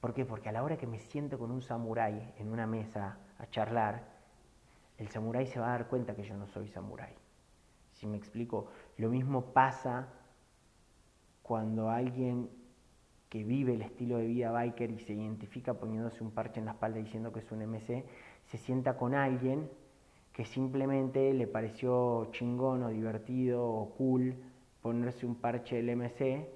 ¿por 0.00 0.14
qué? 0.14 0.24
Porque 0.24 0.48
a 0.48 0.52
la 0.52 0.62
hora 0.62 0.76
que 0.76 0.86
me 0.86 0.98
siento 0.98 1.38
con 1.38 1.50
un 1.50 1.62
samurái 1.62 2.34
en 2.38 2.48
una 2.48 2.66
mesa 2.66 3.18
a 3.38 3.46
charlar, 3.50 4.04
el 4.98 5.08
samurái 5.08 5.46
se 5.46 5.58
va 5.58 5.68
a 5.68 5.70
dar 5.70 5.88
cuenta 5.88 6.14
que 6.14 6.22
yo 6.22 6.36
no 6.36 6.46
soy 6.46 6.68
samurái. 6.68 7.14
Si 7.92 8.06
me 8.06 8.16
explico, 8.16 8.68
lo 8.96 9.10
mismo 9.10 9.52
pasa 9.52 10.08
cuando 11.42 11.90
alguien 11.90 12.48
que 13.32 13.44
vive 13.44 13.72
el 13.72 13.80
estilo 13.80 14.18
de 14.18 14.26
vida 14.26 14.50
biker 14.50 14.90
y 14.90 14.98
se 14.98 15.14
identifica 15.14 15.72
poniéndose 15.72 16.22
un 16.22 16.32
parche 16.32 16.60
en 16.60 16.66
la 16.66 16.72
espalda 16.72 16.98
diciendo 16.98 17.32
que 17.32 17.40
es 17.40 17.50
un 17.50 17.66
MC, 17.66 18.04
se 18.46 18.58
sienta 18.58 18.96
con 18.96 19.14
alguien 19.14 19.68
que 20.32 20.44
simplemente 20.44 21.32
le 21.34 21.46
pareció 21.46 22.30
chingón 22.32 22.82
o 22.82 22.88
divertido 22.88 23.64
o 23.64 23.90
cool 23.90 24.34
ponerse 24.80 25.26
un 25.26 25.36
parche 25.36 25.76
del 25.76 25.96
MC 25.96 26.48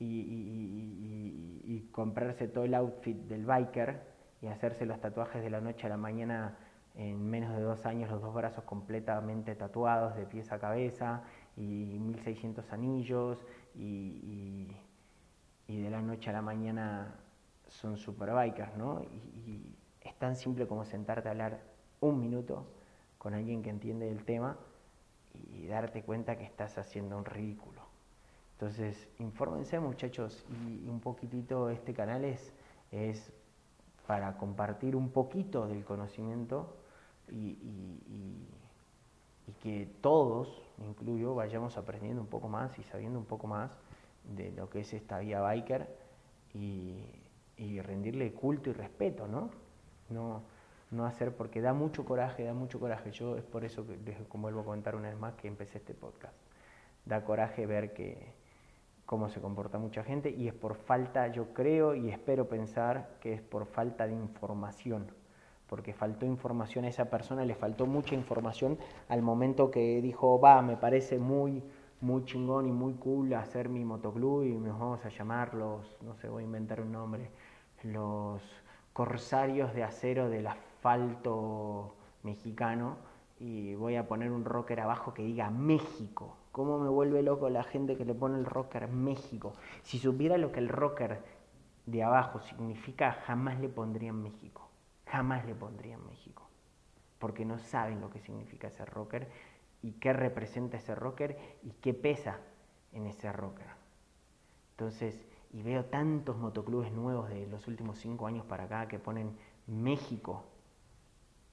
y, 0.00 1.88
comprarse 1.92 2.48
todo 2.48 2.64
el 2.64 2.74
outfit 2.74 3.16
del 3.26 3.44
biker 3.44 4.00
y 4.40 4.46
hacerse 4.46 4.86
los 4.86 5.00
tatuajes 5.00 5.42
de 5.42 5.50
la 5.50 5.60
noche 5.60 5.86
a 5.86 5.90
la 5.90 5.96
mañana 5.96 6.56
en 6.94 7.28
menos 7.28 7.54
de 7.56 7.62
dos 7.62 7.84
años 7.84 8.10
los 8.10 8.22
dos 8.22 8.32
brazos 8.34 8.64
completamente 8.64 9.54
tatuados 9.54 10.16
de 10.16 10.24
pies 10.26 10.50
a 10.52 10.58
cabeza 10.58 11.22
y 11.56 11.98
1600 11.98 12.72
anillos 12.72 13.44
y, 13.74 14.68
de 15.68 15.90
la 15.90 16.00
noche 16.02 16.30
a 16.30 16.32
la 16.32 16.42
mañana 16.42 17.14
son 17.68 17.96
super 17.96 18.32
bikers, 18.32 18.76
¿no? 18.76 19.02
Y, 19.02 19.76
tan 20.20 20.36
simple 20.36 20.68
como 20.68 20.84
sentarte 20.84 21.26
a 21.26 21.32
hablar 21.32 21.60
un 21.98 22.20
minuto 22.20 22.64
con 23.18 23.34
alguien 23.34 23.64
que 23.64 23.70
entiende 23.70 24.08
el 24.08 24.24
tema 24.24 24.56
y 25.34 25.66
darte 25.66 26.04
cuenta 26.04 26.38
que 26.38 26.44
estás 26.44 26.78
haciendo 26.78 27.18
un 27.18 27.24
ridículo. 27.24 27.80
Entonces, 28.52 29.08
infórmense 29.18 29.80
muchachos 29.80 30.46
y 30.48 30.88
un 30.88 31.00
poquitito 31.00 31.70
este 31.70 31.92
canal 31.92 32.24
es, 32.24 32.52
es 32.92 33.32
para 34.06 34.36
compartir 34.36 34.94
un 34.94 35.10
poquito 35.10 35.66
del 35.66 35.84
conocimiento 35.84 36.76
y, 37.28 37.56
y 39.50 39.52
que 39.62 39.88
todos, 40.00 40.62
incluyo, 40.78 41.34
vayamos 41.34 41.76
aprendiendo 41.76 42.20
un 42.22 42.28
poco 42.28 42.48
más 42.48 42.78
y 42.78 42.82
sabiendo 42.84 43.18
un 43.18 43.24
poco 43.24 43.46
más 43.46 43.76
de 44.24 44.52
lo 44.52 44.68
que 44.70 44.80
es 44.80 44.92
esta 44.92 45.18
vía 45.18 45.40
biker 45.40 45.88
y, 46.54 47.04
rendirle 47.82 48.32
culto 48.32 48.70
y 48.70 48.72
respeto, 48.72 49.28
¿no? 49.28 49.50
¿No? 50.10 50.42
No 50.90 51.06
hacer, 51.06 51.36
porque 51.36 51.60
da 51.60 51.72
mucho 51.72 52.04
coraje, 52.04 52.44
da 52.44 52.54
mucho 52.54 52.80
coraje. 52.80 53.12
Yo 53.12 53.36
es 53.36 53.44
por 53.44 53.64
eso 53.64 53.86
que, 53.86 54.14
como 54.28 54.42
vuelvo 54.42 54.60
a 54.60 54.64
comentar 54.64 54.96
una 54.96 55.08
vez 55.08 55.18
más, 55.18 55.34
que 55.34 55.48
empecé 55.48 55.78
este 55.78 55.94
podcast. 55.94 56.34
Da 57.04 57.24
coraje 57.24 57.66
ver 57.66 57.92
que 57.92 58.34
cómo 59.06 59.28
se 59.28 59.40
comporta 59.40 59.78
mucha 59.78 60.04
gente 60.04 60.30
y 60.30 60.48
es 60.48 60.54
por 60.54 60.74
falta, 60.74 61.28
yo 61.28 61.52
creo 61.52 61.94
y 61.94 62.10
espero 62.10 62.48
pensar 62.48 63.16
que 63.20 63.32
es 63.34 63.42
por 63.42 63.66
falta 63.66 64.06
de 64.06 64.14
información 64.14 65.10
porque 65.70 65.94
faltó 65.94 66.26
información 66.26 66.84
a 66.84 66.88
esa 66.88 67.04
persona, 67.04 67.44
le 67.44 67.54
faltó 67.54 67.86
mucha 67.86 68.16
información 68.16 68.76
al 69.08 69.22
momento 69.22 69.70
que 69.70 70.02
dijo, 70.02 70.40
va, 70.40 70.60
me 70.62 70.76
parece 70.76 71.20
muy, 71.20 71.62
muy 72.00 72.24
chingón 72.24 72.66
y 72.66 72.72
muy 72.72 72.94
cool 72.94 73.32
hacer 73.34 73.68
mi 73.68 73.84
motoclub 73.84 74.42
y 74.42 74.50
nos 74.50 74.76
vamos 74.76 75.04
a 75.04 75.10
llamar 75.10 75.54
los, 75.54 75.96
no 76.02 76.16
sé, 76.16 76.28
voy 76.28 76.42
a 76.42 76.46
inventar 76.46 76.80
un 76.80 76.90
nombre, 76.90 77.30
los 77.84 78.42
corsarios 78.92 79.74
de 79.74 79.84
acero 79.84 80.28
del 80.28 80.46
asfalto 80.46 81.94
mexicano 82.22 82.96
y 83.38 83.74
voy 83.74 83.96
a 83.96 84.06
poner 84.06 84.30
un 84.30 84.44
rocker 84.44 84.80
abajo 84.80 85.14
que 85.14 85.22
diga 85.22 85.50
México. 85.50 86.36
¿Cómo 86.52 86.78
me 86.78 86.88
vuelve 86.88 87.22
loco 87.22 87.48
la 87.48 87.62
gente 87.62 87.96
que 87.96 88.04
le 88.04 88.14
pone 88.14 88.38
el 88.38 88.44
rocker 88.44 88.88
México? 88.88 89.52
Si 89.82 89.98
supiera 89.98 90.36
lo 90.36 90.52
que 90.52 90.58
el 90.58 90.68
rocker 90.68 91.22
de 91.86 92.02
abajo 92.02 92.40
significa, 92.40 93.12
jamás 93.12 93.60
le 93.60 93.68
pondría 93.68 94.12
México 94.12 94.70
jamás 95.10 95.44
le 95.44 95.54
pondría 95.54 95.98
México, 95.98 96.48
porque 97.18 97.44
no 97.44 97.58
saben 97.58 98.00
lo 98.00 98.10
que 98.10 98.20
significa 98.20 98.68
ese 98.68 98.84
rocker 98.84 99.28
y 99.82 99.92
qué 99.92 100.12
representa 100.12 100.76
ese 100.76 100.94
rocker 100.94 101.36
y 101.62 101.72
qué 101.72 101.94
pesa 101.94 102.38
en 102.92 103.06
ese 103.06 103.32
rocker. 103.32 103.66
Entonces, 104.72 105.20
y 105.52 105.62
veo 105.62 105.84
tantos 105.86 106.36
motoclubes 106.36 106.92
nuevos 106.92 107.28
de 107.28 107.46
los 107.46 107.66
últimos 107.66 107.98
cinco 107.98 108.26
años 108.26 108.44
para 108.46 108.64
acá 108.64 108.86
que 108.86 108.98
ponen 108.98 109.36
México. 109.66 110.44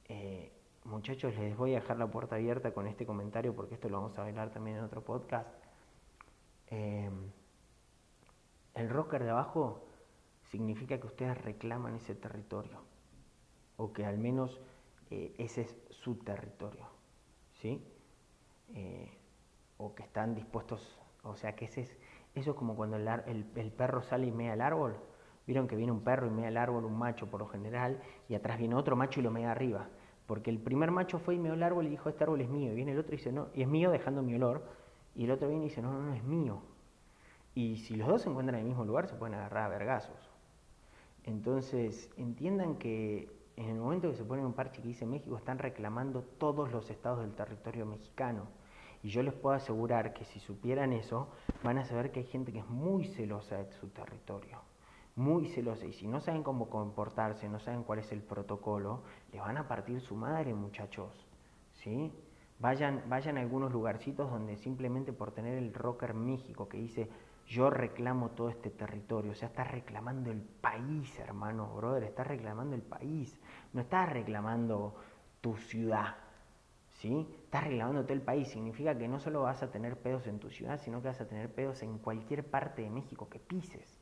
Eh, 0.06 0.52
muchachos, 0.84 1.36
les 1.38 1.58
voy 1.58 1.74
a 1.74 1.80
dejar 1.80 1.98
la 1.98 2.10
puerta 2.10 2.36
abierta 2.36 2.74
con 2.74 2.88
este 2.88 3.06
comentario 3.06 3.56
porque 3.56 3.76
esto 3.76 3.90
lo 3.90 4.02
vamos 4.02 4.18
a 4.18 4.26
hablar 4.26 4.52
también 4.52 4.78
en 4.78 4.84
otro 4.84 5.04
podcast. 5.04 5.50
Eh, 6.68 7.10
el 8.76 8.90
rocker 8.90 9.24
de 9.24 9.32
abajo 9.32 9.88
significa 10.52 11.00
que 11.00 11.08
ustedes 11.08 11.38
reclaman 11.44 11.96
ese 11.96 12.14
territorio 12.14 12.80
o 13.78 13.92
que 13.94 14.06
al 14.06 14.20
menos 14.20 14.60
eh, 15.10 15.34
ese 15.40 15.62
es 15.62 15.76
su 15.90 16.16
territorio, 16.18 16.86
¿sí? 17.62 17.84
O 19.78 19.96
que 19.96 20.04
están 20.04 20.36
dispuestos, 20.36 21.00
o 21.24 21.36
sea, 21.36 21.56
que 21.56 21.66
ese 21.66 21.82
es, 21.82 21.98
eso 22.40 22.52
es 22.52 22.58
como 22.58 22.76
cuando 22.76 22.98
el, 22.98 23.08
el, 23.56 23.72
perro 23.72 24.02
sale 24.02 24.28
y 24.28 24.32
mea 24.32 24.54
al 24.54 24.62
árbol, 24.62 24.96
vieron 25.46 25.68
que 25.68 25.76
viene 25.76 25.92
un 25.92 26.02
perro 26.02 26.28
y 26.28 26.30
mea 26.30 26.50
al 26.50 26.58
árbol, 26.58 26.86
un 26.86 26.98
macho 26.98 27.28
por 27.28 27.40
lo 27.40 27.48
general, 27.48 28.02
y 28.30 28.36
atrás 28.36 28.58
viene 28.58 28.76
otro 28.76 28.96
macho 28.96 29.20
y 29.20 29.24
lo 29.24 29.32
mea 29.32 29.52
arriba, 29.52 29.88
porque 30.26 30.50
el 30.50 30.60
primer 30.60 30.92
macho 30.92 31.20
fue 31.20 31.36
y 31.36 31.40
meó 31.40 31.54
el 31.54 31.64
árbol 31.64 31.88
y 31.88 31.90
dijo, 31.90 32.10
este 32.10 32.24
árbol 32.24 32.42
es 32.42 32.50
mío, 32.50 32.72
y 32.72 32.76
viene 32.76 32.92
el 32.92 33.00
otro 33.00 33.14
y 33.14 33.18
dice, 33.18 33.32
no, 33.32 33.48
y 33.54 33.62
es 33.62 33.68
mío 33.68 33.92
dejando 33.92 34.22
mi 34.22 34.36
olor, 34.36 34.64
y 35.16 35.24
el 35.26 35.32
otro 35.32 35.48
viene 35.48 35.66
y 35.66 35.70
dice, 35.70 35.82
no, 35.82 35.92
no, 35.92 36.02
no, 36.02 36.14
es 36.14 36.24
mío. 36.24 36.62
Y 37.56 37.78
si 37.78 37.96
los 37.96 38.08
dos 38.08 38.22
se 38.22 38.30
encuentran 38.30 38.56
en 38.56 38.62
el 38.62 38.68
mismo 38.68 38.86
lugar, 38.86 39.08
se 39.08 39.16
pueden 39.16 39.34
agarrar 39.34 39.66
a 39.66 39.70
vergazos. 39.70 40.30
Entonces, 41.24 42.12
entiendan 42.18 42.76
que 42.76 43.36
en 43.58 43.70
el 43.70 43.80
momento 43.80 44.12
que 44.12 44.16
se 44.16 44.24
pone 44.24 44.46
un 44.46 44.54
parche 44.54 44.82
que 44.82 44.88
dice 44.88 45.06
México, 45.08 45.36
están 45.36 45.58
reclamando 45.58 46.22
todos 46.22 46.72
los 46.72 46.90
estados 46.92 47.22
del 47.22 47.34
territorio 47.34 47.88
mexicano. 47.88 48.44
Y 49.04 49.10
yo 49.10 49.24
les 49.24 49.34
puedo 49.34 49.56
asegurar 49.56 50.14
que 50.14 50.26
si 50.26 50.40
supieran 50.40 50.94
eso, 50.94 51.30
van 51.64 51.78
a 51.78 51.86
saber 51.86 52.12
que 52.12 52.22
hay 52.22 52.26
gente 52.26 52.52
que 52.52 52.60
es 52.60 52.68
muy 52.68 53.06
celosa 53.06 53.58
de 53.58 53.72
su 53.74 53.90
territorio, 53.90 54.62
muy 55.16 55.48
celosa. 55.48 55.86
Y 55.86 55.94
si 55.94 56.08
no 56.08 56.20
saben 56.20 56.44
cómo 56.44 56.70
comportarse, 56.70 57.48
no 57.48 57.60
saben 57.60 57.84
cuál 57.84 58.00
es 58.00 58.12
el 58.12 58.22
protocolo, 58.22 59.04
les 59.32 59.42
van 59.42 59.58
a 59.58 59.68
partir 59.68 60.02
su 60.02 60.16
madre, 60.16 60.54
muchachos. 60.54 61.28
¿Sí? 61.74 62.12
Vayan, 62.60 63.04
vayan 63.08 63.38
a 63.38 63.42
algunos 63.42 63.72
lugarcitos 63.72 64.32
donde 64.32 64.58
simplemente 64.58 65.14
por 65.14 65.32
tener 65.32 65.58
el 65.58 65.74
rocker 65.74 66.16
México 66.16 66.68
que 66.68 66.78
dice 66.78 67.08
yo 67.48 67.70
reclamo 67.70 68.32
todo 68.32 68.50
este 68.50 68.70
territorio. 68.70 69.32
O 69.32 69.36
sea, 69.36 69.48
estás 69.48 69.72
reclamando 69.72 70.32
el 70.32 70.42
país, 70.42 71.18
hermano, 71.20 71.74
brother. 71.76 72.04
Estás 72.04 72.28
reclamando 72.28 72.76
el 72.76 72.82
país. 72.82 73.40
No 73.74 73.82
estás 73.82 74.10
reclamando 74.10 74.96
tu 75.40 75.56
ciudad. 75.56 76.16
¿Sí? 77.00 77.28
Estás 77.48 77.64
reclamando 77.64 78.04
todo 78.04 78.14
el 78.14 78.22
país. 78.22 78.50
Significa 78.50 78.98
que 78.98 79.08
no 79.08 79.20
solo 79.20 79.44
vas 79.44 79.64
a 79.64 79.72
tener 79.72 79.98
pedos 79.98 80.28
en 80.28 80.38
tu 80.38 80.50
ciudad, 80.50 80.80
sino 80.80 81.02
que 81.02 81.08
vas 81.08 81.22
a 81.22 81.28
tener 81.28 81.50
pedos 81.50 81.82
en 81.82 81.98
cualquier 81.98 82.46
parte 82.46 82.82
de 82.82 82.90
México 82.90 83.30
que 83.30 83.40
pises. 83.40 83.98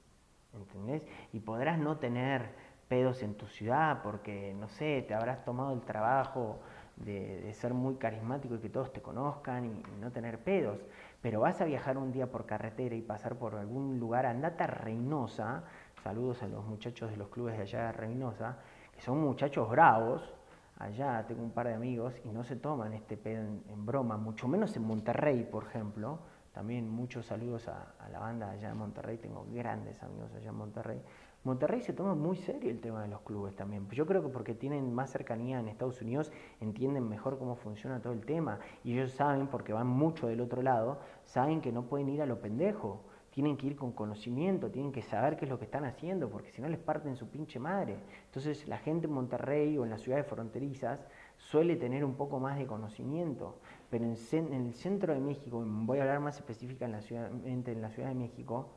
¿Entendés? 0.51 1.05
Y 1.31 1.41
podrás 1.41 1.77
no 1.77 1.97
tener 1.97 2.49
pedos 2.87 3.21
en 3.21 3.35
tu 3.35 3.45
ciudad 3.45 4.01
porque, 4.01 4.55
no 4.59 4.67
sé, 4.67 5.03
te 5.07 5.13
habrás 5.13 5.45
tomado 5.45 5.73
el 5.73 5.81
trabajo 5.81 6.59
de, 6.95 7.53
ser 7.53 7.73
muy 7.75 7.95
carismático 7.95 8.55
y 8.55 8.59
que 8.59 8.69
todos 8.69 8.91
te 8.91 9.01
conozcan 9.01 9.65
y 9.65 9.83
no 9.99 10.11
tener 10.11 10.39
pedos 10.39 10.79
pero 11.25 11.39
vas 11.39 11.59
a 11.59 11.65
viajar 11.65 11.97
un 11.97 12.11
día 12.11 12.27
por 12.27 12.45
carretera 12.45 12.93
y 12.93 13.01
pasar 13.01 13.35
por 13.35 13.55
algún 13.55 13.99
lugar, 13.99 14.27
andate 14.27 14.63
a 14.63 14.67
Reynosa, 14.67 15.63
saludos 16.03 16.43
a 16.43 16.47
los 16.47 16.63
muchachos 16.63 17.09
de 17.09 17.17
los 17.17 17.29
clubes 17.29 17.57
de 17.57 17.63
allá 17.63 17.87
de 17.87 17.91
Reynosa, 17.93 18.59
que 18.93 19.01
son 19.01 19.21
muchachos 19.21 19.67
bravos, 19.67 20.35
allá 20.77 21.25
tengo 21.27 21.43
un 21.43 21.51
par 21.51 21.67
de 21.67 21.73
amigos 21.73 22.13
y 22.23 22.29
no 22.29 22.43
se 22.43 22.55
toman 22.55 22.93
este 22.93 23.17
pedo 23.17 23.41
en, 23.41 23.85
broma, 23.85 24.17
mucho 24.17 24.47
menos 24.47 24.75
en 24.75 24.83
Monterrey, 24.83 25.43
por 25.43 25.63
ejemplo, 25.65 26.19
también 26.53 26.89
muchos 26.89 27.25
saludos 27.25 27.67
a, 27.67 27.93
la 28.11 28.19
banda 28.19 28.51
allá 28.51 28.69
de 28.69 28.75
Monterrey, 28.75 29.17
tengo 29.17 29.45
grandes 29.51 30.01
amigos 30.03 30.33
allá 30.33 30.49
en 30.49 30.55
Monterrey, 30.55 31.01
Monterrey 31.45 31.79
se 31.81 31.93
toma 31.93 32.15
muy 32.15 32.37
serio 32.37 32.71
el 32.71 32.81
tema 32.81 33.03
de 33.03 33.07
los 33.07 33.21
clubes 33.21 33.55
también. 33.55 33.87
Yo 33.91 34.07
creo 34.07 34.23
que 34.23 34.29
porque 34.29 34.55
tienen 34.55 34.91
más 34.91 35.11
cercanía 35.11 35.59
en 35.59 35.67
Estados 35.67 36.01
Unidos, 36.01 36.31
entienden 36.59 37.07
mejor 37.07 37.37
cómo 37.37 37.55
funciona 37.55 38.01
todo 38.01 38.13
el 38.13 38.25
tema. 38.25 38.57
Y 38.83 38.93
ellos 38.93 39.11
saben, 39.11 39.45
porque 39.45 39.71
van 39.71 39.85
mucho 39.85 40.25
del 40.25 40.41
otro 40.41 40.63
lado, 40.63 40.97
saben 41.23 41.61
que 41.61 41.71
no 41.71 41.83
pueden 41.83 42.09
ir 42.09 42.23
a 42.23 42.25
lo 42.25 42.41
pendejo. 42.41 43.03
Tienen 43.35 43.57
que 43.57 43.67
ir 43.67 43.75
con 43.75 43.91
conocimiento, 43.91 44.71
tienen 44.71 44.93
que 44.93 45.01
saber 45.01 45.35
qué 45.35 45.43
es 45.43 45.51
lo 45.51 45.59
que 45.59 45.65
están 45.65 45.83
haciendo, 45.83 46.29
porque 46.29 46.51
si 46.51 46.61
no 46.61 46.69
les 46.69 46.79
parten 46.79 47.17
su 47.17 47.27
pinche 47.27 47.59
madre. 47.59 47.97
Entonces 48.27 48.65
la 48.65 48.77
gente 48.77 49.07
en 49.07 49.13
Monterrey 49.13 49.77
o 49.77 49.83
en 49.83 49.89
las 49.89 50.03
ciudades 50.03 50.25
fronterizas 50.25 51.05
suele 51.35 51.75
tener 51.75 52.05
un 52.05 52.15
poco 52.15 52.39
más 52.39 52.57
de 52.57 52.65
conocimiento, 52.65 53.59
pero 53.89 54.05
en, 54.05 54.11
el 54.53 54.73
centro 54.73 55.13
de 55.13 55.19
México, 55.19 55.61
voy 55.65 55.97
a 55.97 56.03
hablar 56.03 56.21
más 56.21 56.37
específicamente 56.37 57.73
en 57.73 57.81
la 57.81 57.89
Ciudad 57.89 58.07
de 58.07 58.15
México, 58.15 58.69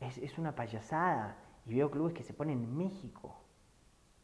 es, 0.00 0.16
es 0.16 0.38
una 0.38 0.54
payasada. 0.54 1.36
Y 1.66 1.74
veo 1.74 1.90
clubes 1.90 2.14
que 2.14 2.22
se 2.22 2.32
ponen 2.32 2.64
en 2.64 2.74
México. 2.74 3.36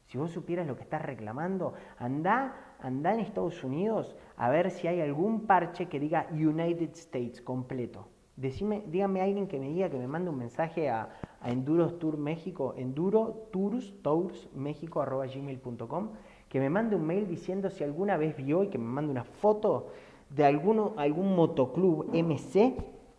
Si 0.07 0.17
vos 0.17 0.31
supieras 0.31 0.67
lo 0.67 0.75
que 0.75 0.85
estás 0.85 1.03
reclamando, 1.03 1.75
anda, 1.99 2.77
anda 2.81 3.13
en 3.13 3.21
Estados 3.21 3.63
Unidos 3.63 4.17
a 4.39 4.49
ver 4.49 4.71
si 4.71 4.89
hay 4.89 5.03
algún 5.03 5.47
parche 5.47 5.87
que 5.87 6.01
diga 6.01 6.29
United 6.31 6.93
States 6.95 7.43
completo. 7.43 8.09
Decime, 8.41 8.83
dígame 8.87 9.21
a 9.21 9.25
alguien 9.25 9.47
que 9.49 9.59
me 9.59 9.69
diga 9.69 9.91
que 9.91 9.99
me 9.99 10.07
mande 10.07 10.31
un 10.31 10.39
mensaje 10.39 10.89
a, 10.89 11.11
Enduros 11.45 11.99
Tour 11.99 12.17
México, 12.17 12.75
Enduro 12.77 13.49
Tours, 13.51 13.95
Tours 14.03 14.49
México, 14.55 15.03
arroba 15.03 15.27
gmail.com, 15.27 16.11
que 16.49 16.59
me 16.59 16.71
mande 16.71 16.97
un 16.97 17.07
mail 17.07 17.29
diciendo 17.29 17.71
si 17.71 17.85
alguna 17.85 18.17
vez 18.17 18.37
vio 18.37 18.65
y 18.65 18.69
que 18.69 18.79
me 18.79 18.85
mande 18.85 19.11
una 19.11 19.25
foto 19.25 19.89
de 20.31 20.45
alguno, 20.45 20.95
algún 20.97 21.37
motoclub 21.37 22.15
MC, 22.15 22.77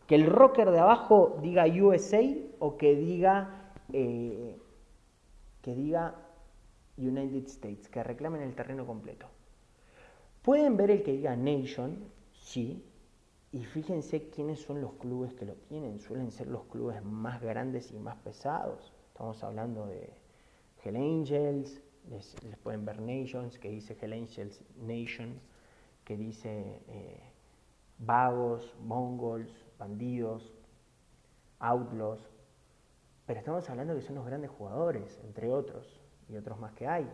que 0.08 0.16
el 0.16 0.26
rocker 0.26 0.72
de 0.72 0.80
abajo 0.80 1.38
diga 1.42 1.66
USA 1.66 2.22
o 2.60 2.78
que 2.78 2.96
diga, 2.96 3.74
eh, 3.94 4.58
que 5.62 5.76
diga 5.76 6.16
United 6.98 7.46
States, 7.46 7.90
que 7.90 8.04
reclamen 8.04 8.42
el 8.42 8.56
terreno 8.56 8.88
completo. 8.88 9.28
Pueden 10.42 10.78
ver 10.78 10.90
el 10.90 11.04
que 11.04 11.12
diga 11.12 11.36
Nation, 11.36 11.98
sí, 12.34 12.84
y 13.54 13.66
fíjense 13.66 14.30
quiénes 14.30 14.62
son 14.62 14.80
los 14.80 14.94
clubes 14.94 15.34
que 15.34 15.46
lo 15.46 15.56
tienen. 15.56 16.00
Suelen 16.00 16.32
ser 16.32 16.48
los 16.48 16.64
clubes 16.66 17.04
más 17.04 17.42
grandes 17.42 17.92
y 17.92 18.00
más 18.00 18.16
pesados. 18.18 18.94
Estamos 19.08 19.44
hablando 19.44 19.88
de 19.88 20.14
Hell 20.84 20.96
Angels, 20.96 21.82
les, 22.10 22.36
pueden 22.64 22.86
ver 22.86 23.02
Nations, 23.02 23.60
que 23.60 23.70
dice 23.70 23.98
Hell 24.00 24.14
Angels 24.14 24.64
Nation, 24.78 25.40
que 26.06 26.16
dice 26.16 26.82
eh, 26.88 27.22
vagos, 28.00 28.74
mongols, 28.82 29.54
bandidos, 29.78 30.54
outlaws. 31.60 32.30
Pero 33.26 33.40
estamos 33.40 33.70
hablando 33.70 33.96
que 33.96 34.02
son 34.02 34.16
los 34.16 34.26
grandes 34.26 34.50
jugadores, 34.50 35.20
entre 35.26 35.52
otros, 35.52 36.00
y 36.30 36.38
otros 36.38 36.58
más 36.58 36.72
que 36.74 36.88
hay. 36.88 37.08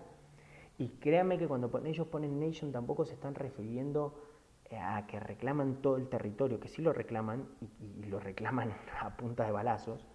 Y 0.77 0.89
créanme 0.89 1.39
que 1.39 1.47
cuando 1.47 1.71
ellos 1.83 2.07
ponen 2.07 2.39
Nation 2.39 2.71
tampoco 2.71 3.05
se 3.05 3.15
están 3.15 3.33
refiriendo 3.33 4.26
a 4.76 5.05
que 5.07 5.20
reclaman 5.20 5.82
todo 5.82 5.97
el 5.97 6.09
territorio, 6.09 6.59
que 6.59 6.68
sí 6.68 6.82
lo 6.82 6.93
reclaman 6.93 7.47
y, 7.80 8.05
lo 8.05 8.20
reclaman 8.20 8.74
a 9.01 9.15
punta 9.15 9.45
de 9.45 9.51
balazos, 9.51 10.05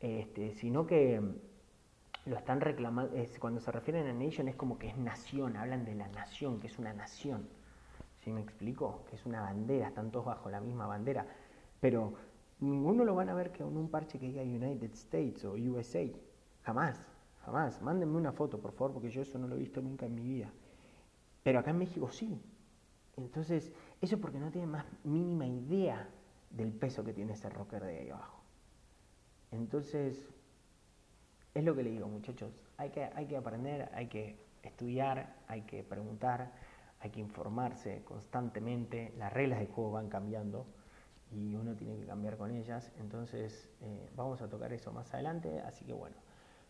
este, 0.00 0.52
sino 0.52 0.86
que 0.86 1.20
lo 2.26 2.36
están 2.36 2.60
reclamando, 2.60 3.16
cuando 3.38 3.60
se 3.60 3.70
refieren 3.70 4.06
a 4.06 4.12
nation 4.12 4.48
es 4.48 4.56
como 4.56 4.78
que 4.78 4.88
es 4.88 4.96
nación, 4.96 5.56
hablan 5.56 5.84
de 5.84 5.94
la 5.94 6.08
nación, 6.08 6.60
que 6.60 6.66
es 6.66 6.78
una 6.78 6.92
nación. 6.92 7.48
¿Sí 8.24 8.32
me 8.32 8.40
explico? 8.40 9.04
Que 9.08 9.14
es 9.14 9.24
una 9.24 9.40
bandera, 9.42 9.86
están 9.86 10.10
todos 10.10 10.26
bajo 10.26 10.50
la 10.50 10.60
misma 10.60 10.88
bandera. 10.88 11.26
Pero 11.80 12.14
ninguno 12.58 13.04
lo 13.04 13.14
van 13.14 13.28
a 13.28 13.34
ver 13.34 13.52
que 13.52 13.62
en 13.62 13.76
un 13.76 13.88
parche 13.88 14.18
que 14.18 14.26
diga 14.26 14.42
United 14.42 14.92
States 14.92 15.44
o 15.44 15.52
USA. 15.52 16.04
Jamás, 16.64 16.98
jamás. 17.44 17.80
Mándenme 17.80 18.16
una 18.16 18.32
foto, 18.32 18.58
por 18.58 18.72
favor, 18.72 18.94
porque 18.94 19.10
yo 19.10 19.22
eso 19.22 19.38
no 19.38 19.46
lo 19.46 19.54
he 19.54 19.58
visto 19.60 19.80
nunca 19.80 20.06
en 20.06 20.16
mi 20.16 20.22
vida. 20.22 20.50
Pero 21.44 21.60
acá 21.60 21.70
en 21.70 21.78
México 21.78 22.10
sí. 22.10 22.36
Entonces, 23.16 23.72
eso 24.00 24.18
porque 24.20 24.38
no 24.38 24.50
tiene 24.50 24.66
más 24.66 24.84
mínima 25.04 25.46
idea 25.46 26.08
del 26.50 26.72
peso 26.72 27.04
que 27.04 27.12
tiene 27.12 27.32
ese 27.32 27.48
rocker 27.48 27.82
de 27.82 27.98
ahí 27.98 28.10
abajo. 28.10 28.42
Entonces, 29.50 30.28
es 31.54 31.64
lo 31.64 31.74
que 31.74 31.82
le 31.82 31.90
digo, 31.90 32.08
muchachos. 32.08 32.52
Hay 32.76 32.90
que, 32.90 33.04
hay 33.04 33.26
que 33.26 33.36
aprender, 33.36 33.90
hay 33.94 34.08
que 34.08 34.38
estudiar, 34.62 35.36
hay 35.48 35.62
que 35.62 35.82
preguntar, 35.82 36.52
hay 37.00 37.10
que 37.10 37.20
informarse 37.20 38.02
constantemente. 38.04 39.14
Las 39.16 39.32
reglas 39.32 39.60
del 39.60 39.68
juego 39.68 39.92
van 39.92 40.08
cambiando 40.08 40.66
y 41.32 41.54
uno 41.54 41.74
tiene 41.74 41.96
que 41.96 42.04
cambiar 42.04 42.36
con 42.36 42.50
ellas. 42.50 42.92
Entonces, 42.98 43.70
eh, 43.80 44.10
vamos 44.14 44.42
a 44.42 44.48
tocar 44.48 44.72
eso 44.72 44.92
más 44.92 45.12
adelante. 45.14 45.60
Así 45.60 45.84
que 45.86 45.94
bueno, 45.94 46.16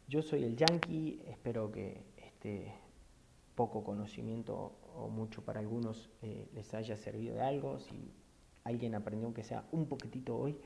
yo 0.07 0.23
soy 0.23 0.45
el 0.45 0.57
Yankee. 0.57 1.23
Espero 1.27 1.73
que 1.73 2.05
este 2.17 2.73
poco 3.57 3.83
conocimiento 3.83 4.73
o 4.99 5.09
mucho 5.09 5.45
para 5.45 5.61
algunos 5.61 6.11
eh, 6.23 6.49
les 6.55 6.73
haya 6.75 6.97
servido 6.97 7.35
de 7.35 7.43
algo, 7.43 7.79
si 7.79 8.11
alguien 8.65 8.95
aprendió 8.95 9.27
aunque 9.27 9.45
sea 9.45 9.65
un 9.73 9.87
poquitito 9.87 10.37
hoy, 10.37 10.57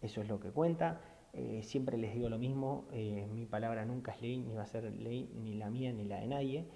eso 0.00 0.20
es 0.20 0.28
lo 0.28 0.38
que 0.40 0.50
cuenta. 0.50 1.00
Eh, 1.32 1.62
siempre 1.62 1.96
les 1.96 2.12
digo 2.14 2.28
lo 2.28 2.38
mismo, 2.38 2.84
eh, 2.92 3.26
mi 3.32 3.46
palabra 3.46 3.86
nunca 3.86 4.12
es 4.12 4.20
ley, 4.20 4.38
ni 4.38 4.54
va 4.54 4.62
a 4.62 4.66
ser 4.66 4.84
ley 4.84 5.30
ni 5.42 5.54
la 5.54 5.70
mía 5.70 5.92
ni 5.92 6.04
la 6.04 6.20
de 6.20 6.26
nadie. 6.26 6.66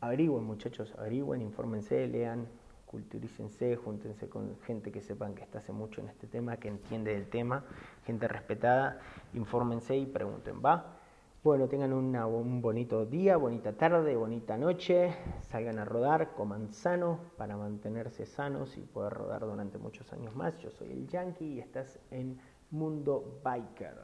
averigüen 0.02 0.44
muchachos, 0.44 0.94
averigüen, 0.98 1.42
infórmense, 1.42 2.08
lean, 2.08 2.48
culturícense, 2.86 3.76
júntense 3.76 4.30
con 4.30 4.58
gente 4.62 4.92
que 4.92 5.02
sepan 5.02 5.36
que 5.36 5.44
está 5.44 5.60
hace 5.60 5.74
mucho 5.74 6.02
en 6.02 6.10
este 6.10 6.28
tema, 6.28 6.58
que 6.58 6.70
entiende 6.70 7.14
del 7.14 7.28
tema, 7.30 7.64
gente 8.06 8.28
respetada, 8.28 9.00
infórmense 9.34 9.96
y 9.98 10.06
pregunten, 10.06 10.62
¿va? 10.64 10.98
Bueno, 11.44 11.68
tengan 11.68 11.94
un 11.94 12.62
bonito 12.62 13.06
día, 13.06 13.38
bonita 13.38 13.72
tarde, 13.72 14.16
bonita 14.16 14.58
noche, 14.58 15.16
salgan 15.42 15.80
a 15.80 15.86
rodar, 15.86 16.34
coman 16.34 16.74
sano 16.74 17.20
para 17.38 17.56
mantenerse 17.56 18.26
sanos 18.26 18.76
y 18.78 18.82
poder 18.82 19.14
rodar 19.14 19.46
durante 19.46 19.78
muchos 19.78 20.12
años 20.12 20.36
más. 20.36 20.58
Yo 20.58 20.72
soy 20.72 20.92
el 20.92 21.08
Yankee 21.08 21.54
y 21.54 21.60
estás 21.60 22.00
en 22.12 22.38
Mundo 22.72 23.40
Biker. 23.44 23.96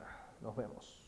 Nos 0.41 0.55
vemos. 0.55 1.02